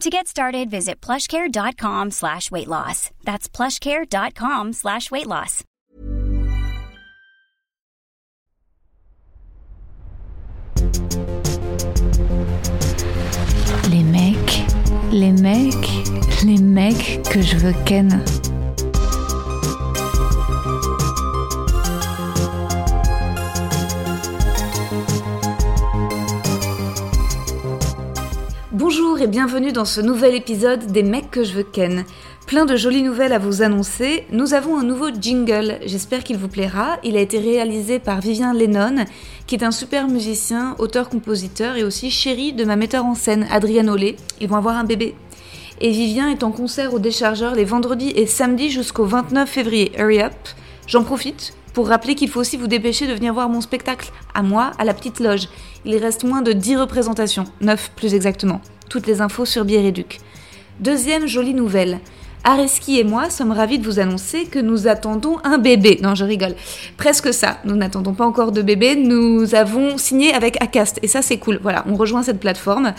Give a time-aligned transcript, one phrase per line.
[0.00, 3.10] To get started, visit plushcare.com slash weight loss.
[3.24, 5.64] That's plushcare.com slash weight loss.
[13.90, 14.62] Les mecs,
[15.12, 18.22] les mecs, les mecs que je veux ken.
[28.74, 32.04] Bonjour et bienvenue dans ce nouvel épisode des mecs que je veux ken.
[32.48, 34.26] Plein de jolies nouvelles à vous annoncer.
[34.32, 36.98] Nous avons un nouveau jingle, j'espère qu'il vous plaira.
[37.04, 39.04] Il a été réalisé par Vivien Lennon,
[39.46, 43.88] qui est un super musicien, auteur-compositeur et aussi chéri de ma metteur en scène, Adrienne
[43.88, 44.16] Olé.
[44.40, 45.14] Ils vont avoir un bébé.
[45.80, 49.92] Et Vivien est en concert au Déchargeur les vendredis et samedis jusqu'au 29 février.
[49.96, 50.32] Hurry up
[50.88, 54.42] J'en profite pour rappeler qu'il faut aussi vous dépêcher de venir voir mon spectacle, à
[54.42, 55.48] moi, à la petite loge.
[55.84, 58.62] Il reste moins de 10 représentations, 9 plus exactement.
[58.88, 60.20] Toutes les infos sur Biéréduc.
[60.80, 61.98] Deuxième jolie nouvelle.
[62.44, 65.98] Areski et moi sommes ravis de vous annoncer que nous attendons un bébé.
[66.02, 66.54] Non, je rigole.
[66.98, 67.58] Presque ça.
[67.64, 68.96] Nous n'attendons pas encore de bébé.
[68.96, 70.98] Nous avons signé avec Acast.
[71.02, 71.58] Et ça, c'est cool.
[71.62, 72.92] Voilà, on rejoint cette plateforme.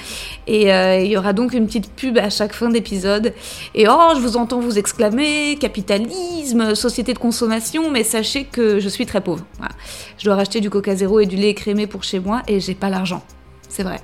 [0.48, 3.34] Et euh, il y aura donc une petite pub à chaque fin d'épisode.
[3.76, 7.92] Et oh, je vous entends vous exclamer capitalisme, société de consommation.
[7.92, 9.46] Mais sachez que je suis très pauvre.
[9.60, 9.74] Voilà.
[10.18, 12.42] Je dois racheter du coca zéro et du lait écrémé pour chez moi.
[12.48, 13.24] Et j'ai pas l'argent.
[13.70, 14.02] C'est vrai.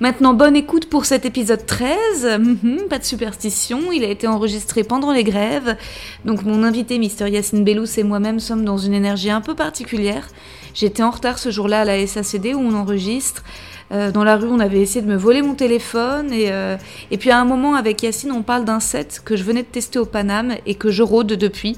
[0.00, 2.38] Maintenant, bonne écoute pour cet épisode 13.
[2.38, 5.76] Mhm, pas de superstition, il a été enregistré pendant les grèves.
[6.24, 10.28] Donc mon invité, Mister Yacine Bellous, et moi-même sommes dans une énergie un peu particulière.
[10.74, 13.42] J'étais en retard ce jour-là à la SACD où on enregistre.
[13.90, 16.32] Euh, dans la rue, on avait essayé de me voler mon téléphone.
[16.32, 16.76] Et, euh,
[17.10, 19.68] et puis à un moment, avec Yacine, on parle d'un set que je venais de
[19.68, 21.76] tester au Paname et que je rôde depuis.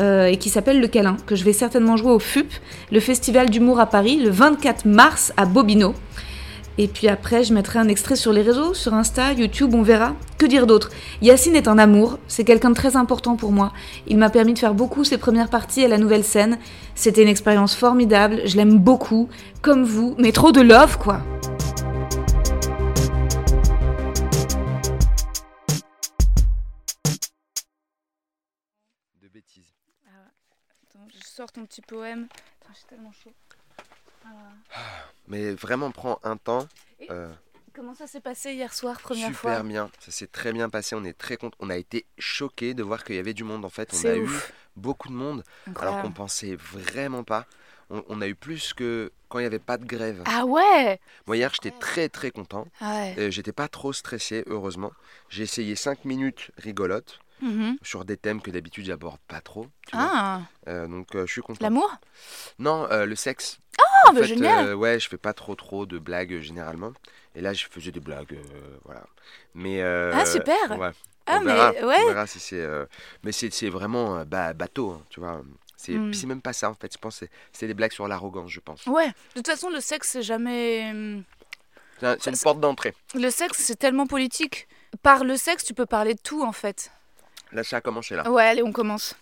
[0.00, 2.50] Euh, et qui s'appelle Le Câlin, que je vais certainement jouer au FUP,
[2.90, 5.94] le Festival d'humour à Paris, le 24 mars à Bobino.
[6.78, 10.16] Et puis après, je mettrai un extrait sur les réseaux, sur Insta, YouTube, on verra.
[10.38, 10.90] Que dire d'autre?
[11.20, 13.72] Yacine est un amour, c'est quelqu'un de très important pour moi.
[14.06, 16.58] Il m'a permis de faire beaucoup ses premières parties à la nouvelle scène.
[16.94, 19.28] C'était une expérience formidable, je l'aime beaucoup,
[19.60, 21.20] comme vous, mais trop de love quoi.
[29.22, 29.74] De bêtises.
[30.88, 32.28] Attends, je sors ton petit poème.
[32.62, 33.32] Attends, j'ai tellement chaud.
[34.24, 34.38] Voilà.
[35.32, 36.68] Mais vraiment, prends un temps.
[37.10, 37.32] Euh,
[37.74, 39.90] Comment ça s'est passé hier soir, première super fois bien.
[39.98, 40.94] Ça s'est très bien passé.
[40.94, 41.56] On est très content.
[41.58, 43.90] On a été choqués de voir qu'il y avait du monde en fait.
[43.94, 44.28] On a eu
[44.76, 45.42] beaucoup de monde
[45.80, 47.46] alors qu'on pensait vraiment pas.
[47.88, 50.22] On, on a eu plus que quand il n'y avait pas de grève.
[50.26, 52.68] Ah ouais Moi hier j'étais très très content.
[52.78, 53.14] Ah ouais.
[53.18, 54.92] Euh, J'étais pas trop stressé heureusement.
[55.30, 56.50] J'ai essayé 5 minutes
[57.42, 57.76] Mhm.
[57.82, 59.66] sur des thèmes que d'habitude j'aborde pas trop.
[59.88, 60.08] tu vois.
[60.10, 61.58] Ah, Euh, donc euh, je suis content.
[61.60, 61.94] l'amour?
[62.58, 63.58] Non, euh, le sexe.
[63.78, 66.92] Ah, En bah fait, génial Ouais, je fais pas trop trop de blagues généralement.
[67.34, 68.38] Et là, je faisais des blagues,
[68.84, 69.04] voilà.
[69.54, 70.78] Mais Ah, super.
[70.78, 70.90] Ouais.
[71.26, 71.52] Ah, on mais
[71.84, 71.96] ouais.
[72.04, 72.66] On verra si c'est.
[73.24, 75.42] Mais c'est vraiment ba- bateau, hein, tu vois.
[75.76, 76.12] C'est Hmm.
[76.12, 76.92] c'est même pas ça en fait.
[76.92, 78.86] Je pense c'est- des blagues sur l'arrogance, je pense.
[78.86, 80.90] Ouais, de toute façon, le sexe, c'est jamais.
[80.90, 81.24] hum,
[81.98, 82.94] C'est un- c'est une porte d'entrée.
[83.14, 84.68] Le sexe, c'est tellement politique.
[85.02, 86.90] Par le sexe, tu peux parler de tout, en fait.
[87.52, 88.28] Là, ça a commencé là.
[88.30, 89.14] Ouais, allez, on commence.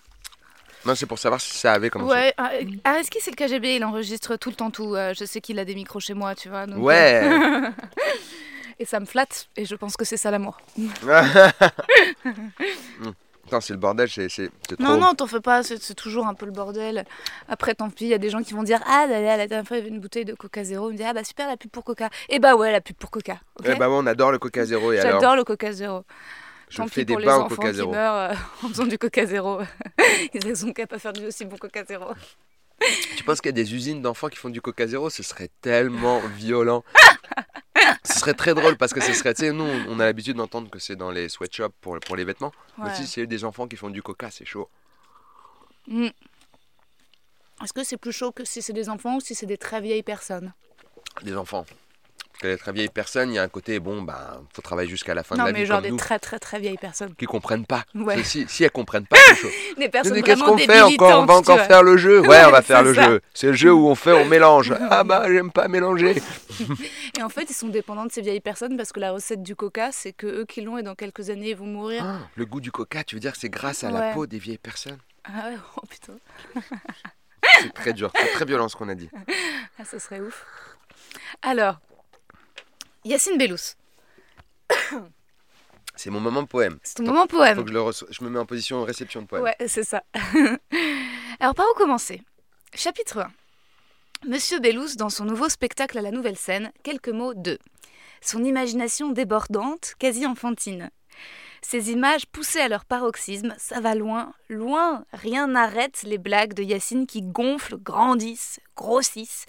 [0.86, 2.14] Non, c'est pour savoir si ça avait commencé.
[2.14, 2.50] Ouais, ah,
[2.84, 4.94] Areski, c'est le KGB, il enregistre tout le temps tout.
[4.94, 6.66] Euh, je sais qu'il a des micros chez moi, tu vois.
[6.66, 7.20] donc, Ouais.
[7.22, 7.68] euh,
[8.78, 10.56] Et ça me flatte, et je pense que c'est ça l'amour.
[13.46, 14.84] Attends, c'est le bordel, c'est c'est- c'est trop.
[14.84, 17.04] Non, non, t'en fais pas, c'est c'est toujours un peu le bordel.
[17.48, 19.46] Après, tant pis, il y a des gens qui vont dire Ah, là, là, la
[19.48, 20.88] dernière fois, il y avait une bouteille de Coca Zéro.
[20.88, 22.08] Ils me disent Ah, bah super, la pub pour Coca.
[22.28, 23.34] Et bah ouais, la pub pour Coca.
[23.58, 26.04] ok Eh bah ouais, on adore le Coca Zéro et alors J'adore le Coca Zéro.
[26.70, 27.92] Je Tant fais des pour les bains au enfants Coca qui Zéro.
[27.92, 28.34] meurent euh,
[28.64, 29.60] en faisant du Coca Zéro.
[30.34, 32.12] Ils ont qu'à pas faire du aussi bon Coca Zéro.
[33.16, 35.50] Tu penses qu'il y a des usines d'enfants qui font du Coca Zéro Ce serait
[35.60, 36.82] tellement violent.
[38.04, 40.70] ce serait très drôle parce que ce serait, tu sais, nous, on a l'habitude d'entendre
[40.70, 42.52] que c'est dans les sweatshops pour, pour les vêtements.
[42.78, 44.70] Mais si c'est des enfants qui font du Coca, c'est chaud.
[45.88, 46.06] Mm.
[47.62, 49.80] Est-ce que c'est plus chaud que si c'est des enfants ou si c'est des très
[49.82, 50.54] vieilles personnes?
[51.22, 51.66] Des enfants.
[52.40, 55.12] Que les très vieilles personnes, il y a un côté, bon, bah, faut travailler jusqu'à
[55.14, 56.78] la fin Non, de la mais vie genre comme des nous, très très très vieilles
[56.78, 57.14] personnes.
[57.14, 57.84] qui comprennent pas.
[57.94, 58.22] Ouais.
[58.24, 59.48] Si, si elles comprennent pas, c'est chaud.
[59.76, 61.20] Des personnes dis, Qu'est-ce qu'on fait encore?
[61.22, 63.02] On va encore faire le jeu Ouais, Ouais, on va faire le ça.
[63.10, 63.20] jeu.
[63.34, 64.72] C'est le jeu où on fait, on mélange.
[64.90, 66.20] Ah bah, j'aime pas mélanger.
[67.18, 69.54] Et en fait, ils sont dépendants de ces vieilles personnes parce que la recette du
[69.54, 72.02] coca, c'est que eux qui l'ont et dans quelques années, ils vont mourir.
[72.06, 74.38] Ah, le goût du coca, tu veux dire que c'est grâce à la peau des
[74.38, 74.98] vieilles personnes?
[75.24, 76.14] Ah ouais, oh putain,
[77.60, 79.10] C'est très dur, c'est très violent ce qu'on a dit.
[79.78, 80.44] ah, ça serait ouf.
[81.42, 81.78] Alors,
[83.04, 83.74] Yacine Bellous,
[85.96, 86.78] C'est mon moment poème.
[86.82, 87.56] c'est ton moment poème.
[87.56, 89.42] Faut que je, le reço- je me mets en position réception de poème.
[89.44, 90.02] Ouais, c'est ça.
[91.40, 92.22] Alors, par où commencer?
[92.74, 93.32] Chapitre 1.
[94.28, 97.58] Monsieur Bellous, dans son nouveau spectacle à la nouvelle scène, quelques mots de
[98.20, 100.90] son imagination débordante, quasi enfantine.
[101.62, 106.62] Ces images poussées à leur paroxysme, ça va loin, loin, rien n'arrête les blagues de
[106.62, 109.44] Yacine qui gonflent, grandissent, grossissent,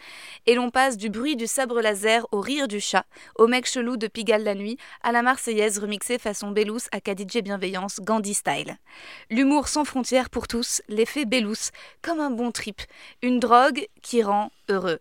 [0.45, 3.05] et l'on passe du bruit du sabre laser au rire du chat,
[3.35, 7.41] au mec chelou de Pigalle la nuit, à la Marseillaise remixée façon Bellous à Kadidje
[7.41, 8.77] Bienveillance, Gandhi style.
[9.29, 11.71] L'humour sans frontières pour tous, l'effet Bellous,
[12.01, 12.81] comme un bon trip,
[13.21, 14.99] une drogue qui rend heureux.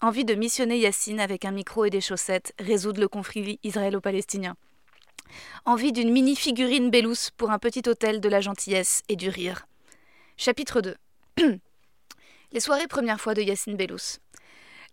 [0.00, 4.54] Envie de missionner Yacine avec un micro et des chaussettes, résoudre le conflit israélo-palestinien.
[5.64, 9.66] Envie d'une mini-figurine Bellous pour un petit hôtel de la gentillesse et du rire.
[10.36, 10.96] Chapitre 2
[12.52, 14.18] Les soirées première fois de Yacine Bellous.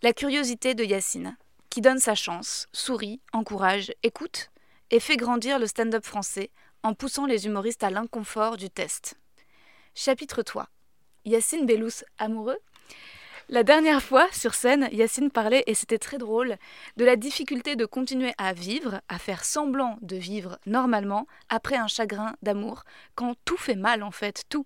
[0.01, 1.37] La curiosité de Yacine,
[1.69, 4.49] qui donne sa chance, sourit, encourage, écoute
[4.91, 6.51] et fait grandir le stand-up français
[6.83, 9.15] en poussant les humoristes à l'inconfort du test.
[9.95, 10.67] Chapitre 3
[11.25, 12.59] Yacine Bellous amoureux?
[13.49, 16.55] La dernière fois, sur scène, Yacine parlait, et c'était très drôle,
[16.97, 21.87] de la difficulté de continuer à vivre, à faire semblant de vivre normalement, après un
[21.87, 22.83] chagrin d'amour,
[23.15, 24.65] quand tout fait mal en fait, tout.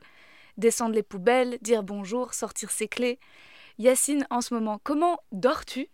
[0.58, 3.20] Descendre les poubelles, dire bonjour, sortir ses clés.
[3.78, 5.88] Yacine, en ce moment, comment dors-tu?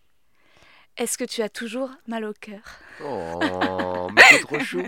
[0.96, 2.62] Est-ce que tu as toujours mal au cœur?
[3.02, 4.82] Oh, mais c'est trop chou.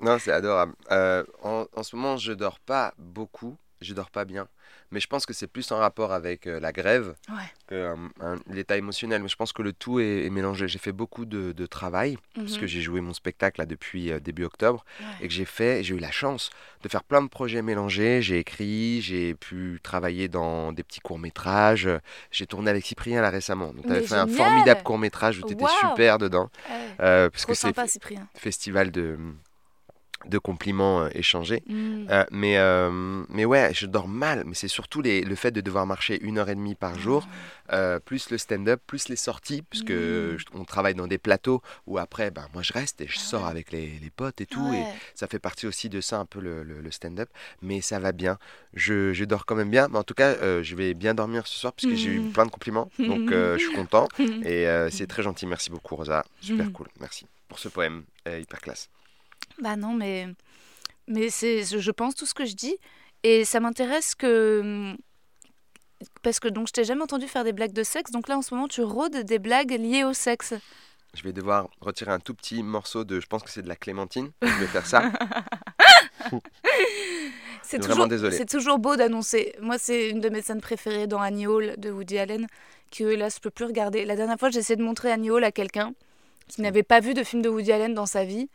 [0.00, 0.74] Non, c'est adorable.
[0.90, 3.56] Euh, en, en ce moment, je dors pas beaucoup.
[3.86, 4.48] Je dors pas bien.
[4.90, 7.36] Mais je pense que c'est plus en rapport avec euh, la grève Ouais.
[7.68, 9.22] que euh, un- l'état émotionnel.
[9.22, 10.66] Mais je pense que le tout est, est mélangé.
[10.68, 12.58] J'ai fait beaucoup de, de travail parce Mhm.
[12.60, 15.06] que j'ai joué mon spectacle là, depuis euh, début octobre Ouais.
[15.24, 16.50] et que j'ai fait, j'ai eu la chance
[16.82, 18.22] de faire plein de projets mélangés.
[18.22, 21.88] J'ai écrit, j'ai pu travailler dans des petits courts métrages.
[22.30, 23.72] J'ai tourné avec Cyprien là récemment.
[23.72, 26.50] Donc, tu avais fait un formidable court métrage où tu étais super dedans.
[26.68, 27.28] Ouais.
[27.30, 28.26] Parce Trop que c'est Cyprien.
[28.34, 29.18] festival de,
[30.28, 31.62] de compliments euh, échangés.
[31.66, 32.06] Mm.
[32.10, 34.42] Euh, mais, euh, mais ouais, je dors mal.
[34.46, 37.28] Mais c'est surtout les, le fait de devoir marcher une heure et demie par jour,
[37.72, 40.36] euh, plus le stand-up, plus les sorties, puisque Mm.
[40.54, 43.46] on travaille dans des plateaux où après, ben, moi je reste et je Ah sors
[43.46, 44.72] avec les, les potes et tout.
[44.74, 44.84] Et
[45.14, 47.28] ça fait partie aussi de ça un peu le, le- le stand-up.
[47.62, 48.38] Mais ça va bien.
[48.74, 49.88] Je, je dors quand même bien.
[49.88, 52.32] Mais en tout cas, je vais bien dormir ce soir puisque j'ai eu Mm.
[52.32, 52.90] plein de compliments.
[52.98, 54.08] Donc je suis content.
[54.44, 55.46] Et c'est très gentil.
[55.46, 56.24] Merci beaucoup, Rosa.
[56.40, 56.88] Super cool.
[57.00, 58.88] Merci pour ce poème hyper classe.
[59.60, 60.28] Bah non, mais,
[61.06, 62.76] mais c'est, je pense tout ce que je dis.
[63.22, 64.94] Et ça m'intéresse que.
[66.22, 68.42] Parce que donc je t'ai jamais entendu faire des blagues de sexe, donc là en
[68.42, 70.52] ce moment tu rôdes des blagues liées au sexe.
[71.14, 73.76] Je vais devoir retirer un tout petit morceau de, je pense que c'est de la
[73.76, 74.30] clémentine.
[74.42, 75.10] Je vais faire ça.
[77.62, 78.36] C'est toujours, désolé.
[78.36, 79.52] c'est toujours beau d'annoncer.
[79.60, 82.46] Moi, c'est une de mes scènes préférées dans Annie Hall de Woody Allen,
[82.96, 84.04] que là, je peux plus regarder.
[84.04, 85.92] La dernière fois, j'ai essayé de montrer Annie Hall à quelqu'un
[86.46, 88.48] qui n'avait pas vu de film de Woody Allen dans sa vie.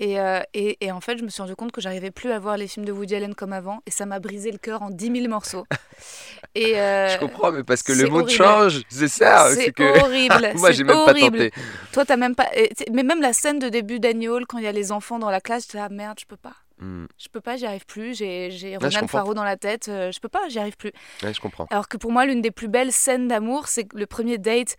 [0.00, 2.38] Et, euh, et, et en fait, je me suis rendu compte que j'arrivais plus à
[2.38, 4.90] voir les films de Woody Allen comme avant, et ça m'a brisé le cœur en
[4.90, 5.66] 10 000 morceaux.
[6.54, 8.30] Et euh, je comprends, mais parce que le monde horrible.
[8.30, 9.52] change, c'est ça.
[9.54, 10.00] c'est que...
[10.00, 10.52] horrible.
[10.56, 11.38] Moi, j'ai même horrible.
[11.38, 11.52] pas tenté.
[11.92, 12.48] Toi, t'as même pas.
[12.92, 15.30] Mais même la scène de début d'Annie Hall, quand il y a les enfants dans
[15.30, 16.54] la classe, j'étais ah merde, je peux pas.
[16.80, 18.14] Hmm, Je peux pas, j'y arrive plus.
[18.16, 19.06] J'ai comprends.
[19.08, 19.88] Farrow dans la tête.
[19.88, 20.92] euh, je peux pas, j'y arrive plus.
[21.24, 21.66] ouais, je comprends.
[21.70, 24.76] Alors que pour moi, l'une des plus belles scènes d'amour, c'est le premier date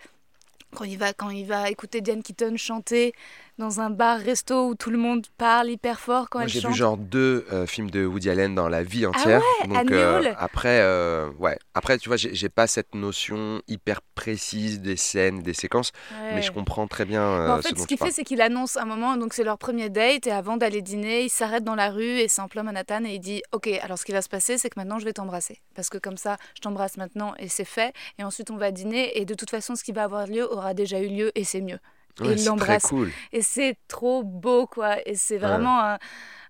[0.75, 3.13] quand il va quand il va écouter Diane Keaton chanter
[3.59, 6.61] dans un bar resto où tout le monde parle hyper fort quand Moi, elle j'ai
[6.61, 6.71] chante.
[6.71, 9.41] vu genre deux euh, films de Woody Allen dans la vie entière.
[9.67, 10.35] donc Annie euh, Hall.
[10.39, 11.59] après, euh, ouais.
[11.75, 15.91] Après, tu vois, j'ai j'ai pas cette notion hyper précise des scènes, des séquences,
[16.29, 16.41] mais Ouais.
[16.41, 18.41] je comprends très bien euh, Mais en ce fait, ce tu qu'il fait, c'est qu'il
[18.41, 21.75] annonce un moment, donc c'est leur premier date, et avant d'aller dîner, il s'arrête dans
[21.75, 24.21] la rue, et c'est en plein Manhattan, et il dit Ok, alors ce qui va
[24.21, 25.61] se passer, c'est que maintenant je vais t'embrasser.
[25.75, 29.19] Parce que comme ça, je t'embrasse maintenant, et c'est fait, et ensuite on va dîner,
[29.19, 31.61] et de toute façon, ce qui va avoir lieu aura déjà eu lieu, et c'est
[31.61, 31.79] mieux.
[32.23, 32.83] Et il l'embrasse.
[32.83, 33.11] cool.
[33.31, 34.97] Et c'est trop beau, quoi.
[35.07, 35.99] Et c'est vraiment un,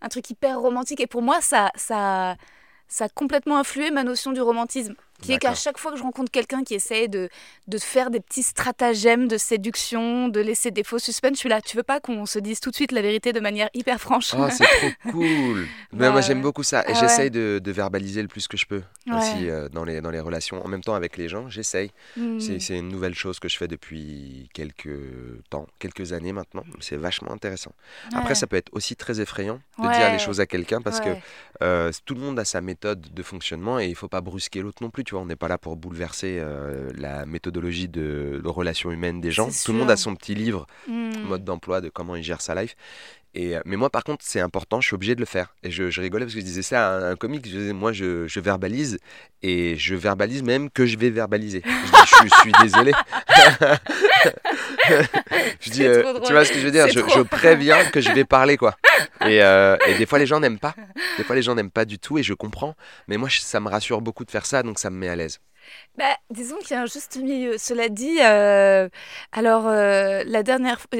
[0.01, 0.99] un truc hyper romantique.
[0.99, 2.35] Et pour moi, ça, ça,
[2.87, 4.95] ça a complètement influé ma notion du romantisme.
[5.21, 7.29] Qui est qu'à chaque fois que je rencontre quelqu'un qui essaie de,
[7.67, 11.61] de faire des petits stratagèmes de séduction, de laisser des faux suspens, je suis là.
[11.61, 14.33] Tu veux pas qu'on se dise tout de suite la vérité de manière hyper franche?
[14.37, 15.67] Oh, c'est trop cool.
[15.91, 16.81] Mais Bah, moi, j'aime beaucoup ça.
[16.87, 19.17] Et ah j'essaye de, de verbaliser le plus que je peux Ouais.
[19.17, 20.63] aussi euh, dans, les, dans les relations.
[20.63, 21.91] En même temps, avec les gens, j'essaye.
[22.15, 22.39] Hmm.
[22.39, 24.89] C'est une nouvelle chose que je fais depuis quelques
[25.49, 26.63] temps, quelques années maintenant.
[26.79, 27.71] C'est vachement intéressant.
[28.13, 31.09] Après, ça peut être aussi très effrayant de dire les choses à quelqu'un parce que
[31.61, 34.81] euh, tout le monde a sa méthode de fonctionnement et il faut pas brusquer l'autre
[34.83, 35.03] non plus.
[35.09, 39.21] Tu vois, on n'est pas là pour bouleverser euh, la méthodologie de, de relations humaines
[39.21, 39.49] des gens.
[39.65, 41.09] Tout le monde a son petit livre Hmm.
[41.27, 42.75] mode d'emploi de comment il gère sa life.
[43.35, 45.53] Et, euh, mais moi, par contre, c'est important, je suis obligé de le faire.
[45.63, 47.47] Et je, je rigolais parce que je disais ça à un, un comique.
[47.47, 48.99] Je disais, moi, je, je verbalise
[49.41, 51.61] et je verbalise même que je vais verbaliser.
[51.65, 52.91] Je, dis, je suis désolé.
[55.59, 56.87] je dis, euh, tu vois ce que je veux dire?
[56.87, 58.75] je, préviens que je vais parler, quoi.
[59.21, 60.75] Et, euh, et des fois, les gens n'aiment pas.
[61.17, 62.75] Des fois, les gens n'aiment pas du tout et je comprends.
[63.07, 65.39] Mais moi, ça me rassure beaucoup de faire ça, donc ça me met à l'aise.
[65.97, 67.57] Bah, disons qu'il y a un juste milieu.
[67.57, 68.89] Cela dit, euh,
[69.31, 70.99] alors euh, la dernière fois,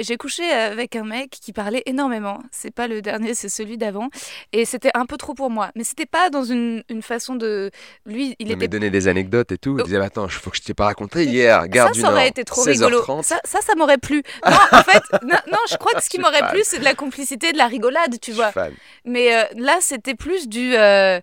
[0.00, 2.40] j'ai couché avec un mec qui parlait énormément.
[2.52, 4.08] C'est pas le dernier, c'est celui d'avant.
[4.52, 5.70] Et c'était un peu trop pour moi.
[5.74, 7.70] Mais c'était pas dans une, une façon de.
[8.06, 8.68] Lui, il Il m'a était.
[8.68, 9.76] donné des anecdotes et tout.
[9.76, 9.84] Il Oh.
[9.84, 11.66] disait, attends, il faut que je t'ai pas raconté hier.
[11.68, 12.84] Gare ça, du ça aurait Nord, été trop 16h30.
[12.84, 13.22] rigolo.
[13.22, 14.22] Ça, ça, ça m'aurait plu.
[14.46, 16.94] Non, en fait, non, non, je crois que ce qui m'aurait plu, c'est de la
[16.94, 18.46] complicité, de la rigolade, tu Je vois.
[18.46, 18.72] suis fan.
[19.04, 20.74] Mais euh, là, c'était plus du.
[20.76, 21.20] euh,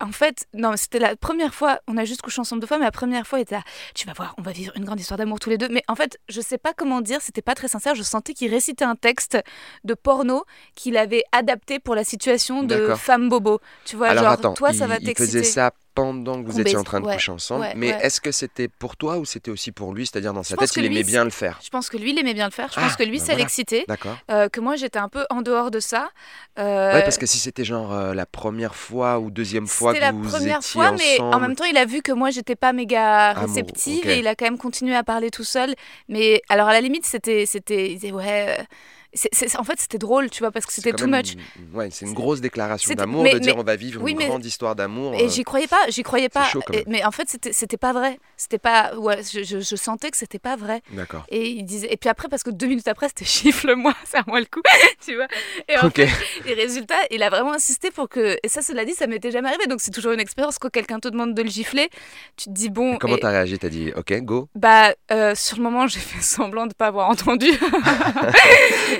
[0.00, 1.80] En fait, non, c'était la première fois.
[1.86, 3.62] On a juste couché ensemble deux fois, mais la première fois, il était là.
[3.94, 5.68] Tu vas voir, on va vivre une grande histoire d'amour tous les deux.
[5.68, 7.94] Mais en fait, je sais pas comment dire, c'était pas très sincère.
[7.94, 9.38] Je sentais qu'il récitait un texte
[9.84, 13.60] de porno qu'il avait adapté pour la situation de femme bobo.
[13.84, 15.44] Tu vois, Alors genre, attends, toi, il, ça va il faisait t'exciter.
[15.44, 17.62] ça pendant que vous étiez en train de ouais, coucher ensemble.
[17.62, 17.98] ouais, mais ouais.
[18.04, 20.06] est-ce que c'était pour toi ou c'était aussi pour lui?
[20.06, 21.58] C'est-à-dire dans sa tête, il lui, aimait bien le faire.
[21.62, 22.68] Je pense que lui, il aimait bien le faire.
[22.72, 23.38] Je Ah, pense que lui, bah ça voilà.
[23.40, 23.84] l'excitait.
[23.88, 24.16] D'accord.
[24.30, 26.10] Euh, que moi, j'étais un peu en dehors de ça.
[26.58, 30.00] Euh, Ouais, parce que si c'était genre euh, la première fois ou deuxième fois que
[30.00, 32.56] la vous première étiez fois, mais en même temps, il a vu que moi, j'étais
[32.56, 35.74] pas méga Amour, réceptive et il a quand même continué à parler tout seul.
[36.08, 37.46] Mais alors, à la limite, c'était.
[37.46, 38.56] c'était il disait, ouais.
[39.58, 41.34] En fait, c'était drôle, tu vois, parce que c'était too much.
[41.34, 44.18] une- Ouais, c'est une grosse déclaration d'amour de dire mais- on va vivre oui, une
[44.18, 45.14] mais- grande histoire d'amour.
[45.14, 46.44] Et euh, j'y croyais pas, j'y croyais pas.
[46.44, 48.18] chaud, Et- mais en fait, c'était pas vrai.
[48.36, 48.94] C'était pas.
[48.96, 50.82] Ouais, je, je- je sentais que c'était pas vrai.
[50.92, 51.24] D'accord.
[51.28, 51.92] Et il disait.
[51.92, 53.24] Et puis après, parce que deux minutes après, c'était
[53.74, 54.62] chiffle-moi, serre-moi le coup,
[55.04, 55.26] tu vois.
[55.68, 55.98] Et en Ok.
[55.98, 58.36] Et résultat, il a vraiment insisté pour que.
[58.42, 59.66] Et ça, cela dit, ça m'était jamais arrivé.
[59.66, 61.90] Donc c'est toujours une expérience quand quelqu'un te demande de le gifler.
[62.36, 62.94] Tu te dis bon.
[62.94, 63.58] Et comment t'as réagi?
[63.58, 67.08] T'as dit ok, go Bah, euh, sur le moment, j'ai fait semblant de pas avoir
[67.08, 67.50] entendu.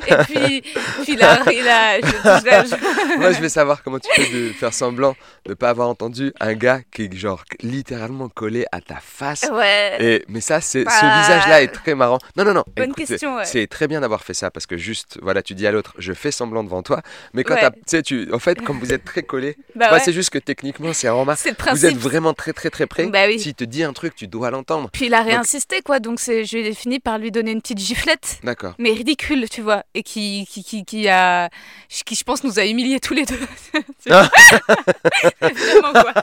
[0.07, 0.63] Et puis,
[1.05, 2.01] puis là, il a.
[2.01, 5.17] je- Moi, je vais savoir comment tu fais de faire semblant
[5.47, 9.49] de pas avoir entendu un gars qui est genre littéralement collé à ta face.
[9.53, 9.97] Ouais.
[10.01, 12.19] Et, mais ça, c'est ce Bah, visage-là est très marrant.
[12.37, 12.65] Non, non, non.
[12.77, 13.45] bonne écoute, question, ouais.
[13.45, 16.13] C'est très bien d'avoir fait ça parce que juste, voilà, tu dis à l'autre, je
[16.13, 17.03] fais semblant devant toi.
[17.35, 17.71] Mais quand Ouais.
[17.71, 20.01] tu sais, tu, en fait, quand vous êtes très collés, Bah bah, ouais.
[20.05, 23.07] c'est juste que techniquement, c'est C'est le Vous êtes vraiment très, très, très près.
[23.07, 23.39] Bah oui.
[23.41, 24.89] S'il te dit un truc, tu dois l'entendre.
[24.93, 25.99] Puis il a réinsisté, quoi.
[26.01, 28.39] Donc c'est, je ai fini par lui donner une petite giflette.
[28.45, 28.75] D'accord.
[28.79, 29.83] Mais ridicule, tu vois.
[29.95, 31.51] Et qui, qui, qui, qui a.
[31.89, 33.41] Qui, je pense, nous a humiliés tous les deux.
[35.41, 36.15] Vraiment, quoi.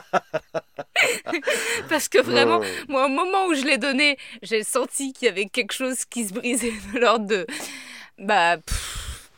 [1.88, 5.46] Parce que vraiment, moi, au moment où je l'ai donné, j'ai senti qu'il y avait
[5.46, 7.46] quelque chose qui se brisait de l'ordre de.
[8.18, 8.56] Bah.
[8.58, 9.30] pff,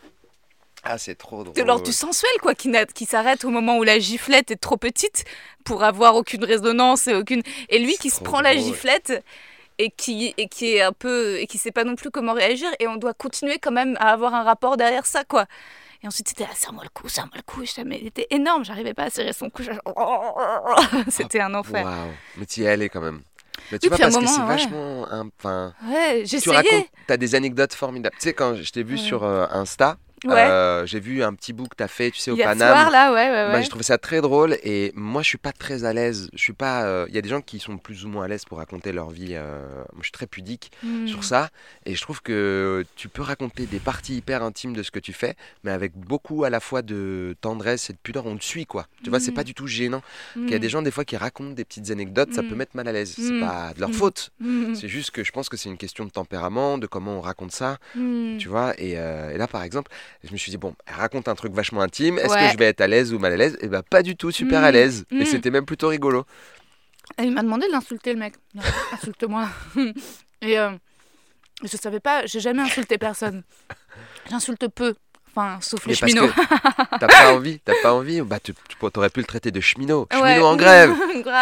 [0.85, 1.55] Ah, c'est trop drôle.
[1.55, 4.77] de l'ordre du sensuel, quoi, qui, qui s'arrête au moment où la giflette est trop
[4.79, 5.25] petite
[5.65, 7.43] pour avoir aucune résonance et aucune.
[7.69, 9.23] Et lui qui se prend la giflette
[9.83, 11.39] et qui, et qui est un peu.
[11.39, 14.13] et qui sait pas non plus comment réagir, et on doit continuer quand même à
[14.13, 15.47] avoir un rapport derrière ça, quoi.
[16.03, 17.63] Et ensuite, c'était là, serre-moi le cou, serre-moi le cou.
[17.85, 19.63] Mais Il était énorme, j'arrivais pas à serrer son cou.
[21.09, 21.85] C'était un enfer.
[21.85, 22.11] Waouh.
[22.37, 23.21] Mais tu y es allé quand même.
[23.71, 24.47] Mais tu Oui, vois, parce que moment, c'est ouais.
[24.47, 25.07] vachement.
[25.39, 28.17] Enfin, Ouais, tu racontes, t'as des anecdotes formidables.
[28.19, 29.01] Tu sais, quand je t'ai vu Ouais.
[29.01, 30.33] sur euh, Insta, Ouais.
[30.37, 32.77] euh, j'ai vu un petit bout que t'as fait, tu sais, au Hier Paname.
[32.77, 33.63] soir, là, ouais, ouais, Bah, ouais.
[33.63, 36.29] j'ai trouvé ça très drôle et moi je suis pas très à l'aise.
[36.35, 36.85] Je suis pas.
[36.85, 38.93] euh, Il y a des gens qui sont plus ou moins à l'aise pour raconter
[38.93, 39.31] leur vie.
[39.33, 39.61] euh,
[39.93, 41.07] Moi je suis très pudique Hmm.
[41.07, 41.49] sur ça
[41.87, 45.13] et je trouve que tu peux raconter des parties hyper intimes de ce que tu
[45.13, 45.35] fais,
[45.65, 48.27] mais avec beaucoup à la fois de tendresse et de pudeur.
[48.27, 48.87] On te suit quoi.
[49.03, 50.03] Tu vois, c'est pas du tout gênant.
[50.37, 52.77] Il y a des gens des fois qui racontent des petites anecdotes, ça peut mettre
[52.77, 53.15] mal à l'aise.
[53.17, 54.31] C'est pas de leur faute.
[54.41, 54.75] Hmm.
[54.75, 57.53] C'est juste que je pense que c'est une question de tempérament, de comment on raconte
[57.53, 58.37] ça, Hmm.
[58.39, 58.75] tu vois.
[58.79, 59.91] Et, et là, par exemple,
[60.25, 62.47] je me suis dit, bon, elle raconte un truc vachement intime, est-ce Ouais.
[62.47, 63.57] que je vais être à l'aise ou mal à l'aise?
[63.61, 64.65] Et bah, pas du tout, super Mm.
[64.65, 65.05] à l'aise.
[65.11, 65.21] Mm.
[65.21, 66.25] Et c'était même plutôt rigolo.
[67.19, 68.35] Et il m'a demandé de l'insulter, le mec.
[68.93, 69.49] Insulte-moi.
[70.43, 70.71] Et euh,
[71.63, 73.43] je savais pas, j'ai jamais insulté personne.
[74.31, 74.95] J'insulte peu.
[75.33, 76.33] Enfin, sauf les Mais parce cheminots.
[76.99, 80.09] t'as pas envie, t'as pas envie, bah, tu, tu aurais pu le traiter de cheminot.
[80.11, 80.41] Cheminot Ouais.
[80.41, 80.93] en grève,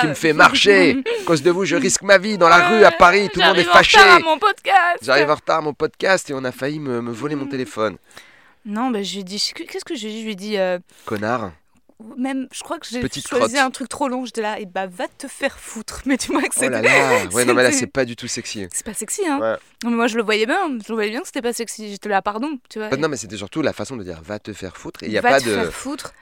[0.03, 1.03] qui me fait marcher.
[1.23, 3.47] À cause de vous, je risque ma vie dans la rue à Paris, tout le
[3.47, 3.99] monde est J'arrive en fâché.
[3.99, 4.99] retard à mon podcast.
[5.01, 7.97] J'arrive en retard à mon podcast et on a failli me, me voler mon téléphone.
[8.65, 9.53] Non, bah, je lui ai dit.
[9.55, 10.21] Qu'est-ce que je lui ai dit?
[10.21, 10.57] Je lui ai dit.
[10.59, 11.53] euh, Connard.
[12.17, 13.25] même, je crois que j'ai choisi
[13.55, 13.55] crotte.
[13.57, 14.25] un truc trop long.
[14.25, 16.03] J'étais là, et bah va te faire foutre.
[16.07, 18.15] Mais tu vois que Oh c'est là là Ouais, non, mais là, c'est pas du
[18.17, 18.67] tout sexy.
[18.73, 19.39] c'est pas sexy, hein.
[19.41, 19.57] Ouais.
[19.85, 20.69] Non, mais moi, je le voyais bien.
[20.85, 21.91] Je le voyais bien que c'était pas sexy.
[21.91, 22.89] J'étais là, pardon, tu vois.
[22.89, 25.03] Bah, Non, mais c'était surtout la façon de dire va te faire foutre.
[25.03, 25.55] Il n'y a va pas te de.
[25.55, 26.13] faire foutre.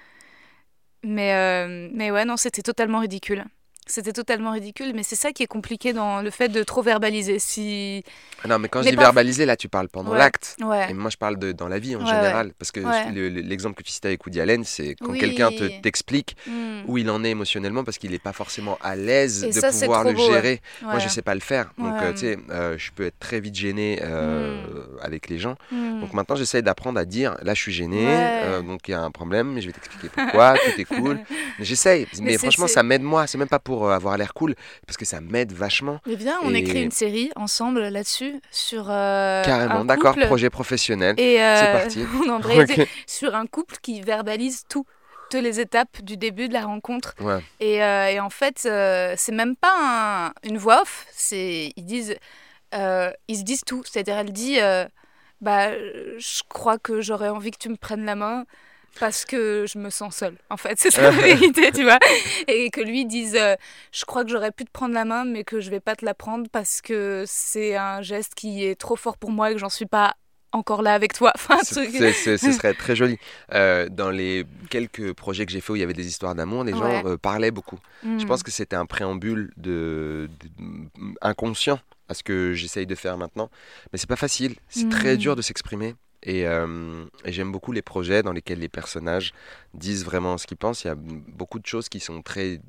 [1.02, 3.45] Mais, euh, mais ouais, non, c'était totalement ridicule.
[3.88, 7.38] C'était totalement ridicule, mais c'est ça qui est compliqué dans le fait de trop verbaliser.
[7.38, 8.02] Si.
[8.43, 10.19] Ah Non, mais quand je dis pas- verbaliser, là, tu parles pendant Ouais.
[10.19, 10.57] l'acte.
[10.61, 10.90] Ouais.
[10.90, 12.52] Et moi, je parle de, dans la vie en Ouais, général.
[12.59, 15.19] Parce que le- l'exemple que tu citais avec Woody Allen, c'est quand Oui.
[15.21, 16.83] quelqu'un te- t'explique Hmm.
[16.88, 20.02] où il en est émotionnellement parce qu'il n'est pas forcément à l'aise de ça, pouvoir
[20.02, 20.61] le beau, gérer.
[20.83, 21.73] Moi, je sais pas le faire.
[21.78, 24.64] Donc, euh, tu sais, euh, je peux être très vite gêné euh,
[25.00, 25.55] avec les gens.
[25.71, 26.00] Hmm.
[26.00, 28.05] Donc maintenant, j'essaye d'apprendre à dire, là, je suis gêné,
[28.66, 31.21] donc il y a un problème, mais je vais t'expliquer pourquoi, tout est cool.
[31.61, 32.07] J'essaye.
[32.21, 33.26] Mais, franchement, ça m'aide moi.
[33.26, 34.54] C'est même pas pour euh, avoir l'air cool,
[34.87, 36.00] parce que ça m'aide vachement.
[36.06, 40.26] Mais viens, on Et- écrit une série ensemble là-dessus sur euh, Carrément, d'accord, couple.
[40.26, 41.14] projet professionnel.
[41.18, 42.04] Et euh, C'est parti.
[42.26, 44.87] on embraye sur un couple qui verbalise tout,
[45.30, 47.14] toutes les étapes du début de la rencontre.
[47.21, 47.40] Ouais.
[47.61, 49.75] Et, euh, et en fait, euh, c'est même pas
[50.28, 51.06] un- une voix off.
[51.12, 52.16] C'est ils disent,
[52.75, 53.83] euh, ils se disent tout.
[53.85, 54.85] C'est-à-dire, elle dit, euh,
[55.40, 58.45] bah, je crois que j'aurais envie que tu me prennes la main.
[58.99, 61.99] Parce que je me sens seule, en fait, c'est ça la vérité, tu vois.
[62.49, 63.55] Et que lui dise, euh,
[63.93, 66.05] je crois que j'aurais pu te prendre la main, mais que je vais pas te
[66.05, 69.61] la prendre parce que c'est un geste qui est trop fort pour moi et que
[69.61, 70.15] j'en suis pas
[70.53, 71.33] encore là avec toi.
[71.37, 73.19] Enfin, ce serait très joli.
[73.53, 76.65] Euh, dans les quelques projets que j'ai fait où il y avait des histoires d'amour,
[76.65, 77.79] les gens euh, parlaient beaucoup.
[78.03, 78.26] Je Mm.
[78.26, 83.50] pense que c'était un préambule de, de- inconscient à ce que j'essaye de faire maintenant.
[83.93, 84.55] Mais c'est pas facile.
[84.69, 85.19] C'est très Mm.
[85.19, 85.95] dur de s'exprimer.
[86.26, 89.33] Et, euh, et j'aime beaucoup les projets dans lesquels les personnages
[89.75, 90.83] disent vraiment ce qu'ils pensent.
[90.85, 92.61] Il y a beaucoup de choses qui sont très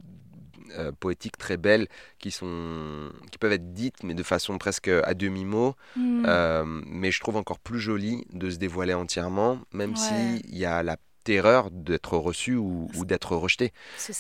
[0.78, 1.88] euh, poétiques, très belles,
[2.20, 5.76] qui, sont, qui peuvent être dites, mais de façon presque à demi-mot.
[5.96, 6.24] Mm.
[6.28, 9.96] Euh, mais je trouve encore plus joli de se dévoiler entièrement, même Ouais.
[10.42, 13.74] s'il y a la terreur d'être reçu ou, ou d'être rejeté.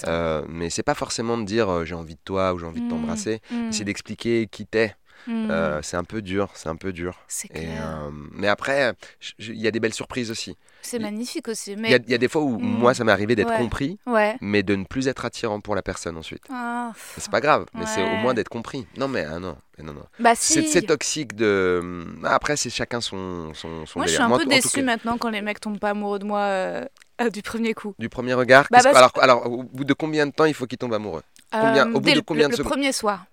[0.07, 2.85] Euh, mais c'est pas forcément de dire j'ai envie de toi ou j'ai envie de
[2.85, 2.89] Mm.
[2.89, 3.39] t'embrasser.
[3.51, 3.71] Mm.
[3.71, 4.95] C'est d'expliquer qui t'es.
[5.27, 5.51] Mm.
[5.51, 7.19] Euh, c'est un peu dur, c'est un peu dur.
[7.27, 7.83] c'est Et, clair.
[7.83, 8.93] euh, mais après,
[9.39, 10.55] il y a des belles surprises aussi.
[10.81, 11.73] C'est magnifique aussi.
[11.73, 12.63] Il y, a- Mais il y a des fois où Mm.
[12.63, 13.57] moi, ça m'est arrivé d'être Ouais.
[13.57, 14.37] compris, ouais.
[14.41, 16.43] mais de ne plus être attirant pour la personne ensuite.
[16.49, 18.87] Ah, C'est pas grave, mais c'est au moins d'être compris.
[18.97, 20.05] Non, mais ah non, non, non.
[20.19, 20.67] Bah C'est si.
[20.69, 22.05] c'est toxique de.
[22.23, 25.17] Ah, Après, c'est chacun son, son, son Moi, je suis un Moi, peu cas, maintenant
[25.17, 26.85] quand les mecs tombent pas amoureux de moi euh,
[27.33, 27.93] du premier coup.
[27.99, 30.67] Du premier regard Bah, parce alors, alors, au bout de combien de temps il faut
[30.67, 31.23] qu'il tombe amoureux?
[31.51, 32.71] Combien- Euh, au bout de le- combien le, de le secondes?
[32.71, 33.25] premier soir.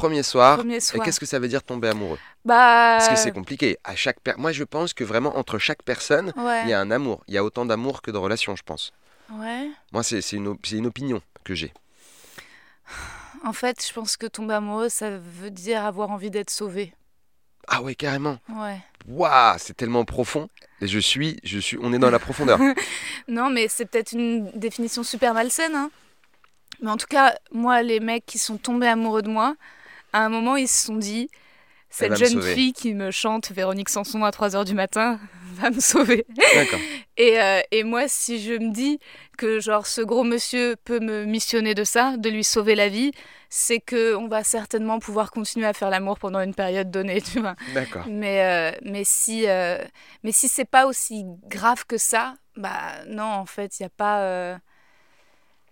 [0.00, 0.56] Premier soir.
[0.58, 2.18] Premier Et qu'est-ce que ça veut dire tomber amoureux?
[2.44, 2.96] Bah.
[2.98, 3.76] Parce que c'est compliqué.
[3.84, 6.62] À chaque per- Moi, je pense que vraiment, entre chaque personne, Ouais.
[6.64, 7.22] il y a un amour.
[7.28, 8.92] Il y a autant d'amour que de relations, je pense.
[9.32, 9.68] Ouais.
[9.92, 11.72] Moi, c'est une, op- une opinion que j'ai.
[13.44, 16.92] En fait, je pense que tomber amoureux, ça veut dire avoir envie d'être sauvé.
[17.68, 18.38] Ah ouais, carrément.
[18.50, 18.78] Ouais.
[19.08, 20.48] Waouh, c'est tellement profond.
[20.82, 22.58] Et je suis, je suis, on est dans la profondeur.
[23.28, 25.74] Non, mais c'est peut-être une définition super malsaine.
[25.74, 25.90] Hein.
[26.82, 29.54] Mais en tout cas, moi, les mecs qui sont tombés amoureux de moi,
[30.12, 31.28] à un moment, ils se sont dit
[31.88, 35.18] cette jeune fille qui me chante Véronique Sanson à 3h du matin
[35.54, 36.24] va me sauver.
[37.16, 38.98] Et, euh, et moi, si je me dis
[39.36, 43.12] que genre ce gros monsieur peut me missionner de ça, de lui sauver la vie,
[43.50, 47.40] c'est que on va certainement pouvoir continuer à faire l'amour pendant une période donnée, tu
[47.40, 47.56] vois.
[47.74, 48.04] D'accord.
[48.08, 49.84] Mais euh, mais si euh,
[50.22, 53.90] mais si c'est pas aussi grave que ça, bah non, en fait, il y a
[53.90, 54.20] pas.
[54.22, 54.56] euh,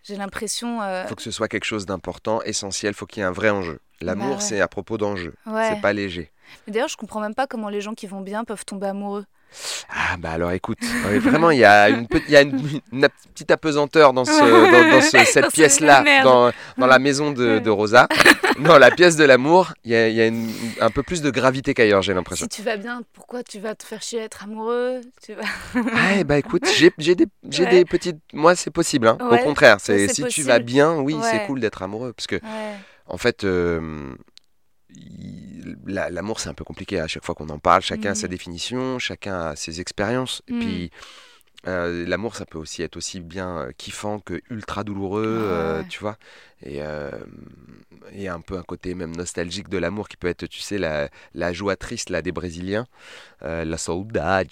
[0.02, 0.82] J'ai l'impression.
[0.82, 2.92] Il faut que ce soit quelque chose d'important, essentiel.
[2.94, 3.80] faut qu'il y ait un vrai enjeu.
[4.00, 4.40] L'amour, Bah ouais.
[4.40, 5.34] c'est à propos d'enjeu.
[5.46, 5.70] ouais.
[5.74, 6.30] C'est pas léger.
[6.66, 9.24] Mais D'ailleurs, je comprends même pas comment les gens qui vont bien peuvent tomber amoureux.
[9.88, 10.76] Ah bah alors écoute,
[11.22, 12.60] vraiment il y a une, pe- il y a une,
[12.92, 17.32] une ap- petite apesanteur dans, ce, dans, dans ce- cette pièce-là, dans, dans la maison
[17.32, 18.08] de, de Rosa.
[18.60, 20.50] Dans la pièce de l'amour, il y a, il y a une-
[20.82, 22.44] un peu plus de gravité qu'ailleurs, j'ai l'impression.
[22.50, 25.42] Si tu vas bien, pourquoi tu vas te faire chier à être amoureux tu vas...
[25.94, 27.70] Ah bah écoute, j'ai des, j'ai Ouais.
[27.70, 28.18] des petites...
[28.34, 29.16] Moi c'est possible, hein.
[29.30, 29.78] Ouais, au contraire.
[29.80, 32.12] Si tu vas bien, oui c'est cool d'être amoureux.
[32.12, 32.36] Parce que.
[33.08, 34.14] En fait, euh,
[35.86, 37.82] l'amour c'est un peu compliqué à chaque fois qu'on en parle.
[37.82, 38.30] Chacun a sa Mhm.
[38.30, 40.42] définition, chacun a ses expériences.
[40.48, 40.60] Et Mhm.
[40.60, 40.90] puis
[41.66, 45.84] euh, l'amour ça peut aussi être aussi bien euh, kiffant que ultra douloureux, euh, Ouais.
[45.88, 46.16] tu vois.
[46.62, 47.10] Et euh,
[48.26, 51.08] a un peu un côté même nostalgique de l'amour qui peut être, tu sais, la,
[51.34, 52.86] la joie triste là, des Brésiliens,
[53.42, 54.48] euh, la saudade.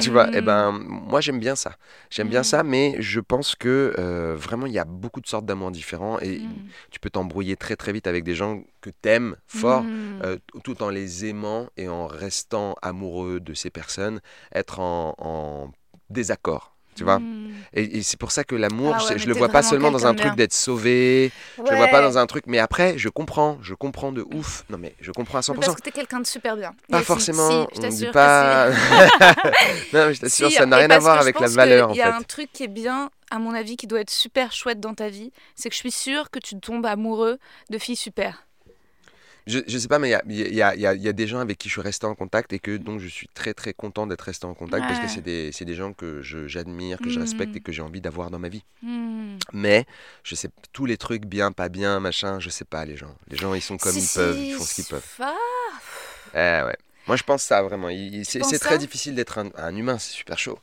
[0.00, 0.44] Tu vois, eh Mhm.
[0.46, 1.76] ben, moi j'aime bien ça.
[2.10, 5.46] J'aime bien ça, mais je pense que euh, vraiment il y a beaucoup de sortes
[5.46, 6.70] d'amour différents et Mm.
[6.90, 9.90] tu peux t'embrouiller très très vite avec des gens que t'aimes fort,
[10.24, 14.20] euh, tout en les aimant et en restant amoureux de ces personnes,
[14.54, 15.72] être en, en
[16.10, 16.74] désaccord.
[16.96, 17.50] Tu vois Mm.
[17.72, 19.92] Et, et c'est pour ça que l'amour, Ah ouais, mais je le vois pas seulement
[19.92, 23.08] dans un truc d'être sauvé, je le vois pas dans un truc, mais après, je
[23.08, 24.64] comprends, je comprends de ouf.
[24.70, 25.60] Non mais je comprends à Mais 100%.
[25.60, 26.72] Parce que t'es quelqu'un de super bien.
[26.88, 28.70] Pas Mais forcément, si, je on dit t'assure que pas.
[29.92, 31.98] non, mais je t'assure, Si, ça n'a rien à voir je avec la valeur qu'il
[31.98, 32.18] y a fait.
[32.18, 35.08] un truc qui est bien à mon avis, qui doit être super chouette dans ta
[35.08, 37.38] vie, c'est que je suis sûre que tu tombes amoureux
[37.70, 38.46] de filles super.
[39.50, 41.68] Je, je sais pas, mais il y y, y, y a des gens avec qui
[41.68, 44.46] je suis resté en contact et que donc je suis très très content d'être resté
[44.46, 47.72] en contact parce que c'est des, des gens que j'admire, que je respecte et que
[47.72, 48.62] j'ai envie d'avoir dans ma vie.
[48.82, 49.38] Hmm.
[49.52, 49.86] Mais
[50.22, 53.14] je sais tous les trucs bien, pas bien, machin, je sais pas les gens.
[53.28, 55.04] Les gens ils sont comme ils peuvent, ils font ce qu'ils peuvent.
[55.20, 55.34] Ah,
[56.34, 56.76] Eh ouais.
[57.06, 57.88] Moi je pense ça vraiment.
[58.24, 60.58] C'est très difficile d'être un, un humain, c'est super chaud.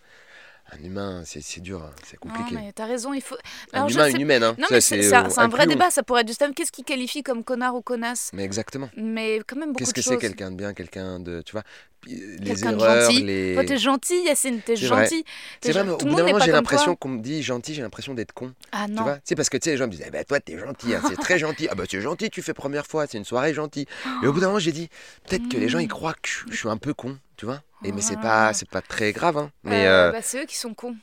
[0.69, 2.55] Un humain, c'est dur, hein, c'est non, compliqué.
[2.55, 3.35] mais t'as raison, il faut.
[3.71, 4.55] Un Alors, je humain, sais- une humaine, hein.
[4.59, 6.53] Non, mais c'est un, euh, un vrai débat, ça pourrait être du stand.
[6.53, 8.31] Qu'est-ce qui qualifie comme connard ou connasse?
[8.33, 8.89] Mais exactement.
[8.97, 11.61] Mais quand même beaucoup Qu'est-ce de que c'est quelqu'un de bien, quelqu'un de, tu vois,
[12.09, 13.23] euh, les de erreurs, gentil.
[13.23, 13.53] les.
[13.53, 15.23] Toi, t'es gentil, Yacine, t'es gentil.
[15.63, 18.13] C'est vrai, mais au bout d'un moment, j'ai l'impression qu'on me dit gentil, j'ai l'impression
[18.13, 18.53] d'être con.
[18.73, 19.03] Ah Tu non.
[19.03, 20.93] vois C'est parce que tu sais, les gens me disent, eh ben, toi, t'es gentil,
[20.93, 21.69] hein, c'est très gentil.
[21.71, 23.85] Ah bah, c'est gentil, tu fais première fois, c'est une soirée gentille.
[24.21, 24.89] Et au bout d'un moment, j'ai dit,
[25.29, 27.91] peut-être que les gens, ils croient que je suis un peu con, tu vois Et
[27.91, 29.51] mais c'est pas, c'est pas très grave, hein.
[29.63, 30.97] Mais Euh, euh, bah, c'est eux qui sont cons.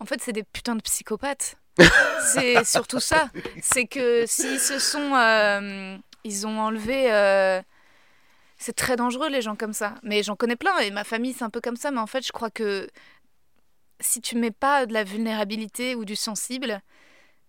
[0.00, 1.56] En fait, c'est des putains de psychopathes.
[2.34, 3.30] c'est surtout ça.
[3.62, 5.14] C'est que s'ils se sont.
[5.14, 7.12] euh, ils ont enlevé.
[7.12, 7.62] euh,
[8.58, 9.94] c'est très dangereux, les gens comme ça.
[10.02, 11.90] Mais j'en connais plein, et ma famille, c'est un peu comme ça.
[11.90, 12.88] Mais en fait, je crois que
[14.00, 16.80] si tu mets pas de la vulnérabilité ou du sensible,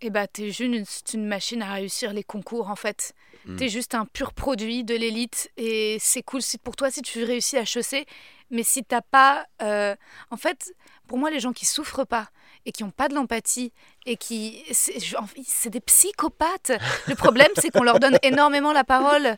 [0.01, 3.13] eh bah, t'es juste une, c'est une machine à réussir les concours, en fait.
[3.45, 3.55] Mm.
[3.57, 7.23] T'es juste un pur produit de l'élite, et c'est cool si, pour toi si tu
[7.23, 8.07] réussis à HEC.
[8.53, 9.45] Mais si t'as pas.
[9.61, 9.95] euh,
[10.29, 10.73] en fait,
[11.07, 12.27] pour moi, les gens qui souffrent pas
[12.65, 13.71] et qui n'ont pas de l'empathie
[14.05, 14.61] et qui.
[14.73, 16.73] C'est des psychopathes.
[17.07, 19.37] Le problème, c'est qu'on leur donne énormément la parole.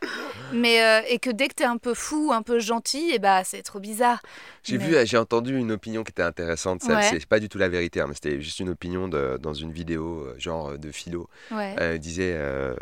[0.52, 3.44] Mais, euh, et que dès que t'es un peu fou, un peu gentil, et bah,
[3.44, 4.20] c'est trop bizarre.
[4.64, 6.82] j'ai mais- vu, j'ai entendu une opinion qui était intéressante.
[6.82, 7.00] Ouais.
[7.08, 9.70] C'est pas du tout la vérité, hein, mais c'était juste une opinion de- dans une
[9.70, 11.28] vidéo, euh, genre de philo.
[11.52, 11.76] Ouais.
[11.80, 12.74] euh, disait euh,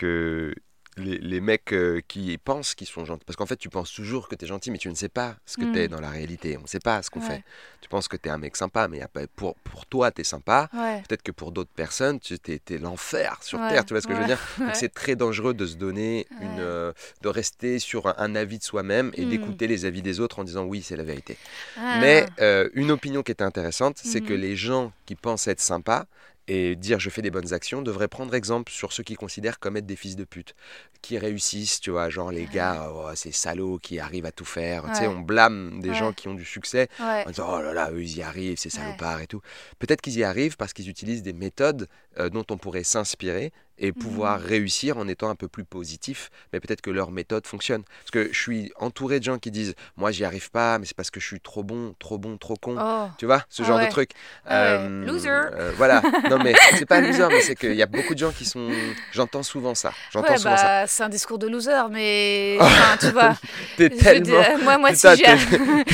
[0.00, 0.54] que
[0.96, 4.28] les, les mecs euh, qui pensent qu'ils sont gentils, parce qu'en fait tu penses toujours
[4.28, 5.72] que tu es gentil, mais tu ne sais pas ce que Mm.
[5.72, 7.26] tu es dans la réalité, on ne sait pas ce qu'on Ouais.
[7.26, 7.44] fait.
[7.80, 10.10] Tu penses que tu es un mec sympa, mais y a pas, pour, pour toi
[10.10, 11.02] tu es sympa, Ouais.
[11.06, 14.14] peut-être que pour d'autres personnes tu es, l'enfer sur Ouais, Terre, tu vois ce que
[14.14, 14.40] je veux dire?
[14.58, 18.58] Donc c'est très dangereux de se donner, une, euh, de rester sur un, un avis
[18.58, 19.28] de soi-même et Mm.
[19.28, 21.36] d'écouter les avis des autres en disant oui c'est la vérité.
[21.76, 21.98] Ah.
[22.00, 24.40] Mais euh, une opinion qui était intéressante, c'est que Mhm.
[24.40, 26.06] les gens qui pensent être sympas
[26.52, 29.76] et dire je fais des bonnes actions devraient prendre exemple sur ceux qui considèrent comme
[29.76, 30.54] être des fils de pute,
[31.00, 34.84] qui réussissent, tu vois, genre les gars, oh, ces salauds qui arrivent à tout faire.
[34.88, 35.94] Tu sais, on blâme des Ouais.
[35.94, 37.24] gens qui ont du succès Ouais.
[37.26, 39.40] en disant oh là là, eux ils y arrivent, ces salopards et tout.
[39.78, 41.86] Peut-être qu'ils y arrivent parce qu'ils utilisent des méthodes
[42.18, 44.46] euh, dont on pourrait s'inspirer et pouvoir Mhm.
[44.46, 47.82] réussir en étant un peu plus positif, mais peut-être que leur méthode fonctionne.
[48.02, 50.96] Parce que je suis entouré de gens qui disent moi j'y arrive pas, mais c'est
[50.96, 52.76] parce que je suis trop bon, trop bon, trop con.
[52.78, 53.08] Oh.
[53.18, 53.86] Tu vois, ce Ah genre ouais.
[53.86, 54.10] de truc.
[54.46, 54.88] Ah ouais.
[55.06, 55.28] Loser.
[55.30, 56.02] euh, voilà.
[56.30, 58.68] Non, mais c'est pas loser, mais c'est qu'il y a beaucoup de gens qui sont.
[59.12, 59.92] J'entends souvent ça.
[60.12, 60.62] J'entends Ouais, souvent ça.
[60.82, 63.36] bah, c'est un discours de loser, mais enfin, tu vois.
[63.76, 64.42] T'es tellement.
[64.62, 65.84] moi, moi, si j'y arrive,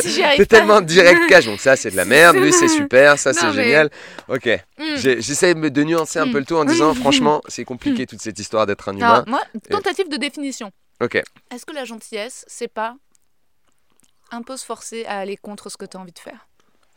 [0.00, 1.46] si j'y arrive T'es tellement direct cash.
[1.46, 2.36] Donc, ça, c'est de la merde.
[2.36, 3.18] Lui, c'est super.
[3.18, 3.90] Ça, c'est mais- génial.
[4.28, 4.48] Ok.
[4.96, 6.32] J'ai- J'essaie de me- nuancer un Mm.
[6.32, 9.24] peu le tout en disant, franchement, c'est compliqué toute cette histoire d'être un humain.
[9.26, 10.70] Moi, tentative de définition.
[11.00, 11.16] Ok.
[11.50, 12.96] Est-ce que la gentillesse, c'est pas
[14.30, 16.46] un peu se forcer à aller contre ce que tu as envie de faire?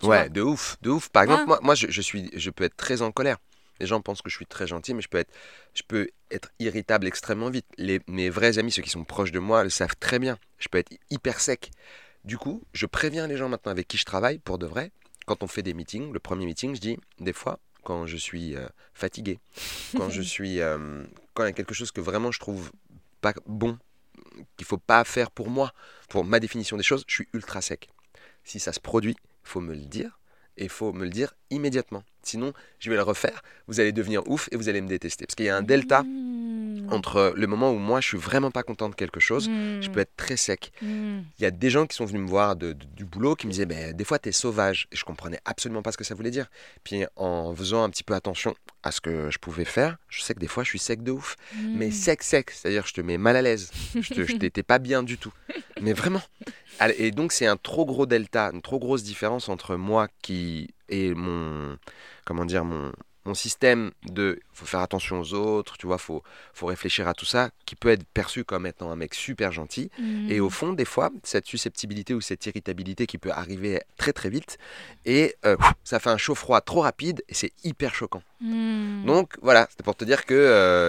[0.04, 1.10] Ouais, de ouf, de ouf.
[1.10, 1.48] Par exemple, Ouais.
[1.48, 3.38] moi, moi je, je suis, je peux être très en colère.
[3.80, 5.34] Les gens pensent que je suis très gentil, mais je peux être,
[5.74, 7.66] je peux être irritable extrêmement vite.
[7.78, 10.38] Les, mes vrais amis, ceux qui sont proches de moi, le savent très bien.
[10.60, 11.72] Je peux être hyper sec.
[12.24, 14.92] Du coup, je préviens les gens maintenant avec qui je travaille pour de vrai.
[15.26, 18.58] Quand on fait des meetings, le premier meeting, je dis des fois, quand je suis
[18.58, 19.40] euh, fatigué,
[19.98, 22.72] quand je suis, euh, quand il y a quelque chose que vraiment je trouve
[23.22, 23.78] pas bon,
[24.58, 25.74] qu'il faut pas faire pour moi,
[26.10, 27.88] pour ma définition des choses, je suis ultra sec.
[28.44, 30.20] Si ça se produit, il faut me le dire
[30.58, 32.04] et il faut me le dire immédiatement.
[32.24, 35.26] Sinon, je vais le refaire, vous allez devenir ouf et vous allez me détester.
[35.28, 36.04] Parce qu'il y a un delta
[36.86, 36.92] Mmh.
[36.94, 39.82] entre le moment où moi je suis vraiment pas content de quelque chose, Mmh.
[39.82, 40.72] je peux être très sec.
[40.82, 41.20] Mmh.
[41.40, 43.48] Il y a des gens qui sont venus me voir de- de- du boulot qui
[43.48, 46.04] me disaient ben, des fois tu es sauvage et je comprenais absolument pas ce que
[46.04, 46.48] ça voulait dire.
[46.84, 48.54] Puis en faisant un petit peu attention
[48.84, 51.12] à ce que je pouvais faire, je sais que des fois je suis sec de
[51.12, 51.38] ouf.
[51.76, 53.72] Mais sec sec, c'est-à-dire je te mets mal à l'aise.
[54.00, 55.32] Je t'étais pas bien du tout.
[55.82, 56.22] Mais vraiment.
[56.98, 61.14] Et donc c'est un trop gros delta, une trop grosse différence entre moi qui et
[61.16, 61.78] mon
[62.26, 62.92] comment dire mon
[63.26, 67.26] mon système de faut faire attention aux autres, tu vois, faut faut réfléchir à tout
[67.26, 70.32] ça qui peut être perçu comme étant un mec super gentil Mmh.
[70.32, 74.30] et au fond, des fois, cette susceptibilité ou cette irritabilité qui peut arriver très très
[74.30, 74.58] vite,
[75.06, 78.22] et euh, ça fait un chaud-froid trop rapide et c'est hyper choquant.
[78.42, 79.06] Mmh.
[79.06, 80.36] Donc voilà, c'était pour te dire qu'il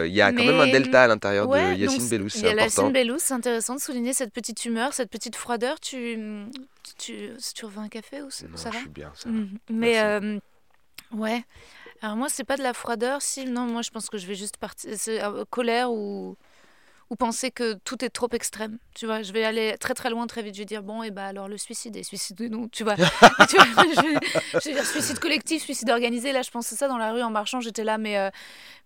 [0.07, 2.49] il y a quand même un delta à l'intérieur Ouais, de Yacine Bellous, Il y
[2.49, 2.55] a.
[2.55, 5.79] Yacine Bellous, c'est intéressant de souligner cette petite humeur, cette petite froideur.
[5.81, 6.19] Tu,
[6.99, 9.35] tu, tu veux un café ou ça Non, ça je va suis bien, ça va.
[9.35, 9.59] Mhm.
[9.71, 10.39] Mais euh,
[11.13, 11.45] ouais.
[12.03, 13.23] Alors moi, c'est pas de la froideur.
[13.23, 14.91] Si non, moi, je pense que je vais juste partir.
[14.97, 16.37] C'est euh, colère ou
[17.11, 18.79] ou penser que tout est trop extrême.
[18.95, 20.55] Tu vois, je vais aller très très loin très vite.
[20.55, 22.97] Je vais dire bon et bah alors le suicide et suicide non, tu vois?
[22.97, 26.33] tu vois je, je, vais, dire suicide collectif, suicide organisé.
[26.33, 27.61] Là, je pensais ça dans la rue en marchant.
[27.61, 28.31] J'étais là, mais euh,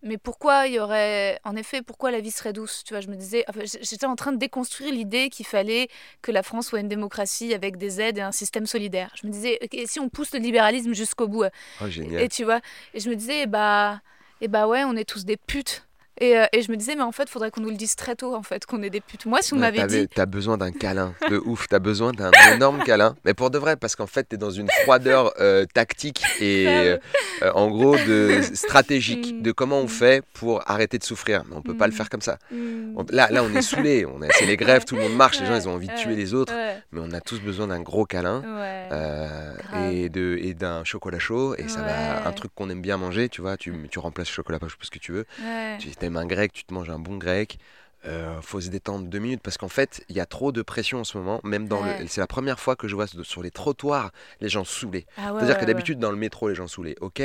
[0.03, 3.09] mais pourquoi il y aurait, en effet, pourquoi la vie serait douce Tu vois, je
[3.09, 5.89] me disais, enfin, j'étais en train de déconstruire l'idée qu'il fallait
[6.23, 9.13] que la France soit une démocratie avec des aides et un système solidaire.
[9.21, 11.45] Je me disais, si on pousse le libéralisme jusqu'au bout.
[11.83, 12.23] Oh, génial.
[12.23, 12.61] Et tu vois,
[12.95, 14.01] et je me disais, bah,
[14.41, 15.87] et bah ouais, on est tous des putes.
[16.21, 17.97] Et, euh, et, je me disais, mais en fait, il faudrait qu'on nous le dise
[17.97, 19.25] très tôt, en fait, qu'on est des putes.
[19.27, 20.09] Moi, si on ouais, m'avait dit.
[20.15, 21.67] T'as besoin d'un câlin, de ouf.
[21.69, 23.17] T'as besoin d'un énorme câlin.
[23.25, 26.67] Mais pour de vrai, parce qu'en fait, t'es dans une froideur euh, tactique et
[27.43, 29.43] euh, en gros de stratégique Mm.
[29.43, 31.43] de comment on fait pour arrêter de souffrir.
[31.49, 31.97] Mais on peut pas le Mm.
[31.97, 32.39] faire comme ça.
[32.51, 32.95] Hmm.
[32.97, 34.05] On- là, là, on est saoulé.
[34.07, 35.41] On a- c'est les grèves, tout le monde marche.
[35.41, 36.53] Les gens, Ouais, ils ont envie de ouais, tuer les autres.
[36.55, 38.41] Ouais, Mais on a tous besoin d'un gros câlin.
[38.41, 38.89] ouais.
[38.93, 39.93] euh, Grave.
[39.93, 42.27] et de et d'un chocolat chaud et ça va Ouais.
[42.27, 44.91] un truc qu'on aime bien manger tu vois tu, tu remplaces le chocolat chaud ce
[44.91, 45.79] que tu veux ouais.
[45.79, 47.59] tu aimes un grec, tu te manges un bon grec.
[48.07, 51.01] Euh, faut se détendre deux minutes parce qu'en fait, il y a trop de pression
[51.01, 51.39] en ce moment.
[51.45, 52.01] Même dans Ouais.
[52.01, 55.05] le, c'est la première fois que je vois sur- les trottoirs les gens saoulés.
[55.19, 56.97] Ah ouais, C'est-à-dire ouais, que d'habitude dans le métro les gens saoulés.
[57.03, 57.21] Ok,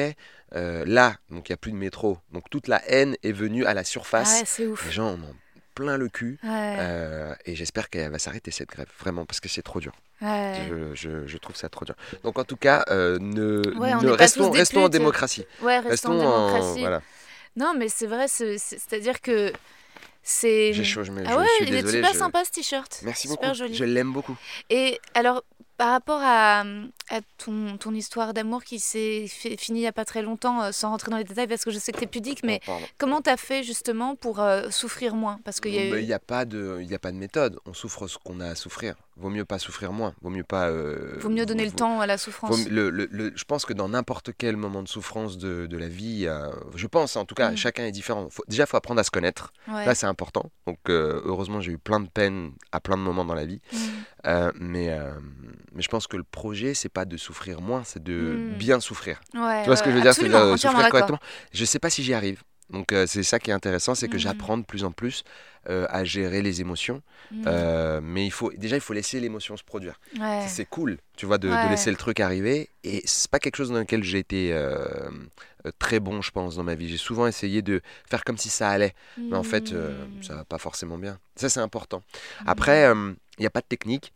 [0.54, 3.66] Euh, là donc il y a plus de métro, donc toute la haine est venue
[3.66, 4.44] à la surface.
[4.60, 5.36] Ah les gens en ont
[5.76, 6.40] plein le cul.
[6.46, 9.94] Euh, et j'espère qu'elle va s'arrêter cette grève, vraiment, parce que c'est trop dur.
[10.22, 11.96] Je, je- je trouve ça trop dur.
[12.24, 15.46] Donc en tout cas, ne, ne- restons, en démocratie.
[15.62, 16.80] Ouais, restons Restons en en, démocratie.
[16.82, 17.02] voilà.
[17.56, 19.52] Non, mais c'est vrai, c'est- c'est- c'est-à-dire que
[20.24, 20.74] c'est.
[20.74, 23.02] J'ai chaud, je, me, Ah je ouais, il est super je- sympa ce t-shirt.
[23.04, 23.58] Merci super beaucoup.
[23.60, 23.76] joli.
[23.76, 24.36] Je l'aime beaucoup.
[24.70, 25.44] Et alors,
[25.78, 26.62] par rapport à,
[27.10, 30.64] à ton, ton histoire d'amour qui s'est fi- finie il n'y a pas très longtemps,
[30.64, 32.62] euh, sans rentrer dans les détails parce que je sais que tu es pudique, mais
[32.68, 35.40] Oh, comment t'as fait justement pour euh, souffrir moins?
[35.44, 37.12] Parce qu'il y a Bah, eu- Il n'y a, pas de- il y a pas
[37.12, 37.60] de méthode.
[37.66, 38.96] On souffre ce qu'on a à souffrir.
[39.18, 40.14] Vaut mieux pas souffrir moins.
[40.22, 40.68] Vaut mieux pas.
[40.70, 42.68] euh, Vaut mieux donner le temps à la souffrance.
[42.70, 45.88] le- le- le- je pense que dans n'importe quel moment de souffrance de, de la
[45.88, 47.56] vie, euh, je pense en tout cas, Mm.
[47.58, 48.28] chacun est différent.
[48.30, 49.54] Faut, déjà, il faut apprendre à se connaître.
[49.70, 49.86] Ouais.
[49.86, 50.52] Là, c'est important.
[50.68, 53.62] Donc, euh, heureusement, j'ai eu plein de peine à plein de moments dans la vie.
[53.72, 53.78] Mm.
[54.28, 55.00] Euh, mais,
[55.74, 58.58] mais je pense que le projet, c'est pas de souffrir moins, c'est de Mm.
[58.58, 59.22] bien souffrir.
[59.34, 61.20] Ouais, Tu vois ce que je veux dire souffrir correctement.
[61.54, 62.44] Je sais pas si j'y arrive.
[62.70, 64.20] Donc euh, c'est ça qui est intéressant, c'est que Mhm.
[64.20, 65.24] j'apprends de plus en plus
[65.70, 67.02] euh, à gérer les émotions.
[67.32, 67.44] Mm.
[67.48, 70.00] Euh, mais il faut déjà il faut laisser l'émotion se produire.
[70.20, 70.46] Ouais.
[70.48, 72.70] C'est cool, tu vois, de, laisser le truc arriver.
[72.84, 74.54] Et c'est pas quelque chose dans lequel j'ai été
[75.80, 76.88] très bon, je pense, dans ma vie.
[76.90, 80.24] J'ai souvent essayé de faire comme si ça allait, mais en fait, euh, Mm.
[80.24, 81.18] ça va pas forcément bien.
[81.36, 82.04] Ça c'est important.
[82.46, 84.14] Après, il n'y a pas de technique.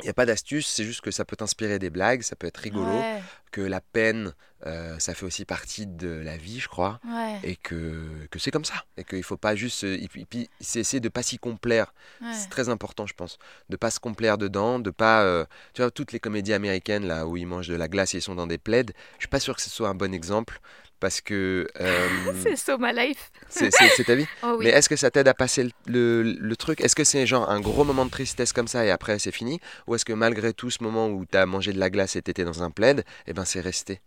[0.00, 2.46] Il n'y a pas d'astuce, c'est juste que ça peut t'inspirer des blagues, ça peut
[2.48, 4.34] être rigolo, Ouais, que la peine,
[4.66, 8.50] euh, ça fait aussi partie de la vie, je crois ouais, et que, que c'est
[8.50, 11.94] comme ça et qu'il faut pas juste et puis, c'est essayer de pas s'y complaire.
[12.20, 12.32] Ouais.
[12.32, 15.90] c'est très important je pense de pas se complaire dedans de pas euh, tu vois
[15.90, 18.46] toutes les comédies américaines là où ils mangent de la glace et ils sont dans
[18.48, 18.86] des plaids
[19.18, 20.60] je suis pas sûr que ce soit un bon exemple
[21.04, 22.08] parce que euh,
[22.42, 23.30] C'est so my life.
[23.50, 23.68] c'est
[24.04, 24.64] ta vie Oh oui.
[24.64, 26.80] mais est-ce que ça t'aide à passer le, le- le truc?
[26.80, 29.60] Est-ce que c'est genre un gros moment de tristesse comme ça et après c'est fini?
[29.86, 32.44] Ou est-ce que malgré tout ce moment où t'as mangé de la glace et t'étais
[32.44, 34.00] dans un plaid, eh ben c'est resté?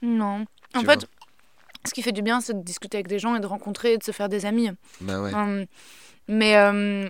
[0.00, 0.46] Non.
[0.74, 1.06] En fait,
[1.86, 3.98] ce qui fait du bien, c'est de discuter avec des gens et de rencontrer et
[3.98, 4.70] de se faire des amis.
[5.02, 5.34] Bah ouais.
[5.34, 5.66] Hum,
[6.26, 7.06] mais euh,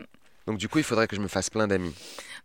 [0.48, 1.94] Donc du coup, il faudrait que je me fasse plein d'amis.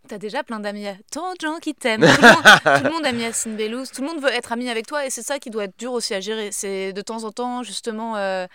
[0.07, 0.85] T'as déjà plein d'amis.
[1.11, 2.01] Tant de gens qui t'aiment.
[2.05, 3.55] Tout, le monde- aime Yacine.
[3.57, 5.91] Tout le monde veut être ami avec toi et c'est ça qui doit être dur
[5.93, 6.49] aussi à gérer.
[6.51, 8.15] C'est de temps en temps, justement.
[8.17, 8.47] euh,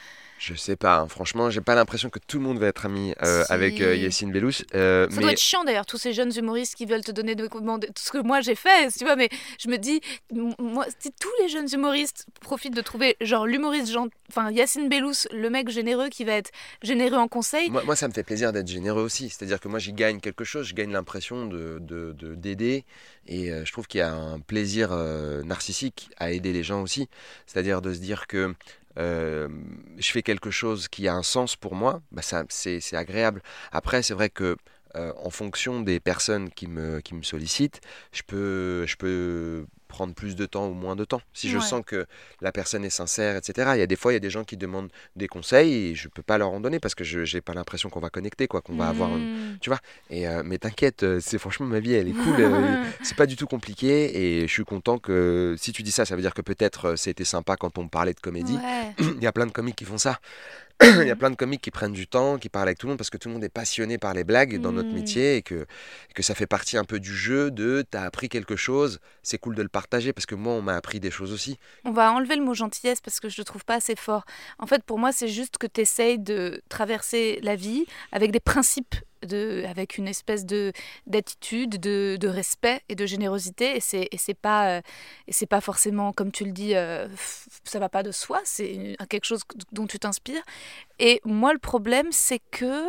[0.43, 1.07] Je sais pas, hein.
[1.07, 3.53] franchement, j'ai pas l'impression que tout le monde va être ami euh, Si.
[3.53, 4.53] avec euh, Yacine Bellous.
[4.75, 7.35] euh, Ça mais doit être chiant d'ailleurs, tous ces jeunes humoristes qui veulent te donner
[7.35, 10.01] de commander tout ce que moi j'ai fait, tu vois, mais je me dis,
[10.59, 13.95] moi, si tous les jeunes humoristes profitent de trouver, genre l'humoriste,
[14.31, 16.51] enfin Yacine Bellous, le mec généreux qui va être
[16.83, 19.29] généreux en conseil, moi, moi, ça me fait plaisir d'être généreux aussi.
[19.29, 21.79] C'est-à-dire que moi, j'y gagne quelque chose, je gagne l'impression de-
[22.35, 22.85] d'aider.
[23.27, 26.81] et euh, je trouve qu'il y a un plaisir euh, narcissique à aider les gens
[26.81, 27.09] aussi.
[27.47, 28.55] C'est-à-dire de se dire que
[29.01, 29.49] euh,
[29.99, 33.43] je fais quelque chose qui a un sens pour moi, bah c'est agréable.
[33.73, 34.57] Après, c'est vrai que
[34.97, 37.81] euh, en fonction des personnes qui me, qui me sollicitent,
[38.13, 41.21] je peux, je peux prendre plus de temps ou moins de temps.
[41.35, 41.63] Si je Ouais.
[41.65, 42.07] sens que
[42.41, 43.73] la personne est sincère, etc.
[43.77, 45.95] Il y a des fois, il y a des gens qui demandent des conseils et
[45.95, 48.49] je peux pas leur en donner parce que je n'ai pas l'impression qu'on va connecter,
[48.49, 49.59] quoi, qu'on va avoir Hmm.
[50.09, 52.37] et euh, mais t'inquiète, euh, c'est franchement ma vie, elle est cool.
[52.41, 56.05] euh, c'est pas du tout compliqué et je suis content que si tu dis ça,
[56.05, 58.57] ça veut dire que peut-être c'était sympa quand on parlait de comédie.
[58.57, 58.95] Ouais.
[59.19, 60.21] Il y a plein de comiques qui font ça.
[60.83, 62.93] Il y a plein de comiques qui prennent du temps, qui parlent avec tout le
[62.93, 64.95] monde parce que tout le monde est passionné par les blagues dans notre Mm.
[64.95, 65.67] métier et que,
[66.15, 69.55] que ça fait partie un peu du jeu de t'as appris quelque chose, c'est cool
[69.55, 71.59] de le partager parce que moi on m'a appris des choses aussi.
[71.85, 74.25] On va enlever le mot gentillesse parce que je le trouve pas assez fort.
[74.59, 78.41] En fait, pour moi, c'est juste que tu essayes de traverser la vie avec des
[78.41, 78.95] principes
[79.27, 80.73] de, avec une espèce de
[81.07, 83.77] d'attitude, de, de, respect et de générosité.
[83.77, 84.81] Et c'est c'est pas euh,
[85.27, 87.09] et c'est pas forcément comme tu le dis, euh,
[87.65, 88.41] ça va pas de soi.
[88.45, 90.43] C'est quelque chose dont tu t'inspires.
[90.99, 92.85] Et moi, le problème, c'est que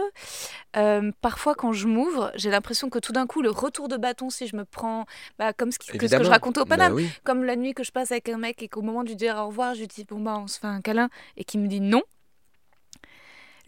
[0.75, 4.29] euh, parfois, quand je m'ouvre, j'ai l'impression que tout d'un coup, le retour de bâton,
[4.29, 5.05] si je me prends,
[5.39, 7.09] bah, comme ce, que, ce que je racontais au Paname, Bah oui.
[7.23, 9.47] comme la nuit que je passe avec un mec et qu'au moment du dire au
[9.47, 11.79] revoir, je lui dis bon bah on se fait un câlin et qu'il me dit
[11.81, 12.01] non.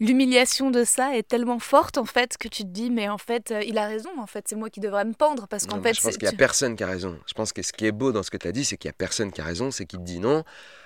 [0.00, 3.50] L'humiliation de ça est tellement forte en fait que tu te dis mais en fait
[3.50, 5.94] euh, il a raison en fait c'est moi qui devrais me pendre parce qu'en fait
[5.94, 7.18] je pense qu'il n'y a tu- personne qui a raison.
[7.26, 8.88] Je pense que ce qui est beau dans ce que tu as dit, c'est qu'il
[8.88, 10.42] n'y a personne qui a raison, c'est qu'il te dit non.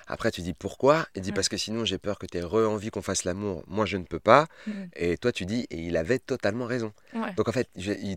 [0.09, 1.07] Après, tu dis pourquoi?
[1.15, 3.63] Il dit parce que sinon j'ai peur que tu aies re-envie qu'on fasse l'amour.
[3.69, 4.47] Moi, je ne peux pas.
[4.97, 6.93] Et toi, tu dis, et il avait totalement raison.
[7.37, 8.17] Donc en fait, je- il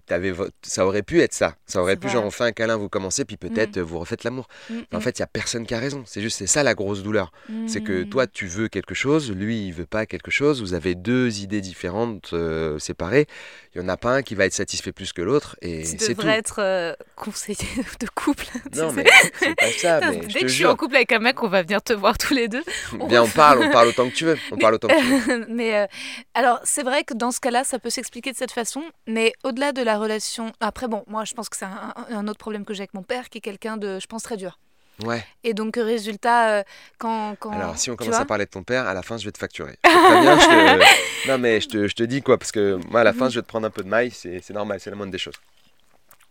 [0.61, 1.55] ça aurait pu être ça.
[1.65, 2.13] Ça aurait pu, vrai.
[2.13, 4.47] genre, on fait un câlin, vous commencez, puis peut-être euh, vous refaites l'amour.
[4.69, 6.03] Mm, en mm, fait, il n'y a personne qui a raison.
[6.05, 7.31] C'est juste, c'est ça la grosse douleur.
[7.67, 8.09] C'est que mm.
[8.09, 10.61] toi, tu veux quelque chose, lui, il veut pas quelque chose.
[10.61, 13.27] Vous avez deux idées différentes, euh, séparées.
[13.73, 15.95] Il y en a pas un qui va être satisfait plus que l'autre, et tu
[15.95, 16.07] tout.
[16.09, 17.57] devrais être euh, conseiller
[18.01, 18.45] de couple.
[18.71, 19.05] tu Non, mais
[19.39, 19.99] c'est pas ça.
[20.11, 21.81] Mais Dès je que te je suis en couple avec un mec, on va venir
[21.81, 22.63] te voir tous les deux.
[22.99, 24.37] on Viens, on parle, on parle autant que tu veux.
[24.51, 25.45] On Mais- parle autant que tu veux.
[25.47, 25.87] mais euh,
[26.33, 29.71] alors, c'est vrai que dans ce cas-là, ça peut s'expliquer de cette façon, mais au-delà
[29.71, 30.51] de la relation.
[30.59, 33.29] Après, bon, moi, je pense que c'est un autre problème que j'ai avec mon père,
[33.29, 34.59] qui est quelqu'un de, je pense, très dur.
[35.03, 35.25] Ouais.
[35.43, 36.63] Et donc, résultat, euh,
[36.99, 37.51] quand, quand.
[37.51, 39.37] Alors, si on commence à parler de ton père, à la fin, je vais te
[39.39, 39.75] facturer.
[39.83, 43.13] Je te- Non, mais je te, je te dis quoi, parce que moi, à la
[43.13, 45.17] fin, je vais te prendre un peu de maille, c'est normal, c'est la moindre des
[45.17, 45.35] choses.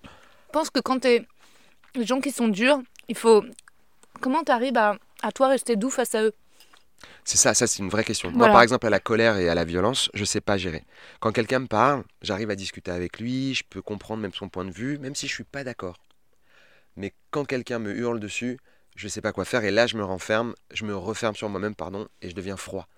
[0.04, 1.26] Je pense que quand t'es.
[1.96, 3.44] Les gens qui sont durs, il faut.
[4.20, 6.32] Comment t'arrives à, à toi rester doux face à eux?
[7.24, 8.30] C'est ça, ça c'est une vraie question.
[8.30, 10.84] Moi, par exemple, à la colère et à la violence, je sais pas gérer.
[11.20, 14.64] Quand quelqu'un me parle, j'arrive à discuter avec lui, je peux comprendre même son point
[14.64, 15.96] de vue, même si je suis pas d'accord.
[16.96, 18.58] Mais quand quelqu'un me hurle dessus,
[18.96, 21.74] je sais pas quoi faire et là, je me renferme, je me referme sur moi-même,
[21.74, 22.88] pardon, et je deviens froid.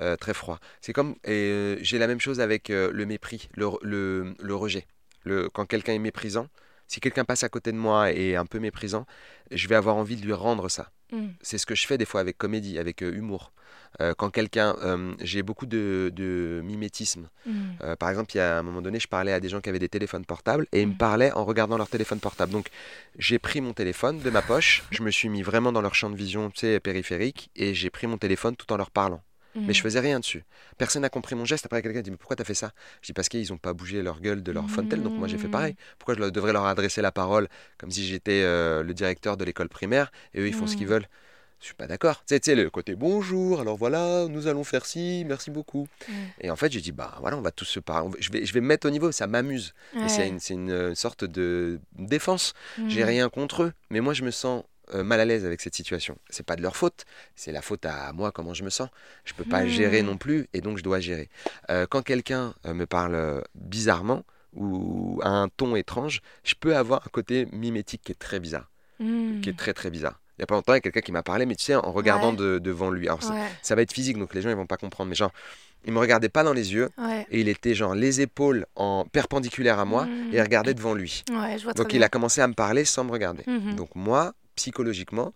[0.00, 0.58] Euh, très froid.
[0.80, 4.86] C'est comme, et euh, j'ai la même chose avec euh, le mépris, le, rejet.
[5.52, 6.48] Quand quelqu'un est méprisant,
[6.88, 9.06] si quelqu'un passe à côté de moi et est un peu méprisant,
[9.50, 11.28] je vais avoir envie de lui rendre ça Mm.
[11.42, 13.52] c'est ce que je fais des fois avec comédie, avec euh, humour.
[14.00, 17.28] Euh, quand quelqu'un, euh, j'ai beaucoup de, de mimétisme.
[17.46, 17.94] Mm.
[17.98, 19.78] Par exemple, il y a un moment donné, je parlais à des gens qui avaient
[19.78, 20.98] des téléphones portables et ils me Mhm.
[20.98, 22.52] parlaient en regardant leur téléphone portable.
[22.52, 22.68] Donc,
[23.18, 26.08] j'ai pris mon téléphone de ma poche, je me suis mis vraiment dans leur champ
[26.10, 29.22] de vision, tu sais, périphérique, et j'ai pris mon téléphone tout en leur parlant.
[29.54, 30.44] Mais je faisais rien dessus.
[30.78, 31.66] Personne n'a compris mon geste.
[31.66, 32.72] Après, quelqu'un dit Mais pourquoi t'as fait ça?
[33.02, 35.38] Je dis Parce qu'ils n'ont pas bougé leur gueule de leur fontaine, donc moi j'ai
[35.38, 35.76] fait pareil.
[35.98, 39.68] Pourquoi je devrais leur adresser la parole comme si j'étais euh, le directeur de l'école
[39.68, 41.06] primaire et eux ils font ce qu'ils veulent?
[41.60, 42.24] Je suis pas d'accord.
[42.26, 45.86] Tu sais, le côté bonjour, alors voilà, nous allons faire ci, merci beaucoup.
[46.40, 48.10] Et en fait, j'ai dit Bah voilà, on va tous se parler.
[48.18, 49.72] Je vais, je vais me mettre au niveau, ça m'amuse.
[49.94, 50.28] Et c'est Ouais.
[50.28, 52.54] une, c'est une, euh, sorte de défense.
[52.78, 52.88] Mm.
[52.88, 55.74] J'ai rien contre eux, mais moi je me sens euh, mal à l'aise avec cette
[55.74, 56.16] situation.
[56.30, 57.04] C'est pas de leur faute,
[57.36, 58.88] c'est la faute à moi comment je me sens.
[59.24, 59.68] Je peux pas Hmm.
[59.68, 61.28] gérer non plus et donc je dois gérer.
[61.70, 67.02] Euh, quand quelqu'un euh, me parle bizarrement ou à un ton étrange, je peux avoir
[67.06, 69.40] un côté mimétique qui est très bizarre, Mm.
[69.40, 70.20] qui est très très bizarre.
[70.38, 71.74] Il y a pas longtemps, il y a quelqu'un qui m'a parlé, mais tu sais,
[71.74, 72.36] en regardant Ouais.
[72.36, 73.06] de- devant lui.
[73.06, 75.30] Alors Ouais, ça va être physique, donc les gens ils vont pas comprendre, mais genre,
[75.84, 77.26] il me regardait pas dans les yeux ouais.
[77.30, 81.22] et il était genre les épaules en perpendiculaires à moi et il regardait devant lui.
[81.30, 82.06] Ouais, je vois très Donc il bien.
[82.06, 83.42] a commencé à me parler sans me regarder.
[83.46, 83.74] Mhm.
[83.76, 85.34] Donc moi, psychologiquement,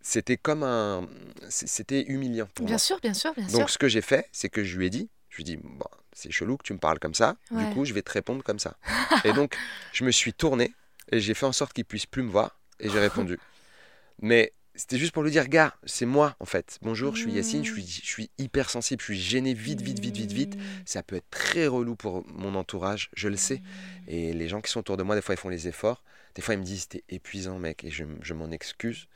[0.00, 1.08] c'était comme un,
[1.48, 2.78] c'était humiliant pour Bien moi.
[2.78, 3.70] sûr, bien sûr, bien Donc sûr.
[3.70, 5.86] ce que j'ai fait, c'est que je lui ai dit, je lui ai dit, bon,
[6.12, 7.36] c'est chelou que tu me parles comme ça.
[7.50, 7.64] Ouais.
[7.66, 8.76] Du coup, je vais te répondre comme ça.
[9.24, 9.56] et donc
[9.92, 10.72] je me suis tourné
[11.10, 13.38] et j'ai fait en sorte qu'il puisse plus me voir et j'ai répondu.
[14.22, 16.78] Mais c'était juste pour lui dire, gars, c'est moi en fait.
[16.82, 20.00] Bonjour, je suis Yacine, je suis, je suis hyper sensible, je suis gêné vite, vite,
[20.00, 20.56] vite, vite, vite.
[20.84, 23.62] Ça peut être très relou pour mon entourage, je le sais.
[24.08, 26.02] Et les gens qui sont autour de moi, des fois, ils font les efforts.
[26.34, 29.06] Des fois, ils me disent, c'était épuisant, mec, et je, je m'en excuse.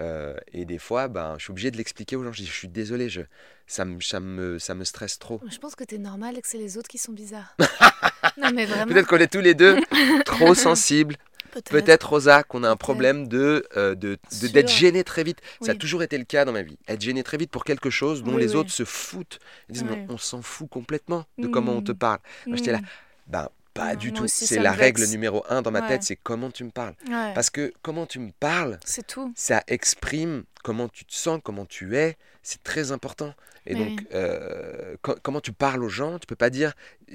[0.00, 2.32] Euh, et des fois, ben, je suis obligé de l'expliquer aux gens.
[2.32, 3.22] Je dis, je suis désolé, je,
[3.66, 5.40] ça, me, ça, me, ça me stresse trop.
[5.50, 7.56] Je pense que t'es normal et que c'est les autres qui sont bizarres.
[8.38, 8.86] non, mais vraiment.
[8.92, 9.78] Peut-être qu'on est tous les deux
[10.24, 11.16] trop sensibles.
[11.50, 11.70] Peut-être.
[11.70, 15.40] Peut-être, Rosa, qu'on a un problème de, euh, de, de- d'être gêné très vite.
[15.62, 16.78] Ça a toujours été le cas dans ma vie.
[16.86, 18.56] Être gêné très vite pour quelque chose dont Oui, les oui.
[18.56, 19.38] autres se foutent.
[19.68, 22.18] Ils disent, mais on s'en fout complètement de comment on te parle.
[22.46, 22.86] Moi, j'étais là, Mm.
[23.32, 24.28] Ben, pas du moi tout.
[24.28, 25.88] C'est la règle numéro un dans ma Ouais.
[25.88, 26.94] tête, c'est comment tu me parles.
[27.08, 27.32] Ouais.
[27.34, 29.32] Parce que comment tu me parles, C'est tout.
[29.36, 32.16] ça exprime comment tu te sens, comment tu es.
[32.42, 33.34] C'est très important.
[33.66, 34.06] Et Mais donc, oui.
[34.14, 36.72] euh, co- comment tu parles aux gens, tu peux pas dire.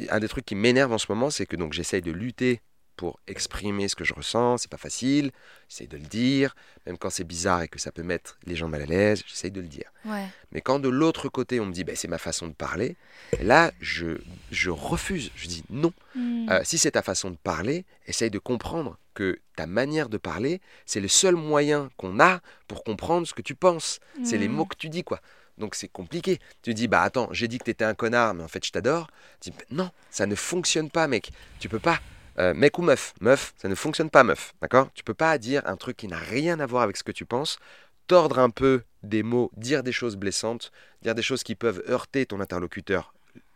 [0.10, 2.62] Un des trucs qui m'énerve en ce moment, c'est que donc j'essaye de lutter
[2.96, 4.58] pour exprimer ce que je ressens.
[4.60, 5.32] C'est pas facile.
[5.70, 8.68] J'essaye de le dire, même quand c'est bizarre et que ça peut mettre les gens
[8.68, 9.24] mal à l'aise.
[9.28, 9.92] J'essaye de le dire.
[10.06, 10.26] Ouais.
[10.52, 12.96] Mais quand de l'autre côté on me dit, ben, c'est ma façon de parler,
[13.42, 14.18] là, je,
[14.52, 15.32] je refuse.
[15.36, 15.94] Je dis non.
[16.16, 16.50] Mm.
[16.50, 20.60] Euh, si c'est ta façon de parler, essaye de comprendre que ta manière de parler,
[20.86, 24.00] c'est le seul moyen qu'on a pour comprendre ce que tu penses.
[24.24, 24.54] C'est les Mm.
[24.54, 25.20] mots que tu dis, quoi.
[25.60, 26.40] Donc c'est compliqué.
[26.64, 29.08] Tu dis, bah attends, j'ai dit que t'étais un connard, mais en fait je t'adore.
[29.40, 31.30] Tu dis, non, ça ne fonctionne pas, mec.
[31.60, 32.00] Tu peux pas.
[32.40, 34.54] Euh, mec ou meuf, meuf, ça ne fonctionne pas, meuf.
[34.62, 34.90] D'accord?
[34.94, 37.26] Tu peux pas dire un truc qui n'a rien à voir avec ce que tu
[37.26, 37.60] penses,
[38.08, 40.72] tordre un peu des mots, dire des choses blessantes,
[41.02, 43.14] dire des choses qui peuvent heurter ton interlocuteur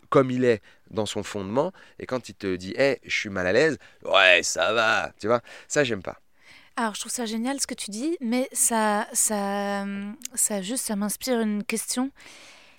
[0.09, 3.45] comme il est dans son fondement, et quand il te dit, hé, je suis mal
[3.45, 6.17] à l'aise, ouais, ça va, tu vois, ça j'aime pas.
[6.75, 9.85] Alors, je trouve ça génial ce que tu dis, mais ça, ça,
[10.35, 12.11] ça juste, ça m'inspire une question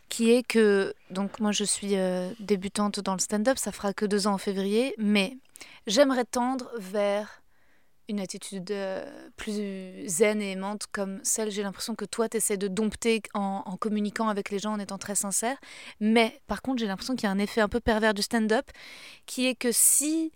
[0.08, 4.06] qui est que, donc moi je suis euh, débutante dans le stand-up, ça fera que
[4.06, 5.36] deux ans en février, mais
[5.86, 7.42] j'aimerais tendre vers
[8.08, 12.56] une attitude euh, plus zen et aimante comme celle, j'ai l'impression que toi, tu essaies
[12.56, 15.58] de dompter en, en, communiquant avec les gens, en étant très sincère.
[16.00, 18.70] Mais par contre, j'ai l'impression qu'il y a un effet un peu pervers du stand-up,
[19.26, 20.32] qui est que si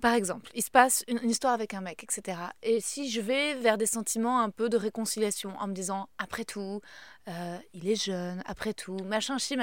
[0.00, 2.38] par exemple, il se passe une, histoire avec un mec, etc.
[2.62, 6.44] Et si je vais vers des sentiments un peu de réconciliation, en me disant, après
[6.44, 6.80] tout,
[7.28, 9.58] euh, il est jeune, après tout, machin, chi, et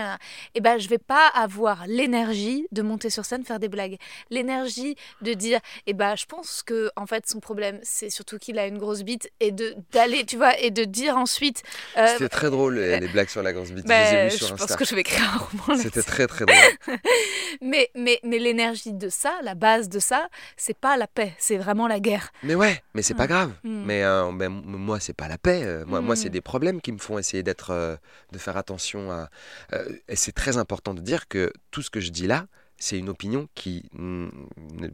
[0.56, 3.98] eh ben je vais pas avoir l'énergie de monter sur scène faire des blagues,
[4.30, 8.38] l'énergie de dire, et eh ben je pense que en fait son problème c'est surtout
[8.38, 11.64] qu'il a une grosse bite et de d'aller, tu vois, et de dire ensuite.
[11.98, 13.88] Euh, C'était très drôle les, blagues sur la grosse bite.
[13.88, 15.82] Ben, je, pense que je vais écrire un roman.
[15.82, 16.98] C'était très très drôle.
[17.62, 21.58] mais mais mais l'énergie de ça, la base de ça, c'est pas la paix, c'est
[21.58, 22.32] vraiment la guerre.
[22.44, 23.52] Mais ouais, mais c'est pas grave.
[23.64, 23.84] Hmm.
[23.86, 25.84] Mais, euh, mais, moi c'est pas la paix.
[25.88, 26.34] Moi moi c'est hmm.
[26.34, 27.96] des problèmes qui me font essayer d'être, euh,
[28.34, 29.30] de faire attention à.
[29.72, 32.46] Euh, et c'est très important de dire que tout ce que je dis là,
[32.78, 33.90] c'est une opinion qui.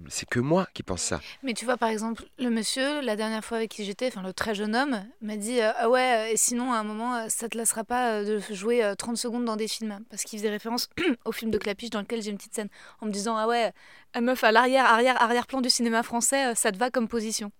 [0.07, 1.19] C'est que moi qui pense ça.
[1.41, 4.33] Mais tu vois, par exemple, le monsieur, la dernière fois avec qui j'étais, enfin le
[4.33, 7.57] très jeune homme, m'a dit euh, Ah ouais, et sinon, à un moment, ça te
[7.57, 9.99] laissera pas de jouer 30 secondes dans des films.
[10.11, 10.89] Parce qu'il faisait référence
[11.25, 12.69] au film de Clapiche dans lequel j'ai une petite scène,
[13.01, 13.73] en me disant Ah ouais,
[14.21, 17.51] meuf à l'arrière, arrière, arrière-plan du cinéma français, ça te va comme position.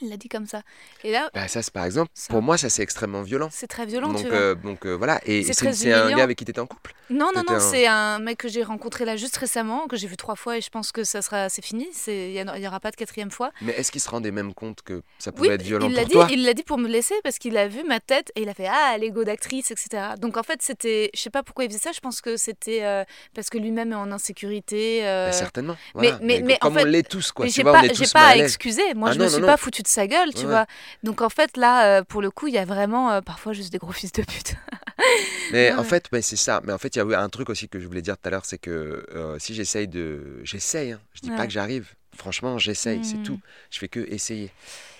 [0.00, 0.62] Il l'a dit comme ça.
[1.04, 3.48] Et là, bah ça, c'est par exemple, pour moi, ça c'est extrêmement violent.
[3.50, 4.36] C'est très violent, donc, tu vois.
[4.36, 5.20] Euh, donc euh, voilà.
[5.24, 6.94] Et c'est un gars avec qui tu étais en couple?
[7.08, 10.16] Non, non, non, c'est un mec que j'ai rencontré là juste récemment, que j'ai vu
[10.16, 11.88] trois fois et je pense que ça sera, c'est fini.
[12.06, 13.50] Il n'y aura pas de quatrième fois.
[13.62, 16.12] Mais est-ce qu'il se rendait même compte que ça pouvait être violent il pour dit,
[16.12, 16.28] toi?
[16.30, 18.54] Il l'a dit pour me laisser parce qu'il a vu ma tête et il a
[18.54, 20.14] fait Ah, l'ego d'actrice, etc.
[20.18, 22.84] Donc en fait, c'était, je sais pas pourquoi il faisait ça, je pense que c'était
[22.84, 25.00] euh, parce que lui-même est en insécurité.
[25.02, 25.76] Bah, certainement.
[25.94, 27.46] Mais, mais, mais, comme en fait, on l'est tous, quoi.
[27.46, 27.82] J'ai pas,
[28.12, 28.94] pas à excuser.
[28.94, 30.66] Moi, ah je ne me suis pas foutu de sa gueule, tu vois.
[31.02, 33.72] Donc en fait, là, euh, pour le coup, il y a vraiment euh, parfois juste
[33.72, 34.54] des gros fils de pute.
[35.52, 36.60] mais en fait, mais c'est ça.
[36.64, 38.30] Mais en fait, il y a un truc aussi que je voulais dire tout à
[38.30, 40.40] l'heure, c'est que euh, si j'essaye de.
[40.42, 41.00] J'essaye, hein.
[41.14, 41.94] je dis pas que j'arrive.
[42.14, 43.34] Franchement, j'essaye, c'est tout.
[43.34, 43.40] Mmh.
[43.70, 44.50] Je fais que essayer.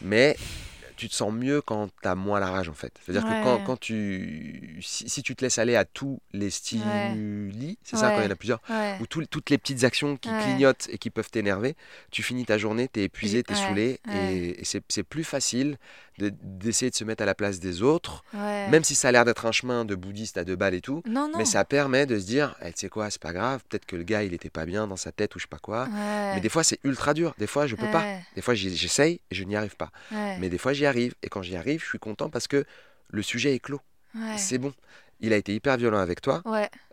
[0.02, 0.36] Mais
[0.96, 2.92] tu te sens mieux quand tu as moins la rage en fait.
[3.04, 7.96] C'est-à-dire que quand, quand, tu si, tu te laisses aller à tous les stimuli, c'est
[7.96, 8.60] ça quand il y en a plusieurs,
[9.00, 11.76] ou toutes les petites actions qui clignotent et qui peuvent t'énerver,
[12.10, 15.78] tu finis ta journée, tu es épuisé, tu es saoulé et, et c'est plus facile
[16.18, 19.46] d'essayer de, se mettre à la place des autres, même si ça a l'air d'être
[19.46, 21.02] un chemin de bouddhiste à deux balles et tout.
[21.36, 23.96] Mais ça permet de se dire, eh, tu sais quoi, c'est pas grave, peut-être que
[23.96, 25.88] le gars il était pas bien dans sa tête ou je sais pas quoi.
[26.34, 28.04] Mais des fois c'est ultra dur, des fois je peux pas.
[28.34, 29.90] Des fois j'essaye et je n'y arrive pas.
[30.40, 32.64] Mais des fois j'y arrive et quand j'y arrive, je suis content parce que
[33.08, 33.80] le sujet est clos.
[34.36, 34.72] C'est bon.
[35.20, 36.42] Il a été hyper violent avec toi.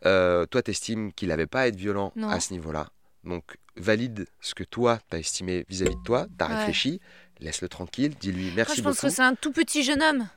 [0.06, 2.88] Euh, toi, t'estimes qu'il n'avait pas à être violent à ce niveau-là.
[3.24, 7.00] Donc, valide ce que toi, t'as estimé vis-à-vis de toi, t'as réfléchi,
[7.44, 8.96] laisse-le tranquille, dis-lui merci beaucoup.
[8.96, 10.28] Je pense que c'est un tout petit jeune homme.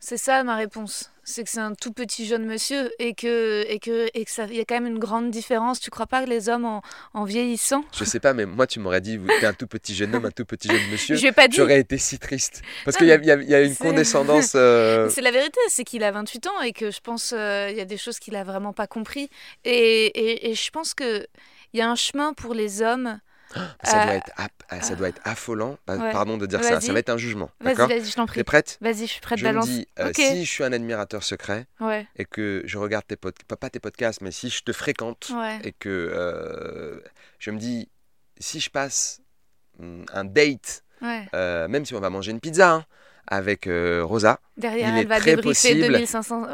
[0.00, 1.10] C'est ça ma réponse.
[1.24, 4.46] C'est que c'est un tout petit jeune monsieur et que et que et que ça
[4.46, 5.80] y a quand même une grande différence.
[5.80, 6.82] Tu crois pas que les hommes en,
[7.14, 10.14] en vieillissant Je sais pas, mais moi tu m'aurais dit êtes un tout petit jeune
[10.14, 11.16] homme, un tout petit jeune monsieur.
[11.16, 11.48] Je pas.
[11.50, 14.54] J'aurais été si triste parce qu'il y, y, y, a une condescendance.
[14.68, 17.76] Euh, c'est la vérité, c'est qu'il a 28 ans et que je pense euh, il
[17.76, 19.28] y a des choses qu'il a vraiment pas compris
[19.64, 21.26] et, et, et je pense que
[21.72, 23.20] il y a un chemin pour les hommes
[23.82, 24.32] ça, doit euh, être
[24.70, 27.50] ah, ça doit être affolant, pardon de dire ça, ça va être un jugement.
[27.60, 28.40] Vas-y, vas-y, je t'en prie.
[28.40, 29.66] T'es prête Vas-y, je suis prête, je balance.
[29.66, 31.66] Me dis, euh, Si je suis un admirateur secret
[32.16, 35.32] et que je regarde tes podcasts, pas tes podcasts, mais si je te fréquente
[35.64, 37.00] et que euh,
[37.38, 37.88] je me dis,
[38.38, 39.20] si je passe
[39.78, 42.84] mm, un date, même si on va manger une pizza, hein,
[43.26, 43.68] avec
[44.02, 44.40] Rosa.
[44.56, 46.46] Derrière, il elle est va très débriefer possible 2500.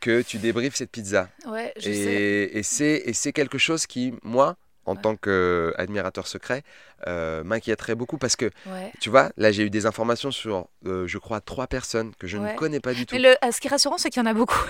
[0.00, 1.28] que tu débriefes cette pizza.
[1.46, 3.02] Ouais, je et, sais.
[3.04, 6.62] Et c'est quelque chose qui, moi, en tant qu'admirateur secret,
[7.06, 8.50] euh, m'inquiéterait beaucoup parce que,
[9.00, 12.38] tu vois, là j'ai eu des informations sur, euh, je crois, trois personnes que je
[12.38, 13.14] ne connais pas du tout.
[13.14, 14.64] Mais le, ce qui est rassurant, c'est qu'il y en a beaucoup.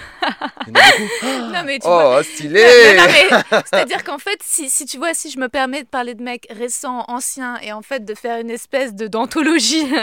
[0.67, 2.23] Il y en a beaucoup non, mais tu Oh, vois...
[2.23, 2.65] stylé
[3.67, 6.47] C'est-à-dire qu'en fait, si, si, tu vois, si je me permets de parler de mecs
[6.51, 9.87] récents, anciens, et en fait de faire une espèce de d'anthologie...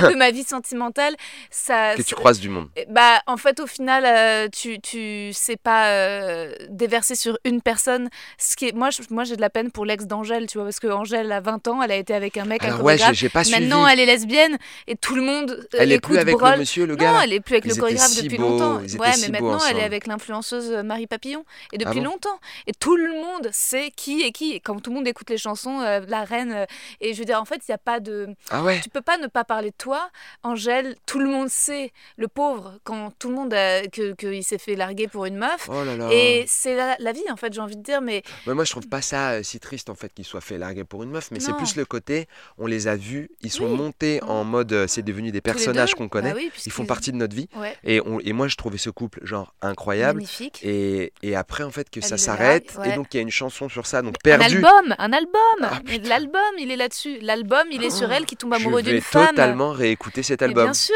[0.10, 1.14] de ma vie sentimentale,
[1.50, 1.94] ça.
[1.96, 2.68] Que tu croises du monde.
[2.88, 8.08] Bah, en fait, au final, euh, tu, tu sais pas euh, déverser sur une personne.
[8.38, 10.66] Ce qui est, moi, je- moi, j'ai de la peine pour l'ex d'Angèle, tu vois,
[10.66, 12.94] parce que Angèle a 20 ans, elle a été avec un mec, un Alors ouais,
[12.96, 13.14] chorégraphe.
[13.16, 13.60] j'ai pas suivi.
[13.60, 15.50] Maintenant, elle est lesbienne et tout le monde.
[15.74, 17.68] euh, Elle est plus avec le monsieur, le gars Non, elle est plus avec Ils
[17.70, 18.80] le chorégraphe si depuis beaux, longtemps.
[18.80, 22.38] ils Ouais, mais maintenant, elle est avec l'influenceuse Marie Papillon et depuis Ah bon longtemps.
[22.66, 24.52] Et tout le monde sait qui est qui.
[24.52, 26.66] Et quand tout le monde écoute les chansons, euh, la reine.
[27.00, 28.28] et je veux dire, en fait, il n'y a pas de.
[28.50, 29.85] Ah ouais Tu peux pas ne pas parler de toi.
[30.42, 34.58] Angèle, tout le monde sait, le pauvre, quand tout le monde a, que qu'il s'est
[34.58, 35.68] fait larguer pour une meuf.
[35.68, 36.08] Oh là là.
[36.12, 38.88] Et c'est la, la vie, en fait, j'ai envie de dire, mais moi, je trouve
[38.88, 41.40] pas ça euh, si triste en fait qu'il soit fait larguer pour une meuf, mais
[41.40, 42.26] c'est plus le côté,
[42.58, 43.76] on les a vus, ils sont Oui.
[43.76, 47.12] montés en mode, euh, c'est devenu des personnages qu'on connaît, bah oui, ils font partie
[47.12, 50.60] de notre vie, Ouais, et, on, et moi je trouvais ce couple genre incroyable, magnifique.
[50.62, 52.90] et, et après en fait que Elle ça s'arrête, ouais.
[52.90, 54.56] et donc il y a une chanson sur ça, donc Un perdu.
[54.56, 55.32] album, un album.
[55.62, 57.18] Ah, L'album, il est là-dessus.
[57.20, 59.28] L'album, il est sur Oh, elle qui tombe amoureux d'une femme.
[59.28, 60.64] totalement réécouter cet Mais album.
[60.64, 60.94] bien sûr.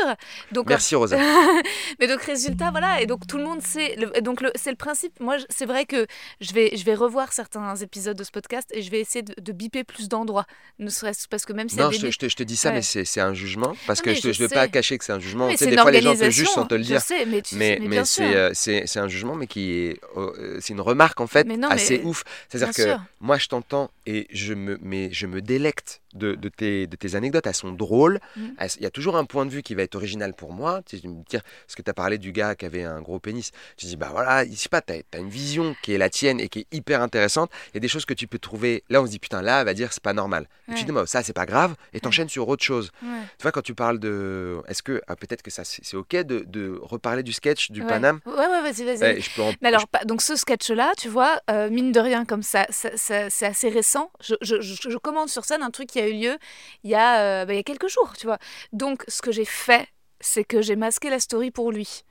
[0.53, 1.17] Donc, Merci Rosa.
[2.01, 4.77] mais donc résultat voilà et donc tout le monde sait le- et donc c'est le
[4.77, 6.07] principe moi c'est vrai que
[6.41, 9.35] je vais je vais revoir certains épisodes de ce podcast et je vais essayer de,
[9.41, 10.47] de biper plus d'endroits
[10.79, 12.71] ne serait-ce parce que même si Non, je te, je te- je te dis ça,
[12.71, 12.77] Ouais.
[12.77, 15.21] mais c'est un jugement, parce Non, que je ne veux pas cacher que c'est un
[15.21, 15.47] jugement.
[15.49, 17.01] mais Tu sais, des fois les gens te jugent sans te le je dire.
[17.01, 20.73] sais mais tu Mais, mais, c'est euh, c'est un jugement, mais qui est, euh, c'est
[20.73, 22.25] une remarque en fait non, assez ouf.
[22.49, 23.01] C'est-à-dire que sûr.
[23.21, 27.15] moi je t'entends et je me, mais je me délecte de, de tes, de tes
[27.15, 27.47] anecdotes.
[27.47, 28.21] Elles sont drôles.
[28.37, 28.55] Mhm.
[28.59, 30.81] Elles- Il y a toujours un point de vue qui va être original pour moi.
[30.87, 33.51] Tu me dire, parce que tu as parlé du gars qui avait un gros pénis.
[33.77, 36.41] Tu dis, bah voilà, je sais pas, tu as, une vision qui est la tienne
[36.41, 37.51] et qui est hyper intéressante.
[37.69, 38.85] Il y a des choses que tu peux trouver.
[38.89, 40.47] Là, on se dit, putain, là, elle va dire, c'est pas normal.
[40.69, 40.85] Et tu Ouais.
[40.85, 41.75] dis, bah, ça, c'est pas grave.
[41.93, 42.91] Et t'enchaînes sur autre chose.
[43.03, 43.09] Ouais.
[43.39, 44.61] Tu vois, quand tu parles de.
[44.69, 45.01] Est-ce que.
[45.07, 47.87] ah, Peut-être que ça, c'est OK de, de reparler du sketch du Ouais.
[47.89, 51.09] Paname ouais ouais vas-y vas-y Ouais, je peux en- Mais alors, donc ce sketch-là, tu
[51.09, 54.11] vois, euh, mine de rien, comme ça, ça- ça- c'est assez récent.
[54.21, 56.37] Je- je commande sur scène un truc qui a eu lieu
[56.85, 58.39] il y a, euh, bah, il y a quelques jours, tu vois.
[58.73, 59.87] Donc, ce que j'ai fait,
[60.21, 62.03] c'est que j'ai masqué la story pour lui.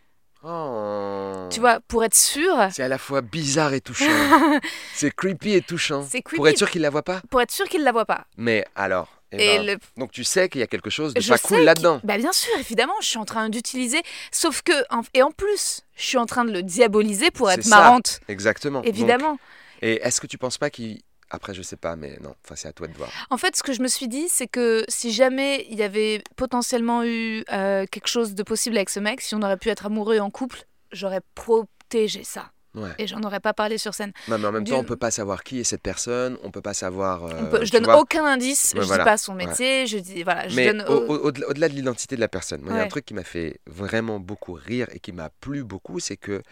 [0.43, 1.47] Oh.
[1.51, 4.05] Tu vois, pour être sûr, C'est à la fois bizarre et touchant.
[4.93, 6.05] c'est creepy et touchant.
[6.09, 6.47] C'est Pour creepy.
[6.49, 7.21] être sûr qu'il la voit pas.
[7.29, 8.25] pour être sûr qu'il ne la voit pas.
[8.37, 9.09] Mais alors.
[9.33, 11.37] eh Et ben, le Donc tu sais qu'il y a quelque chose de je pas
[11.39, 11.99] cool là-dedans.
[12.05, 14.01] Bah bien sûr, évidemment, je suis en train d'utiliser.
[14.31, 14.71] Sauf que,
[15.13, 17.75] et en plus, je suis en train de le diaboliser pour être ça.
[17.77, 18.79] marrante, Exactement.
[18.79, 19.37] Donc, évidemment.
[19.81, 21.01] et est-ce que tu penses pas qu'il.
[21.31, 22.33] Après, je sais pas, mais non.
[22.43, 23.09] Enfin, c'est à toi de voir.
[23.29, 26.23] En fait, ce que je me suis dit, c'est que si jamais il y avait
[26.35, 29.85] potentiellement eu euh, quelque chose de possible avec ce mec, si on aurait pu être
[29.85, 32.51] amoureux en couple, j'aurais protégé ça.
[32.75, 32.89] Ouais.
[32.99, 34.11] Et j'en aurais pas parlé sur scène.
[34.27, 36.37] Non, mais en même Du- temps, on peut pas savoir qui est cette personne.
[36.43, 37.23] On peut pas savoir.
[37.23, 37.99] On euh, peut- je donne vois.
[37.99, 39.03] aucun indice, Ouais, je voilà.
[39.03, 39.47] dis pas son Ouais.
[39.47, 42.27] métier, je dis voilà, je Mais donne au- au- au- au-delà de l'identité de la
[42.27, 45.29] personne, il y a un truc qui m'a fait vraiment beaucoup rire et qui m'a
[45.41, 46.43] plu beaucoup, c'est que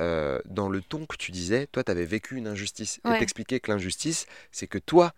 [0.00, 3.00] euh, dans le ton que tu disais, toi, tu avais vécu une injustice.
[3.04, 5.12] Et t'expliquais que l'injustice, c'est que toi,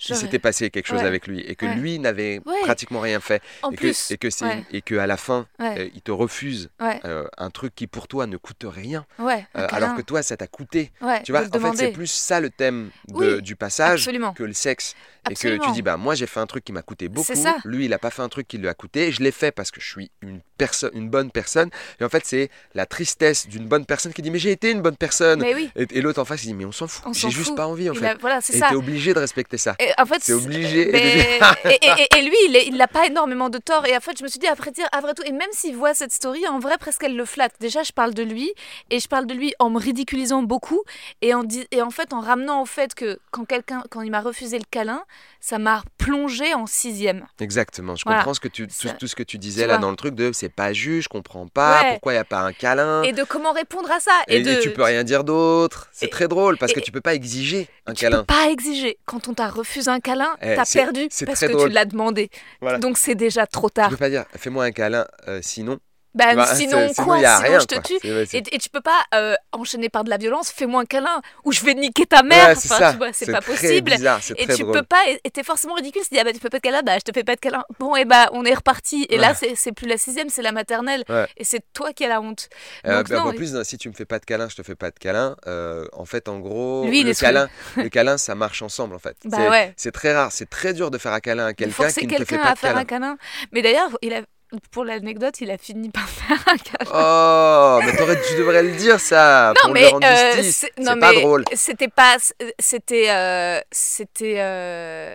[0.00, 1.06] il j'aurais- s'était passé quelque chose Ouais.
[1.06, 1.74] avec lui et que Ouais.
[1.74, 2.60] lui n'avait Ouais.
[2.62, 3.42] pratiquement rien fait.
[3.62, 4.08] en et, plus.
[4.08, 4.64] que, et, que c'est ouais.
[4.72, 6.70] et que à la fin, euh, il te refuse
[7.04, 10.46] euh, un truc qui pour toi ne coûte rien, euh, alors que toi, ça t'a
[10.46, 10.90] coûté.
[11.24, 14.32] Tu vois, en fait, c'est plus ça le thème de- Oui, du passage Absolument.
[14.32, 14.94] que le sexe.
[15.30, 17.30] Et que tu dis, bah moi j'ai fait un truc qui m'a coûté beaucoup,
[17.66, 19.70] lui il a pas fait un truc qui lui a coûté, je l'ai fait parce
[19.70, 21.68] que je suis une, personne, une bonne personne.
[22.00, 24.80] Et en fait, c'est la tristesse d'une bonne personne qui dit, mais j'ai été une
[24.80, 25.42] bonne personne.
[25.42, 27.66] Oui, Et, et l'autre en face, il dit, mais on s'en fout, j'ai juste pas
[27.66, 28.06] envie en fait.
[28.06, 28.74] a- voilà, c'est Et ça.
[28.74, 29.76] obligé de respecter ça.
[29.78, 30.88] Et en fait, C'est obligé.
[30.92, 32.36] Mais- et, et- et- et lui,
[32.66, 33.86] il n'a pas énormément de tort.
[33.86, 35.94] Et en fait, je me suis dit, après dire, après tout, et même s'il voit
[35.94, 37.54] cette story, en vrai, presque elle le flatte.
[37.60, 38.52] Déjà, je parle de lui,
[38.90, 40.82] et je parle de lui en me ridiculisant beaucoup,
[41.22, 44.20] et en, et en fait, en ramenant au fait que quand quelqu'un, quand il m'a
[44.20, 45.02] refusé le câlin,
[45.40, 47.26] ça m'a plongé en sixième.
[47.40, 48.18] Exactement, je Voilà.
[48.20, 49.80] comprends ce que tu, tout, ce que tu disais tu là vois.
[49.82, 51.90] dans le truc de c'est pas juste, je comprends pas, Ouais.
[51.92, 53.02] pourquoi il n'y a pas un câlin.
[53.02, 54.12] Et de comment répondre à ça.
[54.28, 55.88] Et, Et, de, et tu peux rien dire d'autre.
[55.92, 58.18] C'est très drôle parce que tu peux pas exiger un tu câlin.
[58.18, 58.98] peux pas exiger.
[59.06, 61.68] Quand on t'a refusé un câlin, Eh, t'as perdu c'est parce que drôle.
[61.68, 62.30] tu l'as demandé.
[62.60, 62.78] Voilà.
[62.78, 63.90] Donc c'est déjà trop Tu tard.
[63.90, 65.78] peux pas dire fais-moi un câlin euh, sinon.
[66.14, 67.82] Bah, vois, sinon quoi Sinon rien, je te quoi.
[67.84, 67.98] tue.
[68.36, 71.52] Et, et tu peux pas euh, enchaîner par de la violence, fais-moi un câlin, ou
[71.52, 72.48] je vais niquer ta mère.
[72.48, 72.90] Ouais, c'est enfin, ça.
[72.92, 73.90] tu vois, c'est C'est pas possible.
[73.92, 74.74] bizarre, Et tu drôle.
[74.78, 76.02] peux pas, et t'es forcément ridicule.
[76.02, 77.40] Tu dis, ah bah tu fais pas de câlin, bah je te fais pas de
[77.40, 77.64] câlin.
[77.78, 79.06] Bon, et bah on est reparti.
[79.08, 79.34] Et là, Ouais.
[79.38, 81.04] c'est c'est plus la sixième, c'est la maternelle.
[81.08, 81.26] Ouais.
[81.36, 82.48] Et c'est toi qui as la honte.
[82.86, 84.62] Euh, Donc, bah, non, en plus, si tu me fais pas de câlin, je te
[84.62, 85.36] fais pas de câlin.
[85.46, 89.16] euh, en fait, en gros, Lui, le câlin, le câlin, ça marche ensemble en fait.
[89.26, 89.38] Bah
[89.76, 92.16] c'est très rare, c'est très dur de faire un câlin à quelqu'un qui ne te
[92.16, 92.80] fait quelqu'un pas à de faire câlin.
[92.80, 93.16] un câlin.
[93.52, 94.22] Mais d'ailleurs, il a.
[94.70, 96.90] pour l'anecdote, il a fini par faire un câlin.
[96.92, 97.92] Oh, mais
[98.28, 100.66] tu devrais le dire ça Non pour mais euh, justice.
[100.76, 101.44] c'est- pas mais drôle.
[101.54, 102.16] C'était pas,
[102.58, 105.14] c'était, euh, c'était, euh,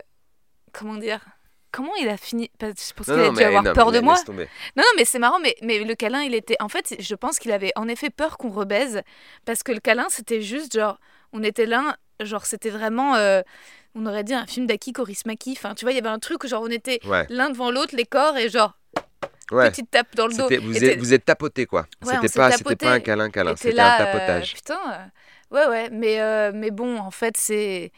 [0.71, 1.19] comment dire
[1.75, 2.49] Comment il a fini?
[2.61, 4.15] Je pense qu'il a dû avoir non, peur de moi.
[4.25, 4.47] tomber.
[4.77, 6.55] Non, non, mais c'est marrant, mais, mais le câlin, il était.
[6.61, 9.01] En fait, je pense qu'il avait en effet peur qu'on rebaise,
[9.45, 10.97] parce que le câlin, c'était juste genre,
[11.33, 13.41] on était là, genre, c'était vraiment, euh,
[13.93, 15.51] on aurait dit un film d'Aki Kaurismäki.
[15.57, 17.71] Enfin, tu vois, il y avait un truc où genre, on était Ouais, l'un devant
[17.71, 18.77] l'autre, les corps, et genre,
[19.51, 19.69] ouais.
[19.69, 20.47] petite tape dans le dos.
[20.61, 21.87] Vous êtes, vous êtes tapoté quoi.
[22.03, 23.51] Ouais, c'était pas, pas un câlin câlin.
[23.51, 24.53] Et t'es C'était un euh, tapotage.
[24.53, 27.91] putain, euh, ouais, ouais, mais, euh, mais bon, en fait, c'est.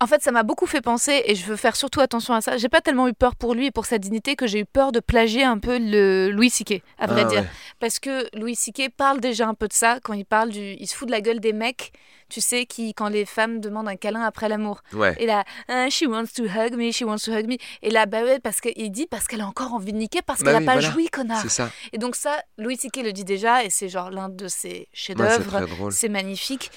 [0.00, 2.56] En fait, ça m'a beaucoup fait penser, et je veux faire surtout attention à ça.
[2.56, 4.92] J'ai pas tellement eu peur pour lui et pour sa dignité que j'ai eu peur
[4.92, 7.40] de plagier un peu le Louis C.K., à vrai Ah, dire.
[7.40, 7.46] ouais.
[7.80, 8.90] Parce que Louis C.K.
[8.96, 10.76] parle déjà un peu de ça quand il parle du.
[10.78, 11.92] Il se fout de la gueule des mecs,
[12.28, 14.82] tu sais, qui, quand les femmes demandent un câlin après l'amour.
[14.92, 15.16] Ouais.
[15.18, 17.56] Et là, Ah, she wants to hug me, she wants to hug me.
[17.82, 20.40] Et là, bah ouais, parce qu'il dit parce qu'elle a encore envie de niquer, parce
[20.40, 20.90] Bah qu'elle a oui, pas voilà.
[20.92, 21.42] joui, connard.
[21.42, 21.70] C'est ça.
[21.92, 22.98] Et donc, ça, Louis C.K.
[23.02, 25.90] le dit déjà, et c'est genre l'un de ses chefs-d'œuvre.
[25.90, 26.70] C'est magnifique.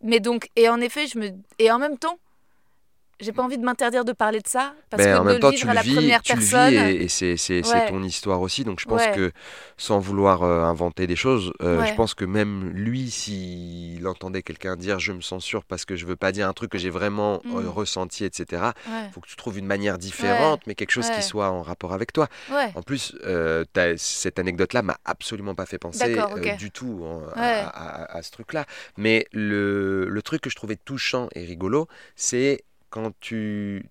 [0.00, 1.30] Mais donc, et en effet, je me.
[1.58, 2.18] Et en même temps,
[3.20, 5.50] j'ai pas envie de m'interdire de parler de ça, parce que en même le temps,
[5.50, 6.70] tu à le la vis, première tu le personne.
[6.70, 7.88] vis et, et c'est, Ouais.
[7.88, 8.64] ton histoire aussi.
[8.64, 9.12] Donc je pense Ouais.
[9.12, 9.32] que,
[9.76, 11.86] sans vouloir euh, inventer des choses, euh, Ouais.
[11.88, 16.06] je pense que même lui, s'il entendait quelqu'un dire je me censure parce que je
[16.06, 17.68] veux pas dire un truc que j'ai vraiment euh, Mm.
[17.68, 18.62] ressenti, etc.,
[19.12, 22.12] faut que tu trouves une manière différente, mais quelque chose qui soit en rapport avec
[22.12, 22.28] toi.
[22.74, 23.14] En plus,
[23.96, 26.16] cette anecdote-là m'a absolument pas fait penser
[26.58, 28.64] du tout hein, à, à- à ce truc-là.
[28.96, 33.84] Mais le, le truc que je trouvais touchant et rigolo, c'est quand tu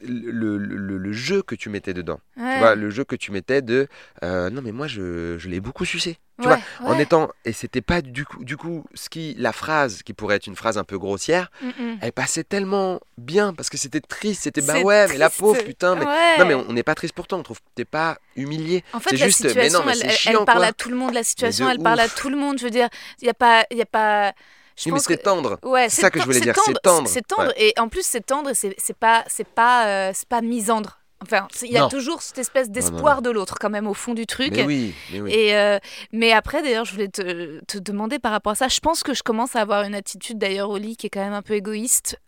[0.00, 2.20] le, le- jeu que tu mettais dedans.
[2.36, 3.88] Tu vois, le jeu que tu mettais de
[4.22, 6.18] euh, non mais moi je, je l'ai beaucoup sucé.
[6.40, 9.52] Tu Ouais, vois, en étant et c'était pas du coup du coup ce qui la
[9.52, 11.98] phrase qui pourrait être une phrase un peu grossière, Mm, mm.
[12.00, 15.96] elle passait tellement bien parce que c'était triste, c'était bah ouais, mais la pauvre putain
[15.96, 16.04] mais
[16.38, 18.84] non mais on n'est pas triste pour toi, on trouve que t'es pas humilié.
[18.92, 20.66] En fait, c'est la juste mais situation, non mais elle, c'est elle- parle quoi.
[20.66, 21.12] à tout le monde.
[21.12, 22.58] La situation, elle parle à tout le monde.
[22.60, 22.88] Je veux dire,
[23.20, 24.32] il y a pas, il y a pas.
[24.78, 25.58] Je mais pense que c'est tendre.
[25.64, 27.08] Ouais, C'est ça que je voulais dire, c'est tendre.
[27.08, 30.28] C'est tendre et en plus c'est tendre et c'est c'est pas c'est pas euh, c'est
[30.28, 31.00] pas misandre.
[31.20, 31.88] Enfin, il y a Non.
[31.88, 34.52] toujours cette espèce non, d'espoir de l'autre quand même au fond du truc.
[34.52, 35.32] Mais oui, mais oui.
[35.34, 35.78] Et euh,
[36.12, 38.68] mais après d'ailleurs je voulais te, te demander par rapport à ça.
[38.68, 41.18] Je pense que je commence à avoir une attitude d'ailleurs au lit qui est quand
[41.24, 42.20] même un peu égoïste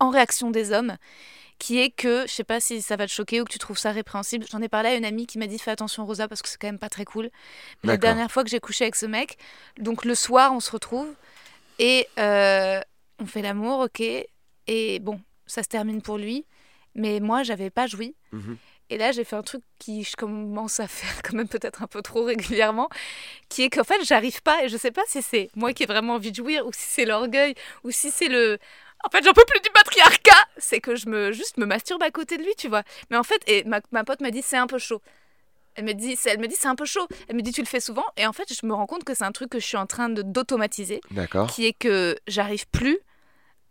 [0.00, 0.96] en réaction des hommes,
[1.58, 3.76] qui est que je sais pas si ça va te choquer ou que tu trouves
[3.76, 4.46] ça répréhensible.
[4.50, 6.56] J'en ai parlé à une amie qui m'a dit fais attention Rosa parce que c'est
[6.56, 7.28] quand même pas très cool.
[7.84, 9.36] Mais la dernière fois que j'ai couché avec ce mec,
[9.78, 11.08] donc le soir on se retrouve
[11.78, 12.80] et euh,
[13.18, 14.02] on fait l'amour, ok.
[14.66, 16.44] Et bon, ça se termine pour lui.
[16.94, 18.14] Mais moi, j'avais pas joui.
[18.32, 18.56] Mhm.
[18.90, 21.86] Et là, j'ai fait un truc qui je commence à faire quand même peut-être un
[21.86, 22.88] peu trop régulièrement,
[23.48, 25.86] qui est qu'en fait, j'arrive pas, et je sais pas si c'est moi qui ai
[25.86, 27.54] vraiment envie de jouir, ou si c'est l'orgueil,
[27.84, 28.58] ou si c'est le...
[29.04, 32.10] En fait, j'en peux plus du patriarcat C'est que je me juste me masturbe à
[32.10, 32.82] côté de lui, tu vois.
[33.10, 35.00] Mais en fait, et ma, ma pote m'a dit, c'est un peu chaud.
[35.78, 37.06] Elle me dit, c'est- elle me dit, c'est un peu chaud.
[37.28, 38.04] Elle me dit, tu le fais souvent.
[38.16, 39.86] Et en fait, je me rends compte que c'est un truc que je suis en
[39.86, 41.46] train de d'automatiser, D'accord.
[41.48, 42.98] qui est que j'arrive plus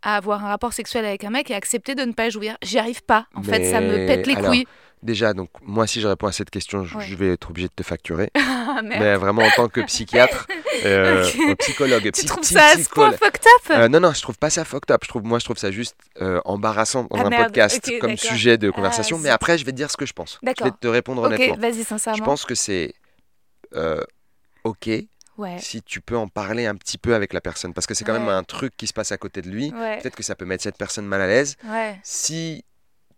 [0.02, 2.56] à avoir un rapport sexuel avec un mec et accepter de ne pas jouir.
[2.62, 3.26] J'y arrive pas.
[3.34, 4.66] En fait, ça me pète les alors, couilles.
[5.02, 7.04] Déjà, donc moi, si je réponds à cette question, je, Ouais.
[7.06, 8.30] je vais être obligé de te facturer.
[8.70, 10.46] Ah, mais vraiment en tant que psychiatre,
[10.84, 11.36] euh, Ok.
[11.48, 13.34] euh, psychologue, Tu psy- trouves psy- ça à ce point psychologue.
[13.70, 15.00] Euh, non, non, je trouve pas ça fucked up.
[15.02, 17.44] Je trouve, moi, je trouve ça juste euh, embarrassant dans Ah, un merde.
[17.46, 19.18] podcast comme sujet de Ah, conversation.
[19.18, 20.38] mais après, je vais te dire ce que je pense.
[20.44, 21.56] Je vais te répondre Ok, honnêtement.
[21.56, 22.24] vas-y, Je sincèrement.
[22.24, 22.92] pense que c'est
[23.74, 24.02] euh,
[24.64, 24.90] ok
[25.38, 25.56] Ouais.
[25.60, 28.12] si tu peux en parler un petit peu avec la personne, parce que c'est quand
[28.12, 29.72] même un truc qui se passe à côté de lui.
[29.72, 29.98] Ouais.
[30.00, 31.56] Peut-être que ça peut mettre cette personne mal à l'aise.
[32.02, 32.64] Si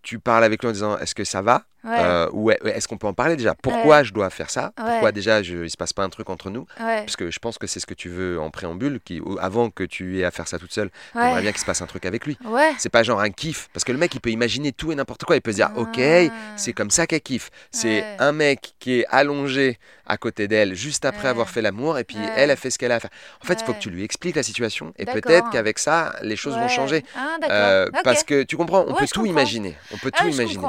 [0.03, 1.64] tu parles avec lui en disant est-ce que ça va?
[1.83, 1.97] Ouais.
[1.99, 3.55] Euh, ou est- est-ce qu'on peut en parler déjà?
[3.55, 4.05] Pourquoi Ouais.
[4.05, 4.72] je dois faire ça?
[4.78, 4.85] Ouais.
[4.91, 6.66] Pourquoi déjà je, il se passe pas un truc entre nous?
[6.76, 9.85] Parce que je pense que c'est ce que tu veux en préambule, qui, avant que
[9.85, 11.22] tu aies à faire ça toute seule, Ouais.
[11.22, 12.37] j'aimerais bien qu'il se passe un truc avec lui.
[12.78, 15.24] C'est pas genre un kiff, parce que le mec il peut imaginer tout et n'importe
[15.24, 16.33] quoi, il peut se dire ok, Ah.
[16.57, 17.51] c'est comme ça qu'elle kiffe.
[17.70, 22.05] C'est un mec qui est allongé à côté d'elle juste après avoir fait l'amour, et
[22.05, 23.11] puis elle a fait ce qu'elle a à faire.
[23.43, 26.37] En fait, il faut que tu lui expliques la situation, et peut-être qu'avec ça, les
[26.37, 27.05] choses vont changer.
[27.16, 27.37] Ah.
[27.49, 27.87] Euh.
[28.05, 29.24] Parce que tu comprends, on peut tout comprends.
[29.31, 29.76] imaginer.
[29.95, 30.62] On peut Ah tout imaginer.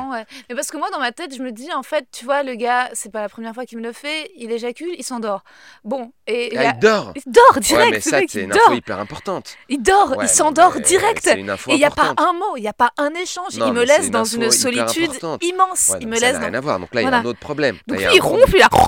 [0.49, 2.56] Mais parce que moi, dans ma tête, je me dis, en fait, tu vois, le
[2.56, 5.43] gars, c'est pas la première fois qu'il me le fait, il éjacule, il s'endort.
[5.84, 6.52] Bon, et.
[6.58, 8.60] Ah, il a- il dort il dort direct, Ouais, mais ça, c'est une dort.
[8.68, 9.56] info hyper importante.
[9.70, 11.30] Il dort, Ouais, il s'endort direct.
[11.38, 13.58] Une info Et il n'y a pas un mot, il n'y a pas un échange.
[13.58, 15.89] Non, il me laisse une dans une solitude immense.
[15.89, 16.45] Ouais, il me ça laisse n'a dans...
[16.45, 16.80] rien à voir.
[16.80, 17.24] Donc là, il y a Voilà.
[17.24, 17.76] un autre problème.
[17.76, 18.70] Là, Donc il lui, il ronfle, il a...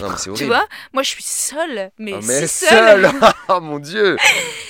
[0.00, 0.46] Non, mais c'est Tu horrible.
[0.48, 3.02] vois Moi, je suis seule, mais, Oh, mais si seule.
[3.04, 3.12] seul
[3.48, 4.16] Oh mon dieu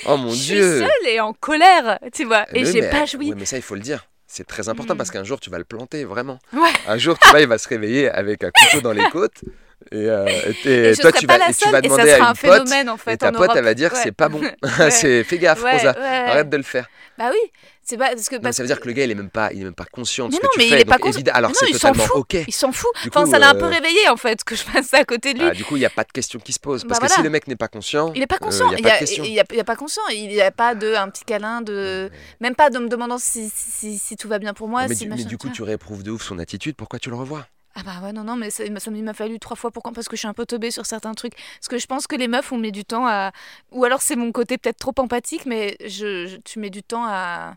[0.05, 2.45] Oh mon je dieu suis seule et en colère, tu vois.
[2.53, 3.29] Et Oui, j'ai pas joui.
[3.29, 4.05] oui, mais ça, il faut le dire.
[4.35, 4.97] C'est très important Mm.
[4.97, 6.39] parce qu'un jour, tu vas le planter, vraiment.
[6.53, 6.71] Ouais.
[6.87, 9.43] Un jour, tu vois, il va se réveiller avec un couteau dans les côtes.
[9.91, 10.25] Et, euh,
[10.65, 13.13] et Et toi, tu vas, tu vas demander à un une pote, phénomène en fait
[13.13, 13.57] et ta en pote, Europe.
[13.57, 13.99] elle va dire Ouais.
[14.01, 14.41] c'est pas bon.
[14.79, 14.91] Ouais.
[14.91, 15.95] c'est fais gaffe, Ouais, Rosa.
[15.99, 16.87] Arrête de le faire.
[17.17, 17.37] Bah oui,
[17.83, 19.29] c'est pas parce que Non, parce ça veut dire que le gars, il est même
[19.29, 20.81] pas, il est même pas conscient de Mais ce non, que tu mais il fais.
[20.81, 21.21] est pas conscient.
[21.31, 22.37] alors c'est il totalement ok.
[22.47, 22.89] il s'en fout.
[23.03, 25.03] Du Enfin, coup, ça l'a un peu euh, réveillé en fait que je passe à
[25.05, 25.47] côté de lui.
[25.47, 26.85] Ah, du coup, il n'y a pas de question qui se pose.
[26.85, 28.71] Parce Bah que si le mec n'est pas conscient, Il est pas euh, conscient.
[28.71, 30.01] il il n'y a il a- il y a pas conscient.
[30.11, 32.09] Il n'y a pas de un petit câlin de
[32.39, 34.87] même pas de me demandant si, si, si- si tout va bien pour moi.
[34.87, 36.75] mais, si du, mais du coup, tu réprouves de ouf son attitude.
[36.75, 37.45] Pourquoi tu le revois?
[37.75, 40.15] Ah bah ouais non non mais ça, ça m'a fallu trois fois pourquoi parce que
[40.15, 42.51] je suis un peu teubée sur certains trucs parce que je pense que les meufs
[42.51, 43.31] on met du temps à
[43.71, 47.05] ou alors c'est mon côté peut-être trop empathique mais je, je- tu mets du temps
[47.05, 47.55] à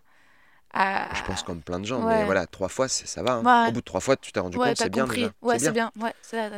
[0.73, 2.03] à Je pense comme plein de gens.
[2.05, 2.19] ouais.
[2.19, 3.35] Mais voilà, trois fois, ça va.
[3.35, 3.43] hein.
[3.43, 3.69] Ouais.
[3.71, 5.27] Au bout de trois fois, tu t'es rendu ouais compte, c'est bien déjà.
[5.47, 5.91] ouais C'est bien.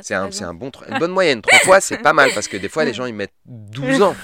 [0.02, 1.40] c'est un, un bon, une bonne moyenne.
[1.40, 4.16] Trois fois, c'est pas mal parce que des fois, les gens ils mettent 12 ans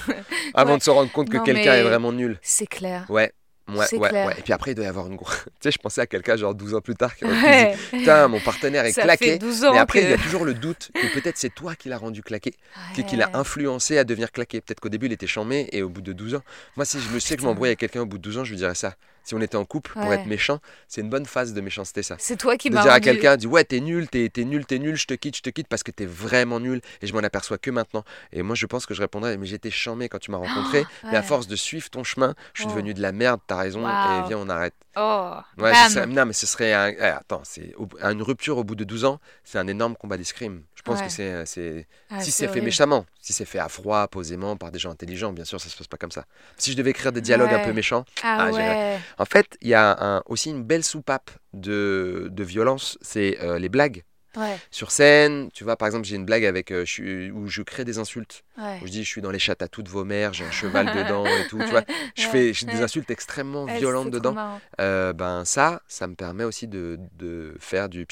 [0.53, 2.37] avant de se rendre compte que quelqu'un mais- est vraiment nul.
[2.41, 3.31] c'est clair Ouais.
[3.67, 4.27] Ouais, ouais, clair.
[4.27, 4.35] ouais.
[4.37, 5.43] Et puis après, il doit y avoir une grosse.
[5.45, 7.31] tu sais, je pensais à quelqu'un genre 12 ans plus tard qui ouais
[7.71, 9.31] dire, Putain, mon partenaire est ça claqué.
[9.33, 10.05] fait 12 ans Mais après, que...
[10.05, 12.53] il y a toujours le doute que peut-être c'est toi qui l'as rendu claqué,
[12.93, 13.35] qui, qui l'a Ouais.
[13.37, 14.61] influencé à devenir claqué.
[14.61, 16.43] Peut-être qu'au début, il était chambé et au bout de 12 ans.
[16.75, 18.43] Moi, si je me sais que je m'embrouille avec quelqu'un au bout de 12 ans,
[18.43, 18.93] je lui dirais ça.
[19.25, 20.15] Si on était en couple, pour Ouais.
[20.15, 22.15] être méchant, c'est une bonne phase de méchanceté, ça.
[22.19, 24.65] c'est toi qui de m'as dire à quelqu'un, dis ouais, t'es nul, t'es t'es nul,
[24.65, 27.13] t'es nul, je te quitte, je te quitte parce que t'es vraiment nul et je
[27.13, 28.03] m'en aperçois que maintenant.
[28.31, 31.17] Et moi, je pense que je répondrais, mais j'étais chambé quand tu m'as rencontré, mais
[31.17, 32.73] à force de suivre ton chemin, je suis Oh.
[32.75, 34.75] devenu de la merde, t'as raison, et viens, on arrête.
[34.95, 36.89] oh Ouais, serait- non, mais ce serait un.
[36.89, 37.73] eh, attends, c'est
[38.03, 40.61] une rupture au bout de 12 ans, c'est un énorme combat d'escrime.
[40.75, 41.07] Je pense Ouais.
[41.07, 41.45] que c'est.
[41.47, 44.91] c'est- Ah, si c'est fait méchamment, si c'est fait à froid, posément, par des gens
[44.91, 46.25] intelligents, bien sûr, ça se passe pas comme ça.
[46.57, 49.69] Si je devais écrire des dialogues un peu méchants, ah Ah, ouais en fait, il
[49.69, 54.03] y a un- aussi une belle soupape de, de violence, c'est euh, les blagues.
[54.37, 57.61] ouais Sur scène, tu vois, par exemple, j'ai une blague avec euh, je où je
[57.63, 58.43] crée des insultes.
[58.57, 60.51] ouais Où je dis, je suis dans les chattes à toutes vos mères, j'ai un
[60.51, 61.63] cheval dedans et tout.
[61.63, 61.83] Tu vois,
[62.15, 64.35] je Ouais, fais des insultes extrêmement violentes dedans.
[64.81, 68.05] Euh, ben ça, ça me permet aussi de, de faire du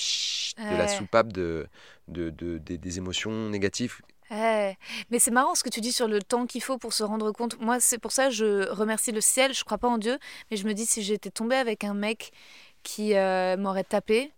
[0.70, 1.68] de la soupape de,
[2.08, 4.02] de, de- des- des émotions négatives.
[4.32, 4.78] Ouais.
[5.10, 7.32] Mais c'est marrant ce que tu dis sur le temps qu'il faut pour se rendre
[7.32, 7.60] compte.
[7.60, 9.54] Moi, c'est pour ça que je remercie le ciel.
[9.54, 10.18] Je crois pas en Dieu,
[10.52, 12.32] mais je me dis si j'étais tombée avec un mec
[12.84, 14.32] qui euh, m'aurait tapé,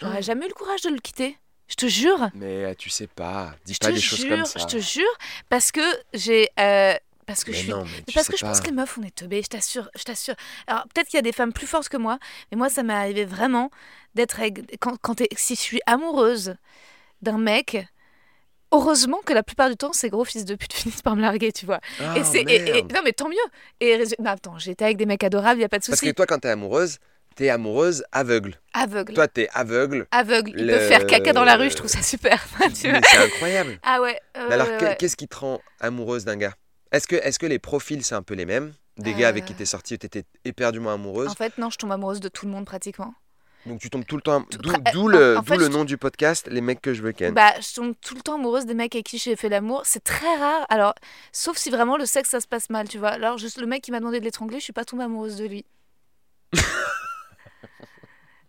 [0.00, 0.22] j'aurais Oh.
[0.22, 1.36] jamais eu le courage de le quitter.
[1.68, 2.28] Je te jure.
[2.34, 4.28] Mais euh, tu sais pas, dis Je pas des choses jure.
[4.36, 4.58] comme ça.
[4.60, 5.18] Je te jure
[5.48, 5.80] parce que
[6.12, 6.94] j'ai euh,
[7.26, 8.48] parce que mais je suis non, parce que je pas.
[8.48, 10.34] pense que les meufs, on est teubées, je t'assure, je t'assure.
[10.66, 12.18] Alors peut-être qu'il y a des femmes plus fortes que moi,
[12.50, 13.70] mais moi ça m'est arrivé vraiment
[14.14, 14.40] d'être
[14.78, 16.54] quand, quand si je suis amoureuse
[17.22, 17.86] d'un mec.
[18.74, 21.52] Heureusement que la plupart du temps, ces gros fils de pute finissent par me larguer,
[21.52, 21.80] tu vois.
[22.00, 22.42] Ah, et c'est
[22.92, 23.36] non mais tant mieux.
[23.80, 26.14] Et attends, j'étais avec des mecs adorables, y a pas de Parce que souci.
[26.14, 26.98] toi, quand t'es amoureuse,
[27.36, 28.60] t'es amoureuse aveugle.
[28.72, 30.06] Aveugle, Toi, t'es aveugle.
[30.10, 30.52] aveugle.
[30.56, 32.44] Il le- peut faire caca dans la rue, je trouve ça super.
[32.74, 33.78] c'est incroyable.
[33.84, 34.20] Ah ouais.
[34.36, 36.54] euh, alors, ouais, qu'est-ce qui te rend amoureuse d'un gars?
[36.92, 38.72] Est-ce que, est que les profils, c'est un peu les mêmes?
[38.98, 39.56] Des gars avec qui Euh.
[39.56, 41.28] t'es sortie, t'étais éperdument amoureuse?
[41.28, 43.12] En fait, non, je tombe amoureuse de tout le monde pratiquement.
[43.66, 44.44] Donc tu tombes tout le temps.
[44.92, 47.12] D'où le, en d'où fait, le je- nom du podcast, Les mecs que je veux
[47.12, 47.32] ken.
[47.32, 49.82] Bah, je tombe tout le temps amoureuse des mecs avec qui j'ai fait l'amour.
[49.84, 50.66] C'est très rare.
[50.68, 50.94] Alors,
[51.32, 53.08] sauf si vraiment le sexe, ça se passe mal, tu vois.
[53.10, 55.46] Alors, juste le mec qui m'a demandé de l'étrangler, je suis pas tombée amoureuse de
[55.46, 55.64] lui.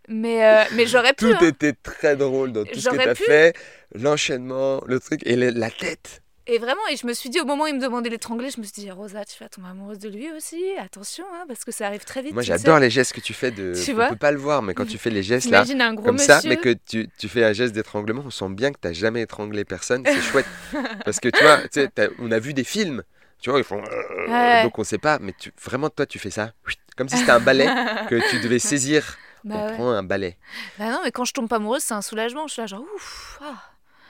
[0.08, 1.26] mais euh, mais j'aurais pu.
[1.26, 1.48] Tout hein.
[1.48, 3.24] était très drôle dans tout ce que t'as pu.
[3.24, 3.56] fait.
[3.94, 6.22] L'enchaînement, le truc et le- la tête.
[6.48, 8.52] Et vraiment, et je me suis dit, au moment où il me demandait de l'étrangler,
[8.52, 10.62] je me suis dit, Rosa, tu vas tomber amoureuse de lui aussi.
[10.80, 12.34] Attention, hein, parce que ça arrive très vite.
[12.34, 13.74] Moi tu j'adore les gestes que tu fais de.
[13.84, 15.94] Tu on vois peut pas le voir, mais quand tu fais les gestes là, un
[15.96, 16.34] gros comme monsieur.
[16.34, 19.22] ça, mais que tu, tu fais un geste d'étranglement, on sent bien que t'as jamais
[19.24, 20.04] étranglé personne.
[20.06, 20.46] C'est chouette.
[21.06, 21.88] Parce que tu vois, tu
[22.20, 23.02] on a vu des films.
[23.42, 23.84] Tu vois, ils font.
[23.84, 24.64] euh, Ouais.
[24.64, 26.54] Donc on sait pas, mais tu, vraiment toi tu fais ça.
[26.96, 27.66] Comme si c'était un balai
[28.10, 29.18] que tu devais saisir.
[29.44, 29.74] Bah on ouais.
[29.74, 30.38] prend un balai.
[30.80, 32.48] Bah non, mais quand je tombe pas amoureuse, c'est un soulagement.
[32.48, 33.40] Je suis là, genre, ouf.
[33.44, 33.62] Ah.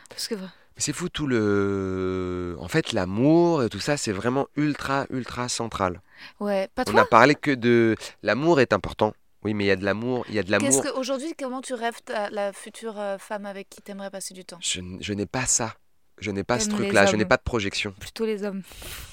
[0.10, 0.36] Parce que.
[0.78, 2.56] C'est fou tout le.
[2.60, 6.02] En fait, l'amour et tout ça, c'est vraiment ultra, ultra central.
[6.40, 7.96] Ouais, pas On toi a parlé que de.
[8.24, 9.14] L'amour est important.
[9.44, 10.26] Oui, mais il y a de l'amour.
[10.28, 10.84] Il y a de Qu'est-ce l'amour.
[10.96, 14.58] qu'aujourd'hui, comment tu rêves ta- la future euh, femme avec qui t'aimerais passer du temps?
[14.60, 15.76] Je, n'ai pas ça.
[16.20, 17.06] Je n'ai pas ce truc-là.
[17.06, 17.94] Je n'ai pas de projection.
[18.00, 18.64] Plutôt les hommes.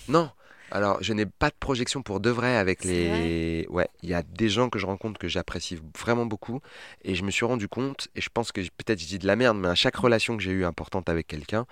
[0.08, 0.30] Non.
[0.74, 3.66] Alors, je n'ai pas de projection pour de vrai avec C'est les.
[3.68, 6.60] Ouais, il y a des gens que je rencontre que j'apprécie vraiment beaucoup.
[7.02, 9.36] Et je me suis rendu compte, et je pense que peut-être je dis de la
[9.36, 11.66] merde, mais à chaque relation que j'ai eue importante avec quelqu'un,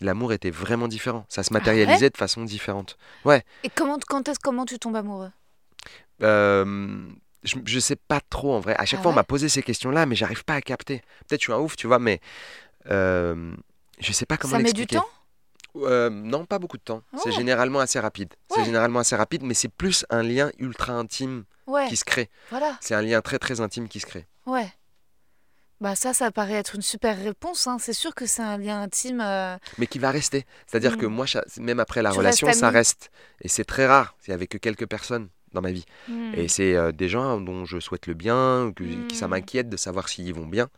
[0.00, 1.26] l'amour était vraiment différent.
[1.28, 2.96] Ça se Ah ouais matérialisait de façon différente.
[3.26, 3.42] Et
[3.74, 5.30] comment, quand est-ce, comment tu tombes amoureux?
[6.22, 6.96] Euh,
[7.42, 8.74] je, je sais pas trop en vrai.
[8.78, 11.02] À chaque Ah fois, on ouais m'a posé ces questions-là, mais j'arrive pas à capter.
[11.28, 12.20] Peut-être je suis un ouf, tu vois, mais
[12.90, 13.52] euh,
[13.98, 15.04] je sais pas comment Ça met du temps?
[15.76, 17.02] Euh, Non, pas beaucoup de temps.
[17.16, 17.32] C'est Oh.
[17.32, 18.32] généralement assez rapide.
[18.54, 22.28] C'est généralement assez rapide, mais c'est plus un lien ultra intime Ouais, qui se crée.
[22.50, 24.26] voilà, C'est un lien très très intime qui se crée.
[24.46, 24.70] ouais.
[25.80, 27.66] Bah ça, ça paraît être une super réponse.
[27.66, 27.76] hein.
[27.78, 29.20] C'est sûr que c'est un lien intime.
[29.20, 30.46] euh, Mais qui va rester.
[30.66, 30.96] C'est-à-dire Mm.
[30.98, 33.10] que moi, cha- même après la Tu relation, ça reste.
[33.42, 34.16] Et c'est très rare.
[34.28, 35.84] Avait que quelques personnes dans ma vie.
[36.08, 39.30] hmm, Et c'est euh, des gens dont je souhaite le bien, que, qui ça Mm.
[39.30, 40.68] m'inquiète de savoir s'ils vont bien.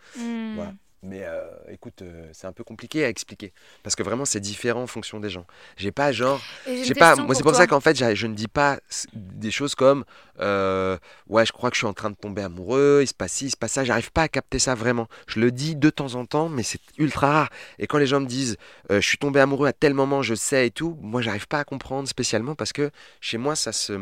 [0.55, 0.73] voilà.
[1.07, 3.53] Mais euh, écoute, euh, c'est un peu compliqué à expliquer
[3.85, 5.47] parce que vraiment c'est différent en fonction des gens.
[5.77, 7.15] J'ai pas genre, j'ai pas.
[7.15, 8.81] Moi c'est pour ça qu'en fait je ne dis pas
[9.13, 10.05] des choses comme
[10.41, 10.99] euh,
[11.29, 13.47] ouais je crois que je suis en train de tomber amoureux, il se passe ci,
[13.47, 13.85] il se passe ça.
[13.85, 15.07] J'arrive pas à capter ça vraiment.
[15.29, 17.51] Je le dis de temps en temps, mais c'est ultra rare.
[17.79, 18.57] Et quand les gens me disent
[18.91, 21.65] je suis tombé amoureux à tel moment, je sais et tout, moi j'arrive pas à
[21.65, 22.91] comprendre spécialement parce que
[23.21, 23.97] chez moi ça se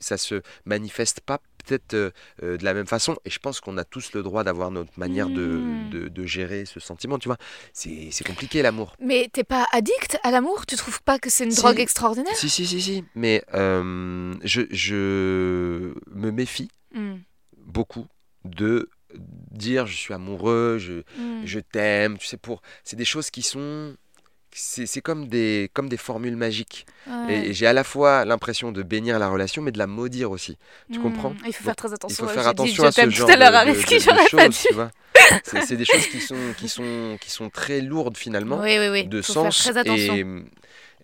[0.00, 2.10] ça se manifeste pas peut-être euh,
[2.42, 3.16] euh, de la même façon.
[3.24, 5.90] Et je pense qu'on a tous le droit d'avoir notre manière de, Mm.
[5.90, 7.38] de, de gérer ce sentiment, tu vois.
[7.72, 8.94] C'est c'est compliqué l'amour.
[9.00, 10.64] Mais t'es pas addict à l'amour?
[10.66, 11.60] Tu trouves pas que c'est une Si.
[11.60, 12.34] drogue extraordinaire?
[12.36, 13.04] Si, si, si, si.
[13.14, 17.16] Mais euh, je, je me méfie Hmm,
[17.58, 18.06] beaucoup
[18.44, 18.88] de
[19.50, 21.42] dire je suis amoureux, je, hmm.
[21.44, 22.16] je t'aime.
[22.18, 22.62] Tu sais, pour.
[22.84, 23.96] C'est des choses qui sont.
[24.58, 26.86] C'est c'est comme des, comme des formules magiques.
[27.06, 27.34] Ouais.
[27.46, 30.30] Et, et j'ai à la fois l'impression de bénir la relation, mais de la maudire
[30.30, 30.56] aussi.
[30.90, 32.24] Tu Hmm, comprends Il faut faire très Il attention.
[32.24, 33.94] faut ouais, faire dit attention je à ce genre tout à l'heure de, avec ce
[33.96, 34.68] de j'aurais pas choses, dû.
[34.68, 34.90] tu vois.
[35.44, 38.60] C'est c'est des choses qui sont, qui, sont, qui sont très lourdes finalement.
[38.60, 39.04] Oui, oui, oui.
[39.06, 40.14] de faut sens faire très attention.
[40.14, 40.26] et,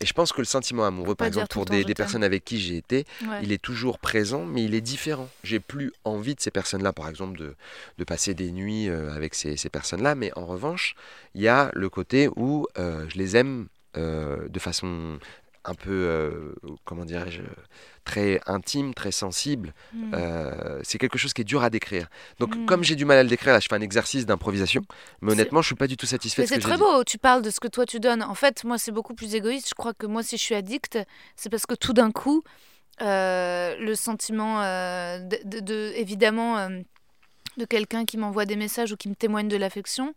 [0.00, 2.76] et je pense que le sentiment amoureux par exemple pour des, personnes avec qui j'ai
[2.76, 3.40] été Ouais.
[3.42, 5.28] il est toujours présent mais il est différent.
[5.44, 7.54] J'ai plus envie de ces personnes là par exemple de,
[7.98, 10.94] de passer des nuits euh, avec ces, ces personnes là mais en revanche
[11.34, 13.66] il y a le côté où euh, je les aime
[13.96, 15.18] euh, de façon
[15.64, 16.54] un peu euh,
[16.84, 17.42] comment dirais-je
[18.04, 20.12] très intime très sensible Hmm.
[20.14, 22.08] euh, c'est quelque chose qui est dur à décrire
[22.40, 22.66] donc Mm.
[22.66, 24.82] comme j'ai du mal à le décrire là je fais un exercice d'improvisation
[25.20, 27.42] mais honnêtement je suis pas du tout satisfait ce c'est très dit beau, tu parles
[27.42, 28.22] de ce que toi tu donnes.
[28.22, 29.68] En fait, moi, c'est beaucoup plus égoïste.
[29.68, 30.98] Je crois que moi, si je suis addict,
[31.36, 32.42] c'est parce que tout d'un coup,
[33.00, 36.68] euh, le sentiment, de, de- de- évidemment,
[37.56, 40.14] de quelqu'un qui m'envoie des messages ou qui me témoigne de l'affection,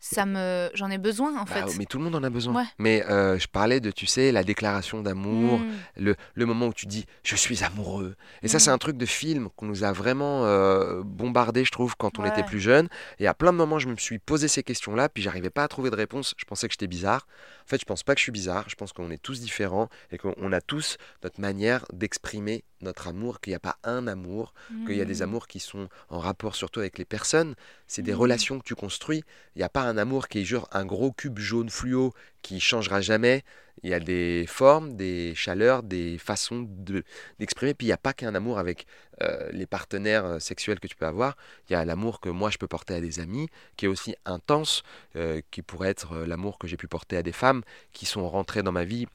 [0.00, 1.62] ça me, j'en ai besoin, en fait.
[1.62, 2.54] Bah, mais tout le monde en a besoin.
[2.54, 2.64] Ouais.
[2.78, 5.66] Mais euh, je parlais de, tu sais, la déclaration d'amour, Mm.
[5.96, 8.14] le, le moment où tu dis je suis amoureux.
[8.42, 11.96] Et ça, c'est un truc de film qu'on nous a vraiment euh, bombardé, je trouve,
[11.96, 12.88] quand on était plus jeune.
[13.18, 15.68] Et à plein de moments, je me suis posé ces questions-là, puis j'arrivais pas à
[15.68, 16.34] trouver de réponse.
[16.36, 17.26] Je pensais que j'étais bizarre.
[17.64, 18.64] En fait, je pense pas que je suis bizarre.
[18.68, 23.40] Je pense qu'on est tous différents et qu'on a tous notre manière d'exprimer notre amour,
[23.40, 24.54] qu'il n'y a pas un amour,
[24.86, 25.22] qu'il y a des Mm.
[25.22, 27.54] amours qui sont en rapport surtout avec les personnes.
[27.86, 28.18] C'est des Mhm.
[28.18, 29.24] relations que tu construis.
[29.54, 32.12] Il n'y a pas un amour qui est genre un gros cube jaune fluo
[32.42, 33.44] qui changera jamais.
[33.84, 37.04] Il y a des formes, des chaleurs, des façons de-
[37.38, 37.74] d'exprimer.
[37.74, 38.86] Puis il n'y a pas qu'un amour avec
[39.22, 41.36] euh, les partenaires euh, sexuels que tu peux avoir.
[41.68, 44.14] Il y a l'amour que moi je peux porter à des amis, qui est aussi
[44.24, 44.82] intense,
[45.16, 47.62] euh, qui pourrait être l'amour que j'ai pu porter à des femmes
[47.92, 49.06] qui sont rentrées dans ma vie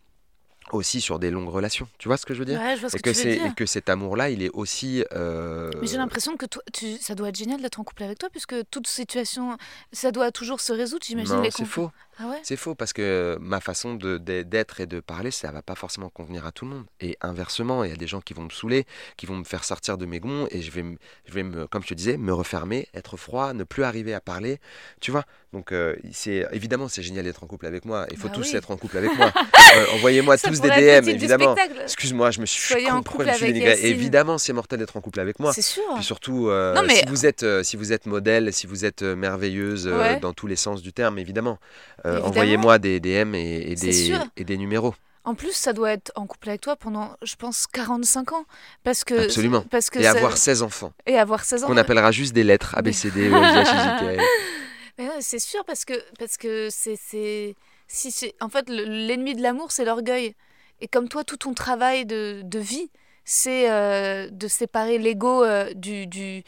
[0.71, 1.87] aussi sur des longues relations.
[1.97, 2.59] Tu vois ce que je veux dire?
[2.59, 5.03] Ouais, je vois ce et que, c'est, et que cet amour-là, il est aussi.
[5.11, 8.17] euh, Mais j'ai l'impression que toi, tu, ça doit être génial d'être en couple avec
[8.19, 9.57] toi, puisque toute situation,
[9.91, 11.35] ça doit toujours se résoudre, j'imagine.
[11.35, 11.73] Non, les c'est conflits.
[11.73, 11.91] faux.
[12.19, 12.37] Ah ouais?
[12.43, 16.09] C'est faux parce que ma façon de- d'être et de parler, ça va pas forcément
[16.09, 16.85] convenir à tout le monde.
[17.01, 18.85] Et inversement, il y a des gens qui vont me saouler,
[19.17, 20.97] qui vont me faire sortir de mes gonds et je vais, me-
[21.27, 24.21] je vais me, comme je te disais, me refermer, être froid, ne plus arriver à
[24.21, 24.59] parler.
[25.01, 25.23] Tu vois?
[25.53, 28.07] Donc, euh, c'est évidemment, c'est génial d'être en couple avec moi.
[28.11, 28.55] Il faut Bah tous oui.
[28.57, 29.31] être en couple avec moi.
[29.75, 31.55] Euh, Envoyez-moi tous des DM, évidemment.
[31.81, 32.61] Excuse-moi, je me suis.
[32.73, 33.41] Soyez en couple avec.
[33.83, 35.51] Évidemment, c'est mortel d'être en couple avec moi.
[35.51, 35.81] C'est sûr.
[35.95, 38.85] Puis surtout, euh, Non, mais- si, vous êtes, euh, si vous êtes modèle, si vous
[38.85, 40.19] êtes euh, merveilleuse euh, Ouais.
[40.19, 41.57] dans tous les sens du terme, évidemment,
[42.05, 44.19] euh, envoyez-moi des DM et, des, sûr.
[44.37, 44.93] et des numéros.
[45.25, 48.45] En plus, ça doit être en couple avec toi pendant, je pense, 45 ans.
[48.83, 49.61] Parce que, Absolument.
[49.69, 51.67] Parce que Et ça- avoir 16 enfants, et avoir 16 ans.
[51.67, 54.05] qu'on appellera juste des lettres, A, B, C, D, E, F, G, H, I, J,
[54.05, 54.21] K, L.
[54.99, 57.55] Mais c'est sûr, parce que parce que c'est.
[57.87, 60.35] Si en fait, le- l'ennemi de l'amour, c'est l'orgueil.
[60.81, 62.89] Et comme toi, tout ton travail de, de vie,
[63.23, 66.43] c'est euh, de séparer l'ego euh, du, du.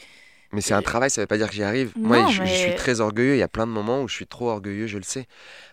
[0.52, 1.92] Mais c'est un travail, ça veut pas dire que j'y arrive.
[1.96, 3.34] Non, Moi, je, suis très orgueilleux.
[3.34, 5.26] Il y a plein de moments où je suis trop orgueilleux, je le sais.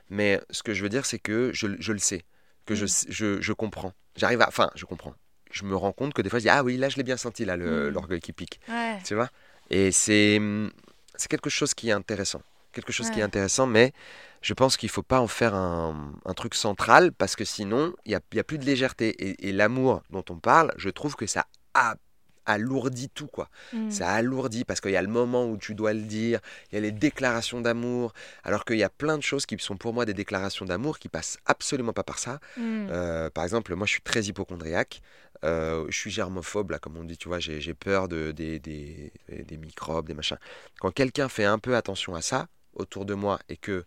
[0.10, 2.24] Mais ce que je veux dire, c'est que je, je le sais,
[2.66, 2.88] que je, Mm.
[3.10, 3.94] je, je comprends.
[4.16, 4.48] J'arrive à.
[4.48, 5.14] Enfin, je comprends.
[5.52, 7.18] Je me rends compte que des fois, je dis Ah oui, là, je l'ai bien
[7.18, 7.90] senti, là, Mm.
[7.90, 8.60] l'orgueil qui pique.
[8.68, 8.98] Ouais.
[9.06, 9.30] Tu vois?
[9.70, 10.40] Et c'est
[11.30, 12.42] quelque chose qui est intéressant.
[12.72, 13.94] Quelque chose qui est intéressant, mais
[14.42, 17.94] je pense qu'il ne faut pas en faire un, un truc central parce que sinon,
[18.06, 19.10] il n'y a, y a plus de légèreté.
[19.10, 21.46] Et, et l'amour dont on parle, je trouve que ça
[21.76, 21.96] a-
[22.46, 23.50] alourdit tout, quoi.
[23.74, 23.90] Mm.
[23.90, 26.40] Ça alourdit parce qu'il y a le moment où tu dois le dire,
[26.72, 28.14] il y a les déclarations d'amour,
[28.44, 31.10] alors qu'il y a plein de choses qui sont pour moi des déclarations d'amour qui
[31.10, 32.40] passent absolument pas par ça.
[32.58, 32.88] Mm.
[32.92, 35.02] Euh, par exemple, moi je suis très hypochondriaque,
[35.44, 38.60] euh, je suis germophobe, là, comme on dit, tu vois, j'ai j'ai peur de, des,
[38.60, 40.38] des, des microbes, des machins.
[40.80, 43.86] Quand quelqu'un fait un peu attention à ça autour de moi et que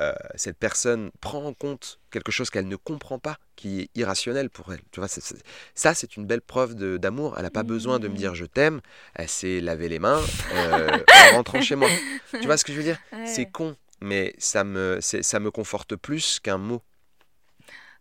[0.00, 4.50] euh, cette personne prend en compte quelque chose qu'elle ne comprend pas, qui est irrationnel
[4.50, 7.34] pour elle, tu vois, ça c'est une belle preuve d'amour.
[7.36, 8.80] Elle n'a pas besoin de me dire je t'aime,
[9.14, 10.20] elle s'est lavé les mains
[10.54, 10.98] euh,
[11.32, 11.88] en rentrant chez moi.
[12.30, 12.98] Tu vois ce que je veux dire?
[13.12, 13.26] Ouais.
[13.26, 16.82] C'est con, mais ça me, ça me conforte plus qu'un mot.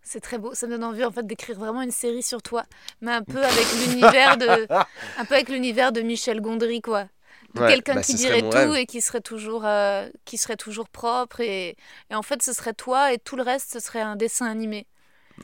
[0.03, 0.53] C'est très beau.
[0.53, 2.63] Ça me donne envie en fait d'écrire vraiment une série sur toi,
[3.01, 7.07] mais un peu avec l'univers de, un peu avec l'univers de Michel Gondry quoi.
[7.55, 8.75] Ouais, quelqu'un bah, qui dirait tout rêve.
[8.75, 11.75] et qui serait toujours euh, qui serait toujours propre et,
[12.11, 14.85] et en fait ce serait toi et tout le reste ce serait un dessin animé.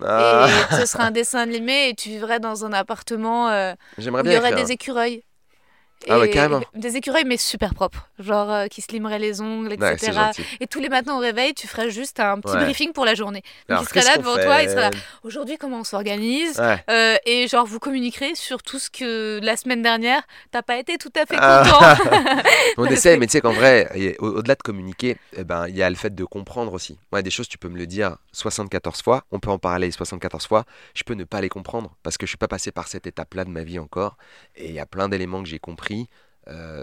[0.02, 4.02] Ah, et ce serait un dessin animé et tu vivrais dans un appartement euh, où
[4.02, 5.24] il y aurait des écureuils
[6.10, 6.62] Ah ouais, Et- carrément.
[6.76, 8.10] des écureuils mais super propres.
[8.20, 11.54] Genre euh, qui se limeraient les ongles etc Ouais, et tous les matins au réveil
[11.54, 12.64] tu ferais juste un petit Ouais.
[12.64, 13.42] briefing pour la journée.
[13.70, 14.92] Donc Alors, il serait là devant toi il serait là.
[15.24, 16.62] aujourd'hui comment on s'organise?
[16.90, 20.98] Euh, et genre vous communiquerez sur tout ce que la semaine dernière t'as pas été
[20.98, 21.64] tout à fait Ah.
[21.64, 22.42] content.
[22.78, 25.90] On essaie, mais tu sais qu'en vrai, au-delà de communiquer, eh ben, il y a
[25.90, 26.98] le fait de comprendre aussi.
[27.12, 30.48] Ouais, des choses, tu peux me le dire 74 fois, on peut en parler 74
[30.48, 33.06] fois, je peux ne pas les comprendre parce que je suis pas passé par cette
[33.08, 34.18] étape-là de ma vie encore.
[34.56, 35.93] Et il y a plein d'éléments que j'ai compris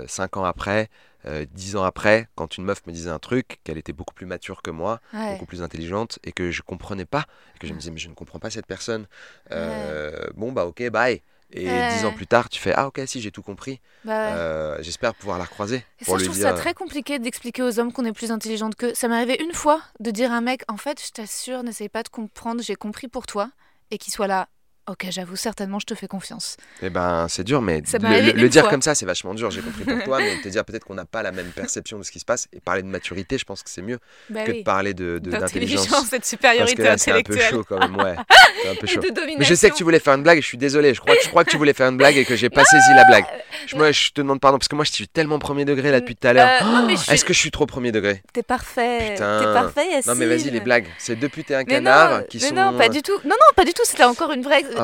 [0.07, 0.89] 5 ans après,
[1.27, 4.27] euh, 10 ans après, quand une meuf me disait un truc, qu'elle était beaucoup plus
[4.27, 5.33] mature que moi, Ouais.
[5.33, 8.09] beaucoup plus intelligente et que je comprenais pas, et que je me disais, mais je
[8.09, 9.07] ne comprends pas cette personne.
[9.53, 11.23] Euh, Bon, bah ok, bye.
[11.53, 11.89] Et Ouais.
[11.89, 13.81] dix ans plus tard, tu fais, ah ok, si, j'ai tout compris.
[14.05, 14.13] Bah.
[14.37, 15.85] Euh, J'espère pouvoir la recroiser.
[16.01, 16.49] Et pour ça, je trouve dire...
[16.49, 18.95] ça très compliqué d'expliquer aux hommes qu'on est plus intelligente qu'eux.
[18.95, 21.89] Ça m'est arrivé une fois de dire à un mec, en fait, je t'assure, n'essaye
[21.89, 23.51] pas de comprendre, j'ai compris pour toi,
[23.91, 24.49] et qu'il soit là.
[24.89, 26.57] Ok, j'avoue, certainement, je te fais confiance.
[26.83, 28.71] Eh ben, c'est dur, mais le, dire fois.
[28.71, 29.51] comme ça, c'est vachement dur.
[29.51, 32.03] J'ai compris pour toi, mais te dire peut-être qu'on n'a pas la même perception de
[32.03, 33.99] ce qui se passe et parler de maturité, je pense que c'est mieux
[34.31, 34.59] Bah que oui.
[34.61, 35.87] de parler de d'intelligence.
[35.87, 37.51] Et de Parce supériorité que là, c'est un peu intellectuelle.
[37.51, 38.17] chaud quand même, ouais.
[38.17, 39.01] Un peu chaud.
[39.39, 40.93] Mais je sais que tu voulais faire une blague et je suis désolé.
[40.95, 42.65] Je crois, que- je crois que tu voulais faire une blague et que j'ai pas
[42.65, 43.27] saisi la blague.
[43.67, 46.01] Je, moi, je te demande pardon parce que moi, je suis tellement premier degré là
[46.01, 46.49] depuis tout à l'heure.
[46.63, 48.23] Euh, suis- Est-ce que je suis trop premier degré?
[48.33, 49.11] T'es parfait.
[49.13, 49.39] Putain.
[49.41, 50.01] T'es parfait.
[50.07, 50.87] Non, mais vas-y, les blagues.
[50.99, 52.55] C'est deux putes et un canard qui sont.
[52.55, 53.13] non, pas du tout.
[53.25, 53.83] Non, non, pas du tout.
[53.85, 54.65] C'était encore une vraie.
[54.79, 54.83] Oh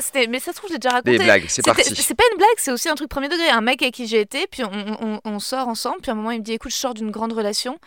[0.00, 1.12] c'était- Mais ça se trouve, je l'ai déjà raconté.
[1.18, 1.94] Des blagues, c'est parti.
[2.02, 3.48] C'est pas une blague, c'est aussi un truc premier degré.
[3.48, 6.16] Un mec avec qui j'ai été, puis on, on- on sort ensemble, puis à un
[6.16, 7.78] moment il me dit écoute, je sors d'une grande relation,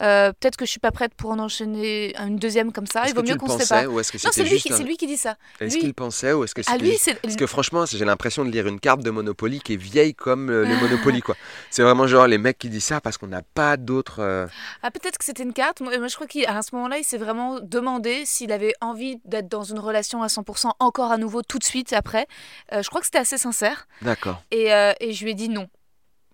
[0.00, 3.14] euh, peut-être que je suis pas prête pour en enchaîner une deuxième comme ça, il
[3.14, 3.92] vaut mieux qu'on se sépare.
[3.92, 5.36] ou est-ce que Non, c'est lui, un- c'est lui qui dit ça.
[5.60, 5.80] Est-ce lui.
[5.82, 7.14] qu'il pensait ou est-ce que À c'était lui, juste- c'est.
[7.20, 10.50] Parce que franchement, j'ai l'impression de lire une carte de Monopoly qui est vieille comme
[10.50, 10.74] euh, le
[11.16, 11.36] Monopoly, quoi.
[11.70, 14.20] C'est vraiment genre les mecs qui disent ça parce qu'on n'a pas d'autres.
[14.20, 14.46] euh,
[14.82, 15.80] Ah, peut-être que c'était une carte.
[15.80, 19.64] Moi, je crois qu'à ce moment-là, il s'est vraiment demandé s'il avait envie d'être dans
[19.64, 22.26] une relation à 100% encore à nouveau tout de suite après.
[22.72, 23.86] Euh, je crois que c'était assez sincère.
[24.02, 24.68] D'accord, Et,
[25.00, 25.68] et je lui ai dit non.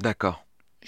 [0.01, 0.46] d'accord.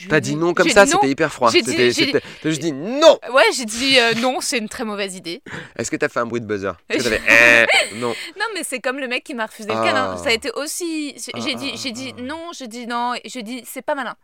[0.08, 1.50] T'as dit non comme ça, c'était hyper froid.
[1.50, 5.42] J'ai dit- juste non Ouais, j'ai dit euh, non, c'est une très mauvaise idée.
[5.76, 6.72] Est-ce que t'as fait un bruit de buzzer?
[6.90, 8.08] Fait eh, Non.
[8.38, 9.84] Non, mais c'est comme le mec qui m'a refusé le Ah.
[9.84, 10.16] câlin.
[10.16, 11.14] Ça a été aussi.
[11.16, 12.20] J'ai Ah, ah, dit, j'ai dit ah.
[12.22, 14.14] non, j'ai dit non, j'ai dit c'est pas malin.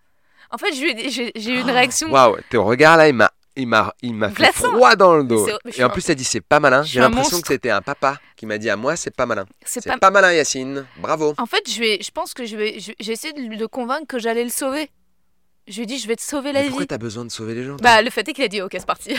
[0.51, 2.11] En fait, j'ai eu une réaction.
[2.11, 3.31] Waouh, ton regard là, il m'a.
[3.57, 5.49] Il m'a, il m'a fait froid dans le dos.
[5.77, 6.83] Et en plus, t'as dit c'est pas malin.
[6.83, 9.47] J'ai l'impression que c'était un papa qui m'a dit à moi c'est pas malin.
[9.64, 9.97] C'est pas.
[9.97, 10.11] pas...
[10.11, 10.85] malin, Yacine.
[10.99, 11.35] Bravo.
[11.39, 14.18] En fait, je vais, je pense que je vais, j'ai essayé de le convaincre que
[14.18, 14.91] j'allais le sauver.
[15.67, 16.69] Je lui ai dit, je vais te sauver la Mais vie.
[16.71, 18.73] pourquoi t'as besoin de sauver les gens Bah, le fait est qu'il a dit, ok,
[18.73, 19.17] c'est parti.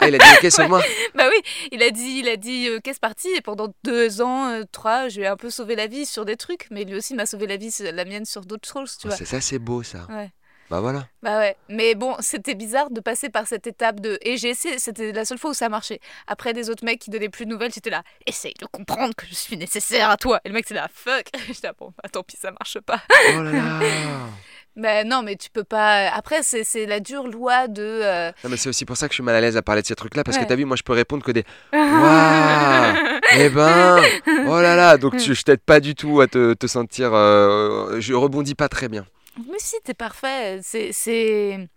[0.00, 0.82] Ah, il a dit ok, sauve-moi.
[1.14, 1.40] bah oui,
[1.70, 3.28] il a dit, il a dit, ok, c'est parti.
[3.36, 6.24] Et pendant deux ans, euh, trois, je lui ai un peu sauvé la vie sur
[6.24, 8.98] des trucs, mais lui aussi m'a sauvé la vie, c'est la mienne sur d'autres choses,
[8.98, 9.16] tu Oh, vois.
[9.16, 10.06] c'est ça, c'est beau ça.
[10.10, 10.30] Ouais.
[10.70, 11.06] Bah voilà.
[11.22, 14.18] Bah ouais, mais bon, c'était bizarre de passer par cette étape de.
[14.22, 16.00] Et j'ai essayé, c'était la seule fois où ça marchait.
[16.26, 19.26] Après, des autres mecs qui donnaient plus de nouvelles, j'étais là, essaye de comprendre que
[19.26, 20.40] je suis nécessaire à toi.
[20.44, 21.26] Et le mec, c'était là, fuck.
[21.46, 23.00] J'étais là, bon, bah tant pis, ça marche pas.
[23.36, 23.80] Oh là là.
[24.76, 26.08] Mais non, mais tu peux pas.
[26.10, 27.82] Après, c'est c'est la dure loi de.
[27.82, 29.82] euh, Non, mais c'est aussi pour ça que je suis mal à l'aise à parler
[29.82, 30.42] de ces trucs-là, parce Ouais.
[30.42, 32.94] que t'as vu, moi je peux répondre que des Waouh
[33.36, 34.02] Eh ben
[34.46, 37.10] Oh là là Donc tu- je t'aide pas du tout à te, te sentir.
[37.14, 39.06] euh, je rebondis pas très bien.
[39.48, 40.60] Mais si, t'es parfait.
[40.62, 40.90] C'est.
[40.92, 41.68] c'est-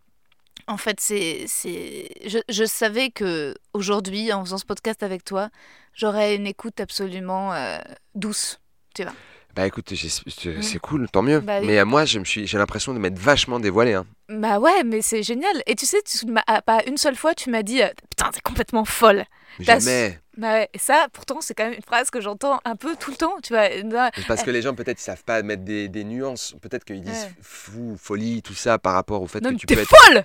[0.68, 1.46] En fait, c'est.
[1.48, 5.50] c'est- Je, je savais que aujourd'hui, en faisant ce podcast avec toi,
[5.94, 7.78] j'aurais une écoute absolument euh,
[8.16, 8.60] douce.
[9.58, 11.40] Bah écoute, j'ai- c'est cool, tant mieux.
[11.40, 11.62] Bah.
[11.62, 13.94] Mais euh, moi, je me suis, j'ai l'impression de m'être vachement dévoilé.
[13.94, 14.06] Hein.
[14.30, 15.64] Bah ouais, mais c'est génial.
[15.66, 18.40] Et tu sais, tu ah, pas une seule fois, tu m'as dit euh, Putain, t'es
[18.42, 19.26] complètement folle.
[19.60, 20.20] Jamais.
[20.38, 23.10] Bah ouais, et ça, pourtant, c'est quand même une phrase que j'entends un peu tout
[23.10, 24.12] le temps, tu vois.
[24.28, 26.54] Parce que les gens, peut-être, ils savent pas mettre des, des nuances.
[26.62, 27.32] Peut-être qu'ils disent Ouais.
[27.42, 29.90] fou, folie, tout ça par rapport au fait non, que tu peux être.
[29.90, 30.24] folle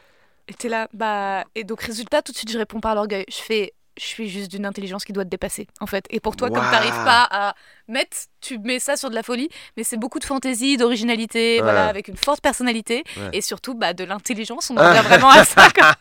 [0.48, 1.44] Et t'es là, bah.
[1.54, 3.24] Et donc, résultat, tout de suite, je réponds par l'orgueil.
[3.30, 3.72] Je fais.
[3.98, 6.06] Je suis juste d'une intelligence qui doit te dépasser, en fait.
[6.08, 6.70] Et pour toi, comme Waouh.
[6.70, 7.54] t'arrives pas à
[7.88, 11.88] mettre, tu mets ça sur de la folie, mais c'est beaucoup de fantaisie, d'originalité, voilà,
[11.88, 13.28] avec une forte personnalité, Ouais.
[13.34, 14.70] et surtout, bah, de l'intelligence.
[14.70, 15.68] On en revient vraiment à ça.
[15.78, 15.92] quoi.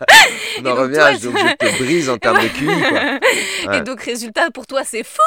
[0.62, 3.02] On en revient, toi, je- donc je te brise en termes de quoi.
[3.72, 3.78] Ouais.
[3.78, 5.20] Et donc, résultat, pour toi, c'est fou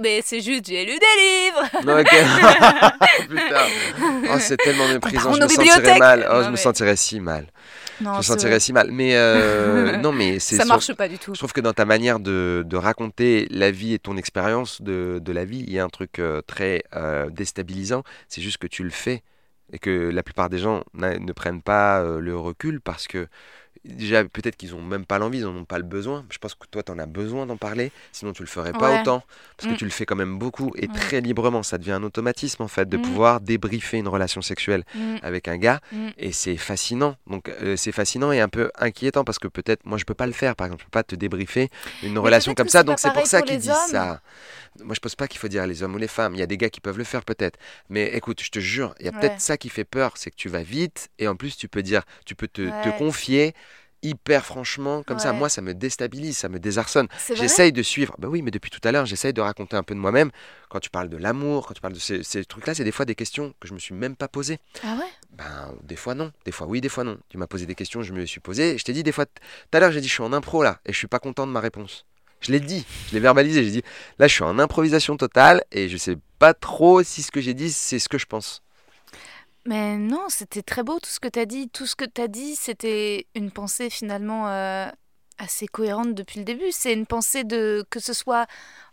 [0.00, 2.08] Mais c'est juste, j'ai lu des livres Non, ok.
[3.28, 3.66] Putain.
[4.32, 5.24] Oh, c'est tellement méprisant.
[5.24, 6.26] part Je me sentirais mal.
[6.30, 7.46] Oh, Non, je me sentirais si mal.
[8.02, 8.90] Non, Je sentirais si mal.
[8.90, 11.34] Mais euh, non, mais c'est Ça marche pas du tout.
[11.34, 15.20] Je trouve que dans ta manière de, de raconter la vie et ton expérience de,
[15.22, 18.02] de la vie, il y a un truc euh, très euh, déstabilisant.
[18.28, 19.22] C'est juste que tu le fais
[19.72, 23.26] et que la plupart des gens ne prennent pas le recul parce que
[23.84, 26.24] déjà peut-être qu'ils ont même pas l'envie, ils en ont pas le besoin.
[26.30, 28.90] Je pense que toi, tu en as besoin d'en parler, sinon tu le ferais pas
[28.90, 29.00] Ouais.
[29.00, 29.22] autant,
[29.56, 29.76] parce que Mm.
[29.76, 31.62] tu le fais quand même beaucoup et très librement.
[31.62, 33.02] Ça devient un automatisme en fait de Mm.
[33.02, 35.80] pouvoir débriefer une relation sexuelle Mm, avec un gars
[36.18, 37.16] et c'est fascinant.
[37.26, 40.26] Donc euh, c'est fascinant et un peu inquiétant parce que peut-être moi je peux pas
[40.26, 41.68] le faire par exemple, je peux pas te débriefer
[42.02, 42.82] une relation comme ça.
[42.82, 43.76] Donc c'est pour ça qu'ils disent hommes.
[43.90, 44.20] ça.
[44.82, 46.34] Moi je pense pas qu'il faut dire les hommes ou les femmes.
[46.34, 47.58] Il y a des gars qui peuvent le faire peut-être.
[47.90, 49.18] Mais écoute, je te jure, il y a Ouais.
[49.20, 51.82] peut-être ça qui fait peur, c'est que tu vas vite et en plus tu peux
[51.82, 53.54] dire, tu peux te, confier
[54.02, 55.32] hyper franchement comme ça.
[55.32, 57.08] Moi ça me déstabilise, ça me désarçonne.
[57.34, 58.14] J'essaye de suivre.
[58.18, 60.30] Bah oui, mais depuis tout à l'heure, j'essaye de raconter un peu de moi-même.
[60.68, 63.04] Quand tu parles de l'amour, quand tu parles de ces, ces trucs-là, c'est des fois
[63.04, 64.58] des questions que je me suis même pas posées.
[64.84, 65.10] Ah ouais?
[65.32, 66.32] Ben, des fois non.
[66.44, 67.18] Des fois oui, des fois non.
[67.28, 68.78] Tu m'as posé des questions, je me les suis posées.
[68.78, 69.32] Je t'ai dit des fois, tout
[69.72, 71.52] à l'heure, j'ai dit je suis en impro là et je suis pas content de
[71.52, 72.04] ma réponse.
[72.40, 73.62] Je l'ai dit, je l'ai verbalisé.
[73.62, 73.82] J'ai dit
[74.18, 77.54] là, je suis en improvisation totale et je sais pas trop si ce que j'ai
[77.54, 78.62] dit, c'est ce que je pense.
[79.64, 81.68] Mais non, c'était très beau tout ce que tu as dit.
[81.68, 84.88] Tout ce que tu as dit, c'était une pensée finalement euh,
[85.38, 86.72] assez cohérente depuis le début.
[86.72, 88.46] C'est une pensée de que ce soit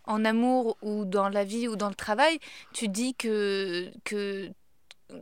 [0.04, 2.38] en amour ou dans la vie ou dans le travail.
[2.72, 3.90] Tu dis que,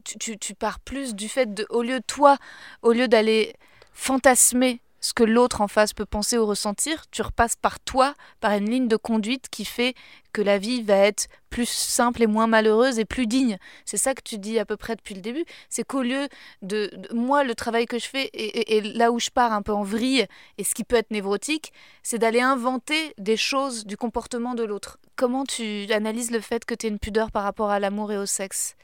[0.04, 2.36] tu, tu- tu pars plus du fait de, au lieu toi,
[2.82, 3.54] au lieu d'aller
[3.92, 8.52] fantasmer ce que l'autre en face peut penser ou ressentir, tu repasses par toi, par
[8.52, 9.94] une ligne de conduite qui fait
[10.32, 13.58] que la vie va être plus simple et moins malheureuse et plus digne.
[13.84, 15.44] C'est ça que tu dis à peu près depuis le début.
[15.68, 16.28] C'est qu'au lieu
[16.62, 19.62] de, Moi, le travail que je fais, et, et- et là où je pars un
[19.62, 20.26] peu en vrille,
[20.58, 21.72] et ce qui peut être névrotique,
[22.02, 24.98] c'est d'aller inventer des choses du comportement de l'autre.
[25.16, 28.18] Comment tu analyses le fait que tu aies une pudeur par rapport à l'amour et
[28.18, 28.74] au sexe?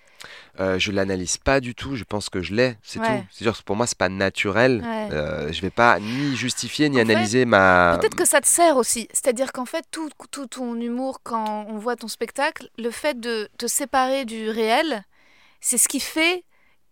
[0.61, 1.97] Euh, je l'analyse pas du tout.
[1.97, 3.07] Je pense que je l'ai, c'est Ouais.
[3.21, 3.27] tout.
[3.31, 4.83] C'est-à-dire pour moi, c'est pas naturel.
[4.85, 5.09] Ouais.
[5.13, 7.99] Euh, je vais pas ni justifier ni En fait, analyser ma.
[8.01, 9.09] Peut-être que ça te sert aussi.
[9.13, 13.49] C'est-à-dire qu'en fait, tout, tout ton humour, quand on voit ton spectacle, le fait de
[13.59, 15.05] te séparer du réel,
[15.61, 16.45] c'est ce qui fait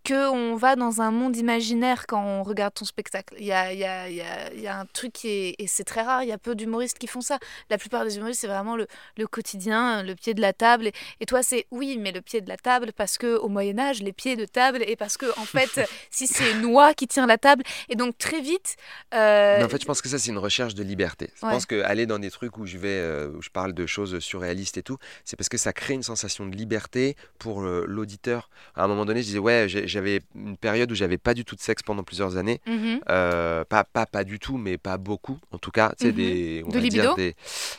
[0.07, 3.35] qu'on va dans un monde imaginaire quand on regarde ton spectacle.
[3.39, 5.55] Il y a, y a- y a- y a un truc qui est...
[5.59, 7.39] Et c'est très rare, il y a peu d'humoristes qui font ça.
[7.69, 8.87] La plupart des humoristes, c'est vraiment le,
[9.17, 10.87] le quotidien, le pied de la table.
[10.87, 13.79] Et, et toi, c'est oui, mais le pied de la table, parce que au Moyen
[13.79, 15.79] Âge, les pieds de table, et parce que, en fait,
[16.11, 18.75] si c'est une oie qui tient la table, et donc très vite...
[19.13, 21.29] euh, Mais en fait, je pense que ça, c'est une recherche de liberté.
[21.39, 21.51] Je Ouais.
[21.51, 24.77] pense qu'aller dans des trucs où je vais, euh, où je parle de choses surréalistes
[24.77, 28.49] et tout, c'est parce que ça crée une sensation de liberté pour euh, l'auditeur.
[28.75, 31.45] À un moment donné, je disais, ouais, j'ai- j'avais une période où j'avais pas du
[31.45, 32.59] tout de sexe pendant plusieurs années.
[32.67, 32.99] mhm.
[33.09, 35.93] Euh, pas, pas, pas du tout, mais pas beaucoup, en tout cas.
[35.97, 36.15] Tu sais, Mhm.
[36.17, 37.35] des, on De va dire libido des...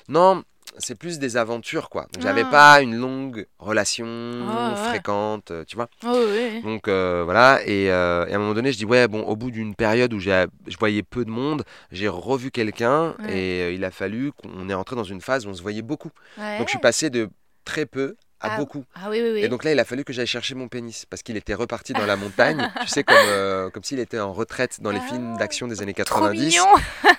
[0.09, 0.43] Non,
[0.79, 2.07] c'est plus des aventures, quoi.
[2.21, 2.51] J'avais Ah.
[2.51, 4.07] pas une longue relation
[4.49, 5.89] Ah, fréquente, euh, tu vois.
[6.05, 6.63] Oh, oui.
[6.63, 9.37] Donc euh, voilà, et, euh, et à un moment donné, je dis ouais, bon, au
[9.37, 11.63] bout d'une période où j'ai- je voyais peu de monde,
[11.93, 13.37] j'ai revu quelqu'un Ouais.
[13.39, 16.11] et il a fallu qu'on est rentré dans une phase où on se voyait beaucoup.
[16.39, 16.59] Ouais.
[16.59, 17.29] Donc je suis passé de
[17.65, 18.85] très peu à Ah, beaucoup.
[18.95, 19.41] Ah oui, oui, oui.
[19.45, 21.93] Et donc là, il a fallu que j'aille chercher mon pénis parce qu'il était reparti
[21.93, 25.33] dans la montagne, tu sais, comme, euh, comme s'il était en retraite dans les films
[25.37, 26.41] Ah, d'action des années Trop 90.
[26.47, 26.67] mignon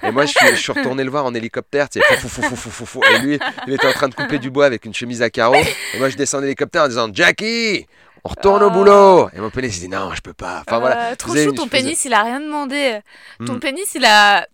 [0.04, 2.86] Et moi, je suis, je suis retourné le voir en hélicoptère, tu sais, fou, fou,
[2.86, 3.02] fou.
[3.14, 5.56] Et lui, il était en train de couper du bois avec une chemise à carreaux.
[5.94, 7.86] Et moi, je descends de l'hélicoptère en disant Jackie,
[8.24, 8.72] on retourne au Oh.
[8.72, 9.30] boulot.
[9.36, 10.64] Et mon pénis, il dit non, je peux pas.
[10.68, 11.12] Enfin voilà.
[11.12, 13.00] Euh, trop faisais chou, une- ton faisais- pénis, il a rien demandé.
[13.46, 13.60] Ton Hmm.
[13.60, 14.48] pénis, il a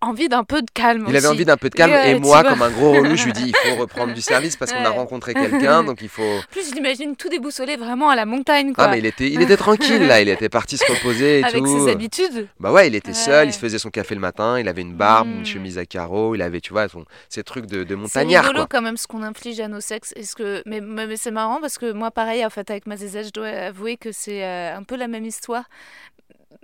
[0.00, 1.92] envie d'un peu de calme Il avait envie d'un peu de calme.
[2.06, 4.72] Et moi, comme un gros relou, je lui dis il faut reprendre du service parce
[4.72, 6.22] qu'on a rencontré quelqu'un, donc il faut.
[6.22, 8.84] En plus, je l'imagine tout déboussolé vraiment à la montagne, quoi.
[8.84, 11.64] Ah, mais il était, il était tranquille là, il était parti se reposer et Avec
[11.64, 11.84] tout.
[11.86, 12.48] ses habitudes.
[12.60, 14.94] Bah ouais, il était seul, il se faisait son café le matin, il avait une
[14.94, 15.38] barbe, Mm.
[15.38, 18.42] une chemise à carreaux, il avait, tu vois, son, ces trucs de, de C'est montagnard.
[18.44, 18.66] rigolo Quoi.
[18.70, 20.12] quand même ce qu'on inflige à nos sexes.
[20.16, 20.62] Est-ce que...
[20.66, 23.32] Mais, mais, mais c'est marrant parce que moi, pareil, en fait, avec ma zézette, je
[23.32, 25.64] dois avouer que c'est euh, un peu la même histoire.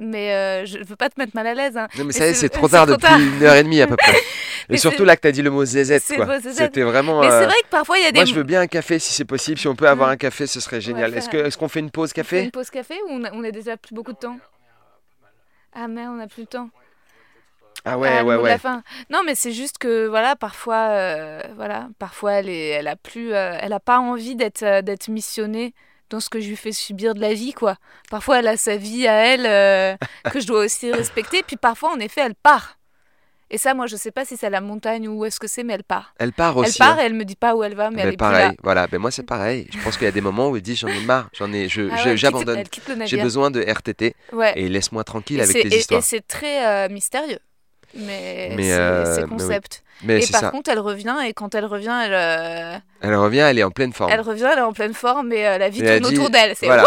[0.03, 1.77] Mais euh, je veux pas te mettre mal à l'aise.
[1.77, 1.87] hein.
[1.99, 3.21] Non, mais Et ça y est, c'est- c'est trop c'est tard trop depuis tard.
[3.21, 4.13] une heure et demie à peu près.
[4.71, 6.27] Mais Et surtout c'est- là que t'as dit le mot zézette, c'est quoi.
[6.39, 6.41] le.
[6.53, 7.21] C'était vraiment.
[7.21, 8.21] Mais euh, c'est vrai que parfois, il y a des...
[8.21, 9.59] Moi, je veux bien un café si c'est possible.
[9.59, 10.13] Si on peut avoir Mm.
[10.13, 11.13] un café, ce serait génial.
[11.15, 13.11] Est-ce que, un- est-ce qu'on fait une pause On fait café une pause café ou
[13.11, 14.39] on a, on a déjà plus beaucoup de temps?
[15.75, 16.71] Ah merde, on a plus de temps.
[17.85, 18.59] Ah ouais, Ah, le ouais, la ouais.
[18.59, 18.83] fin.
[19.11, 23.33] Non, mais c'est juste que voilà, parfois, euh, voilà, parfois elle est, elle a plus,
[23.33, 25.73] euh, elle a pas envie d'être, d'être missionnée
[26.11, 27.77] dans ce que je lui fais subir de la vie, quoi.
[28.11, 29.97] Parfois, elle a sa vie à elle euh,
[30.33, 31.43] que je dois aussi respecter.
[31.43, 32.77] Puis parfois, en effet, elle part.
[33.53, 35.65] Et ça, moi, je sais pas si c'est la montagne ou où est-ce que c'est,
[35.65, 36.15] mais elle part.
[36.19, 36.71] Elle part aussi.
[36.71, 37.03] elle part hein.
[37.03, 38.55] et elle me dit pas où elle va, mais elle est plus pareil, là.
[38.63, 38.87] voilà.
[38.87, 39.67] Ben moi c'est pareil.
[39.73, 41.69] Je pense qu'il y a des moments où ils disent j'en ai marre, j'en ai,
[41.69, 42.59] je, Ah ouais, elle j'abandonne.
[42.59, 44.53] Elle J'ai besoin de RTT Ouais.
[44.55, 45.99] et laisse-moi tranquille Et avec tes et- histoires.
[45.99, 47.41] Et c'est très euh, mystérieux.
[47.95, 49.31] Mais, Mais, c'est euh, c'est mais oui.
[49.31, 49.83] concept.
[50.03, 50.51] Mais et par ça.
[50.51, 53.93] contre, elle revient, et quand elle revient, elle, euh, Elle revient, elle est en pleine
[53.93, 54.11] forme.
[54.11, 56.55] elle revient, elle est en pleine forme, et euh, la vie tourne dit- autour d'elle.
[56.57, 56.87] C'est voilà.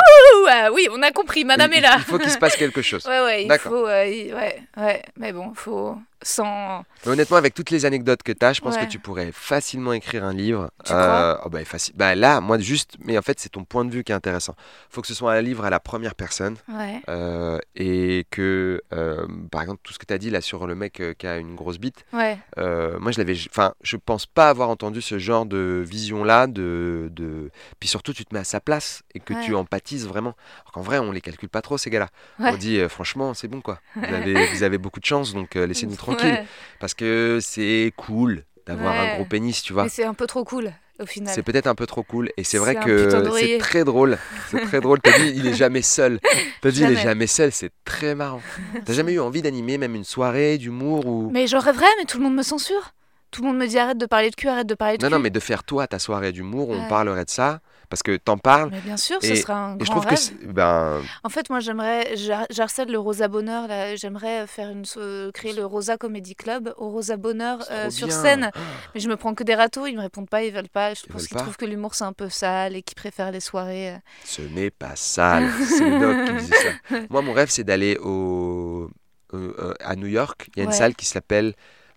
[0.49, 1.95] Ah oui, on a compris, madame il, est là.
[1.97, 3.05] il faut qu'il se passe quelque chose.
[3.05, 3.85] Ouais, ouais, il faut.
[3.87, 5.95] il- ouais, ouais, mais bon, faut.
[6.23, 6.83] Sans.
[7.05, 8.85] Mais honnêtement, avec toutes les anecdotes que tu as, je pense Ouais.
[8.85, 10.71] que tu pourrais facilement écrire un livre.
[10.85, 11.41] Tu crois?
[11.45, 11.59] Oh bah.
[11.95, 14.55] Bah, là, moi, juste, mais en fait, c'est ton point de vue qui est intéressant.
[14.89, 16.55] faut que ce soit un livre à la première personne.
[16.69, 17.01] Ouais.
[17.09, 20.75] euh, et que, euh, par exemple, tout ce que tu as dit là sur le
[20.75, 22.37] mec euh, qui a une grosse bite, Ouais.
[22.57, 23.35] euh, moi, je l'avais.
[23.49, 26.47] Enfin, je pense pas avoir entendu ce genre de vision-là.
[26.47, 27.49] De, de...
[27.79, 30.35] Puis surtout, tu te mets à sa place et que tu empathises vraiment.
[30.61, 32.09] Alors qu'en vrai, on les calcule pas trop, ces gars-là.
[32.39, 33.79] On dit, euh, franchement, c'est bon, quoi.
[33.95, 36.45] Vous avez, vous avez beaucoup de chance, donc euh, laissez-nous Ouais.
[36.79, 39.11] Parce que c'est cool d'avoir Ouais.
[39.11, 39.83] un gros pénis, tu vois.
[39.83, 41.33] Mais c'est un peu trop cool au final.
[41.33, 42.29] C'est peut-être un peu trop cool.
[42.37, 43.09] Et c'est vrai que
[43.39, 44.17] c'est très drôle.
[44.51, 44.99] C'est très drôle.
[45.01, 46.19] T'as dit, il est jamais seul.
[46.61, 47.01] T'as dit, il est Jamais.
[47.03, 47.51] jamais seul.
[47.51, 48.41] C'est très marrant.
[48.85, 51.29] T'as jamais eu envie d'animer même une soirée d'humour ou.
[51.31, 52.93] Mais j'en rêverais, mais tout le monde me censure.
[53.31, 55.09] Tout le monde me dit arrête de parler de cul, arrête de parler de Non,
[55.09, 55.13] cul.
[55.15, 56.87] non, mais de faire toi ta soirée d'humour, on Ouais.
[56.87, 57.61] parlerait de ça.
[57.93, 58.69] Parce que t'en parles.
[58.71, 60.51] Mais bien sûr, ce sera un Et je grand trouve rêve.
[60.51, 63.67] Ben, En fait, moi, j'aimerais, j'har- j'harcèle le Rosa Bonheur.
[63.67, 68.07] Là, j'aimerais faire une, so- créer le Rosa Comedy Club au Rosa Bonheur euh, sur
[68.07, 68.19] bien.
[68.19, 68.51] scène.
[68.95, 69.85] Mais je me prends que des râteaux.
[69.85, 70.95] Ils me répondent pas, ils veulent pas.
[70.95, 73.39] Je Ils pense qu'ils trouvent que l'humour c'est un peu sale et qu'ils préfèrent les
[73.41, 73.91] soirées.
[73.91, 73.97] euh.
[74.25, 75.47] Ce n'est pas sale.
[75.69, 76.55] C'est le doc qui disait
[76.89, 76.95] ça.
[77.11, 78.89] Moi, mon rêve, c'est d'aller au,
[79.35, 80.49] euh, à New York.
[80.55, 81.53] Il y a une salle qui s'appelle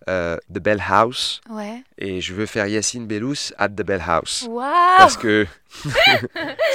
[0.08, 1.40] euh, The Bell House.
[1.50, 1.82] Ouais.
[1.98, 4.48] Et je veux faire Yacine Bellous at The Bell House.
[4.98, 5.46] Parce que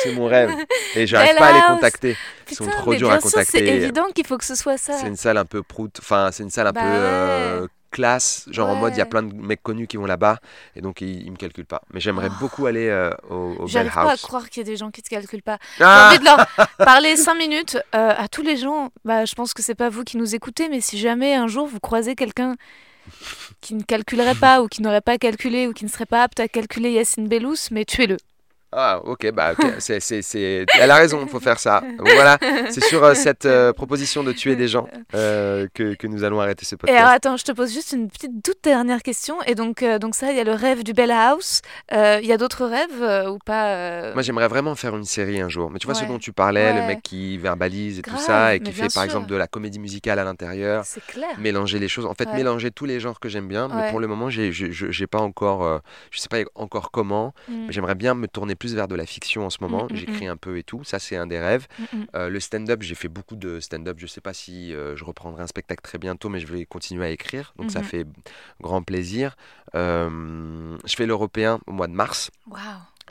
[0.03, 0.51] c'est mon rêve.
[0.95, 2.11] Et j'arrive pas à les contacter.
[2.49, 3.67] Ils Putain, sont trop durs à sûr, c'est contacter.
[3.75, 4.93] évident qu'il faut que ce soit ça.
[4.93, 5.97] C'est une salle un peu prout.
[5.99, 7.67] Enfin, c'est une salle un Bah peu euh, ouais.
[7.91, 8.45] classe.
[8.51, 10.39] Genre en mode, il y a plein de mecs connus qui vont là-bas.
[10.75, 11.81] Et donc, ils, ils me calculent pas.
[11.93, 12.35] Mais j'aimerais Oh.
[12.39, 14.91] beaucoup aller euh, au, au Bell J'arrive pas à croire qu'il y a des gens
[14.91, 15.57] qui te calculent pas.
[15.77, 16.45] J'ai Ah envie de leur
[16.77, 18.89] parler cinq minutes euh, à tous les gens.
[19.05, 21.67] Bah, je pense que c'est pas vous qui nous écoutez, mais si jamais un jour
[21.67, 22.55] vous croisez quelqu'un
[23.61, 26.39] qui ne calculerait pas ou qui n'aurait pas calculé ou qui ne serait pas apte
[26.39, 28.17] à calculer Yacine Bellous, mais tuez-le.
[28.73, 29.65] Ah, ok, bah, ok.
[29.79, 31.83] c'est, c'est, c'est- Elle a raison, il faut faire ça.
[31.99, 32.37] Voilà,
[32.69, 36.39] c'est sur euh, cette euh, proposition de tuer des gens euh, que, que nous allons
[36.39, 36.97] arrêter ce Et podcast.
[36.99, 39.41] alors attends, je te pose juste une petite toute dernière question.
[39.45, 41.61] Et donc, donc ça, il y a le rêve du Bell House.
[41.91, 45.69] Il y a d'autres rêves ou pas Moi, j'aimerais vraiment faire une série un jour.
[45.69, 48.59] Mais tu vois, ce dont tu parlais, le mec qui verbalise et tout ça, et
[48.61, 49.03] qui fait par sûr.
[49.03, 51.37] exemple de la comédie musicale à l'intérieur, C'est clair.
[51.39, 52.05] mélanger les choses.
[52.05, 52.37] En fait, Ouais.
[52.37, 53.67] mélanger tous les genres que j'aime bien.
[53.67, 55.81] Mais pour le moment, j'ai, j'ai pas encore,
[56.11, 57.33] je sais pas encore comment.
[57.49, 59.85] Mm, Mais j'aimerais bien me tourner plus vers de la fiction en ce moment.
[59.89, 60.83] Mm, mm, J'écris un peu et tout.
[60.83, 61.67] Ça, c'est un des rêves.
[61.79, 62.05] mm, mm.
[62.15, 63.97] Euh, le stand-up, j'ai fait beaucoup de stand-up.
[63.99, 67.05] Je sais pas si euh, je reprendrai un spectacle très bientôt, mais je vais continuer
[67.05, 67.53] à écrire.
[67.57, 67.85] Donc ça Mhm.
[67.85, 68.05] fait
[68.61, 69.35] grand plaisir.
[69.75, 72.29] Euh, je fais l'européen au mois de mars.
[72.49, 72.61] Waouh,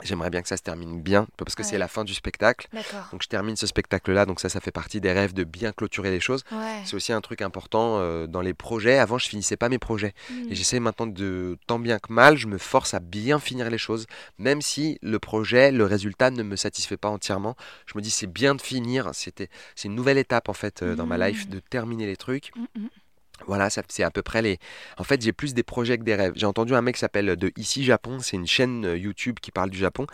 [0.03, 1.67] J'aimerais bien que ça se termine bien, parce que Ouais.
[1.67, 2.67] c'est la fin du spectacle.
[3.11, 6.09] Donc je termine ce spectacle-là, donc ça, ça fait partie des rêves de bien clôturer
[6.09, 6.43] les choses.
[6.51, 6.81] Ouais.
[6.85, 8.97] C'est aussi un truc important euh, dans les projets.
[8.97, 10.13] Avant, je finissais pas mes projets.
[10.29, 10.51] Mm.
[10.51, 13.77] Et j'essaie maintenant de, tant bien que mal, je me force à bien finir les
[13.77, 14.07] choses.
[14.39, 17.55] Même si le projet, le résultat ne me satisfait pas entièrement.
[17.85, 19.09] Je me dis, c'est bien de finir.
[19.13, 21.49] C'était, c'est une nouvelle étape, en fait, euh, dans ma life, Mm.
[21.51, 22.51] de terminer les trucs.
[22.55, 22.87] Mm, mm.
[23.47, 24.59] Voilà, c'est à peu près les.
[24.97, 26.33] En fait, j'ai plus des projets que des rêves.
[26.35, 28.19] J'ai entendu un mec qui s'appelle De Ici Japon.
[28.19, 30.07] C'est une chaîne euh, YouTube qui parle du Japon.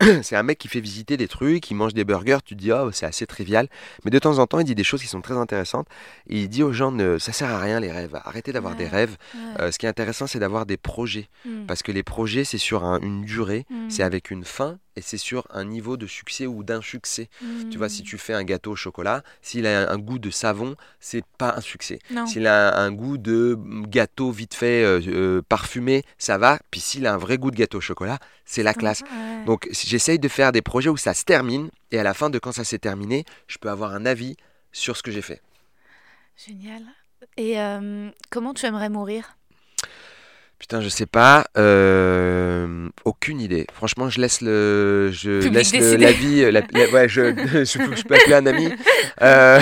[0.22, 2.38] c'est un mec qui fait visiter des trucs, il mange des burgers.
[2.44, 3.68] Tu te dis, oh, c'est assez trivial.
[4.04, 5.86] Mais de temps en temps, il dit des choses qui sont très intéressantes.
[6.28, 8.18] Et il dit aux gens, ne, ça sert à rien les rêves.
[8.24, 9.16] Arrêtez d'avoir des rêves.
[9.34, 9.40] Ouais.
[9.62, 11.28] Euh, ce qui est intéressant, c'est d'avoir des projets.
[11.44, 11.66] Mm.
[11.66, 13.90] Parce que les projets, c'est sur un- une durée, Mm.
[13.90, 17.28] c'est avec une fin et c'est sur un niveau de succès ou d'insuccès.
[17.70, 18.04] Tu vois, si Mm.
[18.04, 21.60] tu fais un gâteau au chocolat, s'il a un, goût de savon, c'est pas un
[21.60, 21.98] succès.
[22.26, 23.58] S'il a un, goût de
[23.88, 26.58] gâteau vite fait euh, euh, parfumé, ça va.
[26.70, 29.02] Puis s'il a un vrai goût de gâteau au chocolat, c'est la classe.
[29.02, 29.44] Ouais.
[29.46, 32.38] Donc j'essaye de faire des projets où ça se termine et à la fin de
[32.38, 34.36] quand ça s'est terminé, je peux avoir un avis
[34.72, 35.40] sur ce que j'ai fait.
[36.36, 36.82] Génial.
[37.36, 39.36] Et euh, comment tu aimerais mourir?
[40.58, 41.46] Putain, je sais pas.
[41.58, 43.66] euh, aucune idée.
[43.74, 46.40] Franchement, je laisse le, je Public laisse le- la vie.
[46.50, 47.22] la- la- ouais, je,
[47.64, 47.64] je,
[47.96, 48.72] je peux appeler un ami.
[49.20, 49.60] Euh,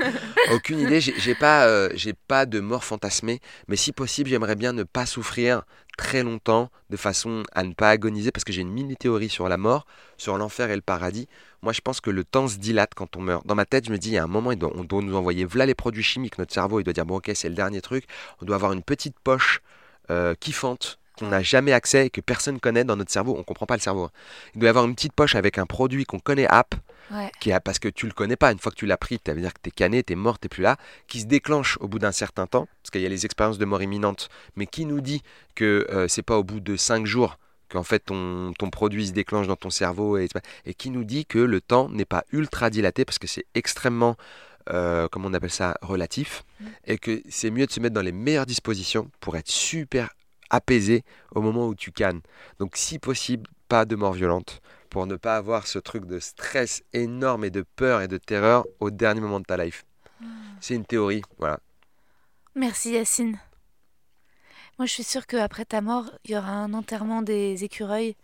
[0.52, 1.00] aucune idée.
[1.00, 3.40] J'ai pas, euh, j'ai pas de mort fantasmée.
[3.68, 5.62] Mais si possible, j'aimerais bien ne pas souffrir
[5.96, 9.48] très longtemps, de façon à ne pas agoniser, parce que j'ai une mini théorie sur
[9.48, 9.86] la mort,
[10.18, 11.28] sur l'enfer et le paradis.
[11.62, 13.46] Moi, je pense que le temps se dilate quand on meurt.
[13.46, 15.16] Dans ma tête, je me dis, il y a un moment, doit- on doit nous
[15.16, 16.38] envoyer voilà les produits chimiques.
[16.38, 18.04] Notre cerveau, il doit dire, bon, ok, c'est le dernier truc.
[18.42, 19.60] On doit avoir une petite poche
[20.10, 23.36] euh, kiffante qu'on n'a jamais accès et que personne connaît dans notre cerveau.
[23.38, 24.04] On comprend pas le cerveau.
[24.04, 24.10] hein.
[24.54, 26.74] Il doit y avoir une petite poche avec un produit qu'on connaît app,
[27.12, 27.30] Ouais.
[27.38, 28.50] qui a, parce que tu le connais pas.
[28.50, 30.16] Une fois que tu l'as pris, ça veut dire que tu es cané, tu es
[30.16, 33.06] mort, tu plus là, qui se déclenche au bout d'un certain temps, parce qu'il y
[33.06, 35.22] a les expériences de mort imminente, mais qui nous dit
[35.54, 37.36] que euh, c'est pas au bout de 5 jours
[37.68, 40.28] qu'en fait ton, ton produit se déclenche dans ton cerveau et,
[40.64, 44.16] et qui nous dit que le temps n'est pas ultra dilaté parce que c'est extrêmement,
[44.70, 46.44] euh, comment on appelle ça, relatif
[46.86, 50.10] et que c'est mieux de se mettre dans les meilleures dispositions pour être super
[50.50, 51.04] apaisé
[51.34, 52.20] au moment où tu cannes.
[52.58, 54.60] Donc si possible, pas de mort violente
[54.90, 58.64] pour ne pas avoir ce truc de stress énorme et de peur et de terreur
[58.80, 59.84] au dernier moment de ta life.
[60.60, 61.58] C'est une théorie, voilà.
[62.54, 63.38] Merci Yacine.
[64.78, 68.16] Moi, je suis sûre qu'après ta mort, il y aura un enterrement des écureuils.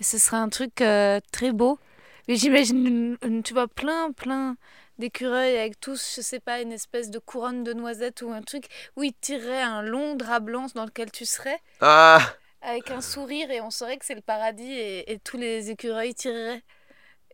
[0.00, 1.78] Et ce sera un truc euh, très beau.
[2.26, 4.56] Mais j'imagine, tu vois, plein, plein
[4.98, 8.66] d'écureuils avec tous, je sais pas, une espèce de couronne de noisettes ou un truc
[8.96, 12.20] où ils tireraient un long drap blanc dans lequel tu serais, Ah
[12.62, 16.14] avec un sourire, et on saurait que c'est le paradis, et, et tous les écureuils
[16.14, 16.62] tireraient.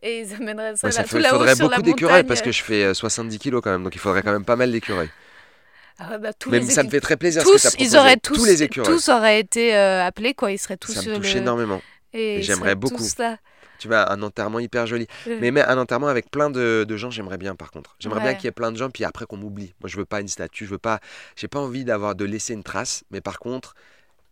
[0.01, 2.63] Et ils amèneraient ça, Ouais, ça là, fait- tout faudrait beaucoup d'écureuils parce que je
[2.63, 5.09] fais euh, 70 kilos quand même, donc il faudrait quand même pas mal d'écureuils.
[5.99, 8.17] Ah bah, tous Mais les ça me fait très plaisir tous, ce que ils auraient
[8.17, 8.91] tous, les écureuils.
[8.95, 10.51] tous auraient été euh, appelés, quoi.
[10.51, 11.41] Ils seraient tous ça me touche le...
[11.41, 11.81] énormément.
[12.13, 12.97] Et j'aimerais beaucoup.
[12.97, 13.37] tous là.
[13.81, 15.07] Tu vois, un enterrement hyper joli.
[15.25, 17.95] Mais, mais un enterrement avec plein de, de gens, j'aimerais bien par contre.
[17.99, 19.73] J'aimerais bien qu'il y ait plein de gens, puis après qu'on m'oublie.
[19.79, 20.99] Moi, je veux pas une statue, je veux pas.
[21.35, 23.73] J'ai pas envie d'avoir de laisser une trace, mais par contre,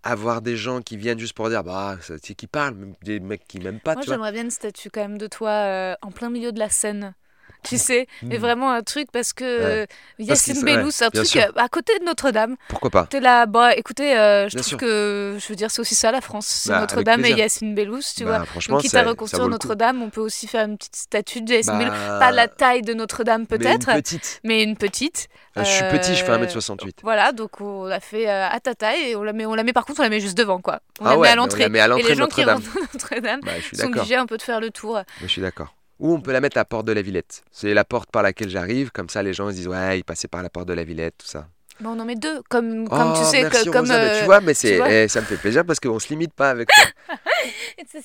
[0.04, 3.48] avoir des gens qui viennent juste pour dire, bah, c'est qui parlent, même des mecs
[3.48, 6.30] qui m'aiment pas, Moi, j'aimerais bien une statue quand même de toi euh, en plein
[6.30, 7.16] milieu de la scène.
[7.62, 8.42] Tu sais, mais Mm.
[8.42, 9.66] vraiment un truc parce que Ouais.
[9.82, 9.86] euh,
[10.20, 10.56] Yacine
[10.92, 11.42] c'est un truc sûr.
[11.42, 12.56] euh, à côté de Notre-Dame.
[12.70, 14.78] Pourquoi pas T'es là, bah écoutez, euh, je Bien trouve sûr.
[14.78, 16.46] que, je veux dire, c'est aussi ça la France.
[16.48, 17.32] C'est Bah, Notre-Dame et.
[17.32, 18.46] Yacine Bellous, tu Bah, vois.
[18.46, 19.48] Franchement, Donc, quitte à reconstruire.
[19.50, 21.78] Notre-Dame, on peut aussi faire une petite statue de Yacine.
[21.80, 24.40] Bah, Pas la taille de Notre-Dame mais peut-être, Une petite.
[24.44, 25.28] mais une petite.
[25.58, 27.00] Euh, je suis petit, je fais Euh, 1m68.
[27.04, 29.74] Voilà, donc on l'a fait à ta taille et on la met, on la met
[29.74, 30.80] par contre, on la met juste devant quoi.
[31.02, 31.64] On Ah la ouais, met à mais l'entrée.
[31.64, 34.70] Et les gens qui rentrent à Notre-Dame Bah, sont obligés un peu de faire le
[34.70, 34.96] tour.
[35.22, 35.74] Mais je suis d'accord.
[36.00, 37.44] Ou on peut la mettre à la porte de la Villette?
[37.52, 40.04] C'est la porte par laquelle j'arrive, comme ça les gens ils se disent ouais, il
[40.04, 41.48] passait par la porte de la Villette, tout ça.
[41.82, 44.10] Bon, on en met deux, comme, comme tu Oh, sais, merci, que, comme Rosa, mais
[44.10, 46.50] euh, tu vois, mais c'est, eh, ça me fait plaisir parce qu'on se limite pas
[46.50, 47.16] avec toi.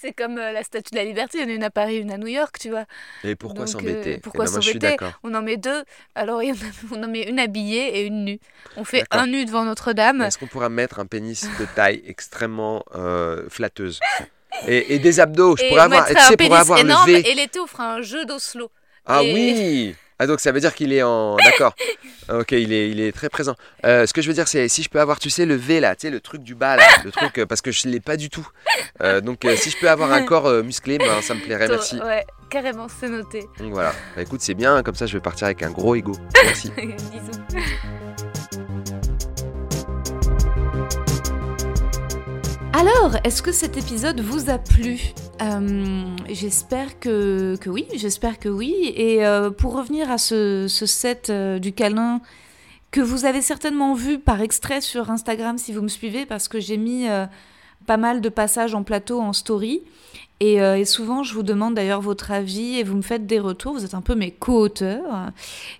[0.01, 1.39] c'est comme euh, la Statue de la Liberté.
[1.39, 2.85] Il y en a une à Paris, une à New York, tu vois.
[3.25, 4.15] Et pourquoi s'embêter?
[4.15, 4.97] euh, pourquoi Eh ben, s'embêter?
[5.25, 5.83] On en met deux.
[6.15, 6.41] Alors
[6.93, 8.39] on en met une habillée et une nue.
[8.77, 10.23] On fait un nu devant Notre-Dame.
[10.23, 13.99] Est-ce qu'on pourra mettre un pénis de taille extrêmement euh, flatteuse?
[14.67, 17.13] Et, et des abdos Je Et pourrais avoir, tu sais, un pour pénis avoir le.
[17.13, 17.31] V.
[17.31, 18.71] Et l'été, on fera un jeu d'Oslo.
[19.07, 21.37] Ah et- oui Ah donc ça veut dire qu'il est en...
[21.45, 21.75] D'accord.
[22.33, 23.55] Ok, il est, il est très présent.
[23.85, 25.81] Euh, ce que je veux dire, c'est si je peux avoir, tu sais, le V
[25.81, 28.01] là, tu sais, le truc du bas là, le truc, euh, parce que je l'ai
[28.01, 28.49] pas du tout.
[29.03, 31.99] Euh, donc euh, si je peux avoir un corps musclé, ben, ça me plairait, merci.
[32.01, 33.41] Ouais, carrément, c'est noté.
[33.59, 33.93] Donc voilà.
[34.17, 36.13] Bah écoute, c'est bien, comme ça je vais partir avec un gros ego.
[36.45, 36.71] Merci.
[36.79, 37.43] Bisous.
[42.77, 48.93] Alors, est-ce que cet épisode vous a plu Euh, J'espère que, oui, j'espère que oui.
[48.97, 52.21] Et euh, pour revenir à ce, set euh, du câlin
[52.91, 56.59] que vous avez certainement vu par extrait sur Instagram si vous me suivez, parce que
[56.59, 57.07] j'ai mis
[57.87, 59.83] pas mal de passages en plateau en story.
[60.45, 63.39] Et, euh, et souvent, je vous demande d'ailleurs votre avis et vous me faites des
[63.39, 63.73] retours.
[63.73, 65.31] Vous êtes un peu mes co-auteurs.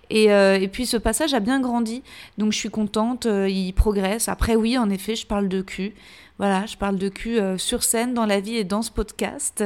[0.09, 2.01] Et, euh, puis, ce passage a bien grandi.
[2.39, 3.27] Donc, je suis contente.
[3.27, 4.27] euh, il progresse.
[4.27, 5.93] Après, oui, en effet, je parle de cul.
[6.39, 9.63] Voilà, je parle de cul sur scène, dans la vie et dans ce podcast.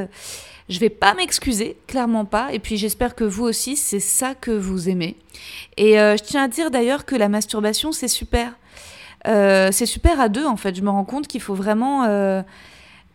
[0.68, 2.52] Je vais pas m'excuser, clairement pas.
[2.52, 5.16] Et puis, j'espère que vous aussi, c'est ça que vous aimez.
[5.78, 8.52] Et je tiens à dire d'ailleurs que la masturbation, c'est super.
[9.24, 10.76] C'est super à deux, en fait.
[10.76, 12.04] Je me rends compte qu'il faut vraiment.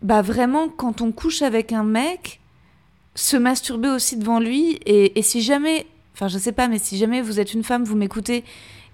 [0.02, 2.40] Bah vraiment, quand on couche avec un mec,
[3.14, 4.78] se masturber aussi devant lui.
[4.86, 7.84] Et, et si jamais, enfin je sais pas, mais si jamais vous êtes une femme,
[7.84, 8.44] vous m'écoutez,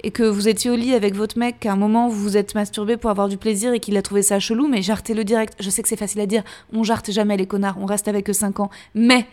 [0.03, 2.55] et que vous étiez au lit avec votre mec, qu'à un moment vous vous êtes
[2.55, 5.55] masturbé pour avoir du plaisir et qu'il a trouvé ça chelou, mais jartez-le direct.
[5.61, 6.43] Je sais que c'est facile à dire,
[6.73, 8.71] on jarte jamais les connards, on reste avec eux 5 ans.
[8.95, 9.27] Mais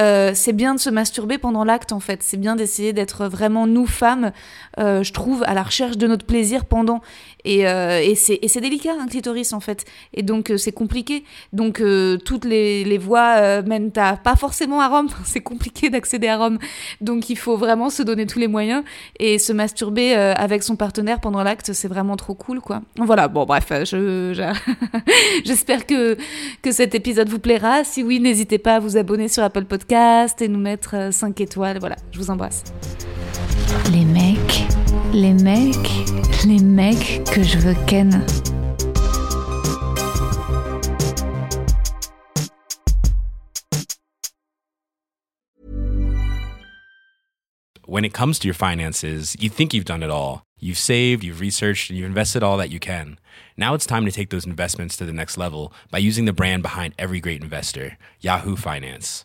[0.00, 2.22] euh, c'est bien de se masturber pendant l'acte en fait.
[2.22, 4.32] C'est bien d'essayer d'être vraiment nous femmes,
[4.78, 7.02] euh, je trouve, à la recherche de notre plaisir pendant.
[7.44, 9.84] Et, euh, c'est délicat un clitoris en fait.
[10.14, 11.24] Et donc euh, c'est compliqué.
[11.52, 15.08] Donc euh, toutes les, les voies euh, mènent à pas forcément à Rome.
[15.24, 16.58] c'est compliqué d'accéder à Rome.
[17.00, 18.82] Donc il faut vraiment se donner tous les moyens
[19.18, 22.82] et se masturber avec son partenaire pendant l'acte, c'est vraiment trop cool quoi.
[22.96, 23.28] Voilà.
[23.28, 25.00] Bon bref, euh, je je-
[25.44, 26.16] j'espère que
[26.62, 27.84] que cet épisode vous plaira.
[27.84, 31.78] Si oui, n'hésitez pas à vous abonner sur Apple Podcast et nous mettre 5 étoiles.
[31.78, 32.64] Voilà, je vous embrasse.
[33.92, 34.04] Les
[35.12, 38.24] les mecs, les mecs que je veux ken.
[47.86, 50.44] When it comes to your finances, you think you've done it all.
[50.60, 53.18] You've saved, you've researched, and you've invested all that you can.
[53.56, 56.62] Now it's time to take those investments to the next level by using the brand
[56.62, 59.24] behind every great investor, Yahoo Finance.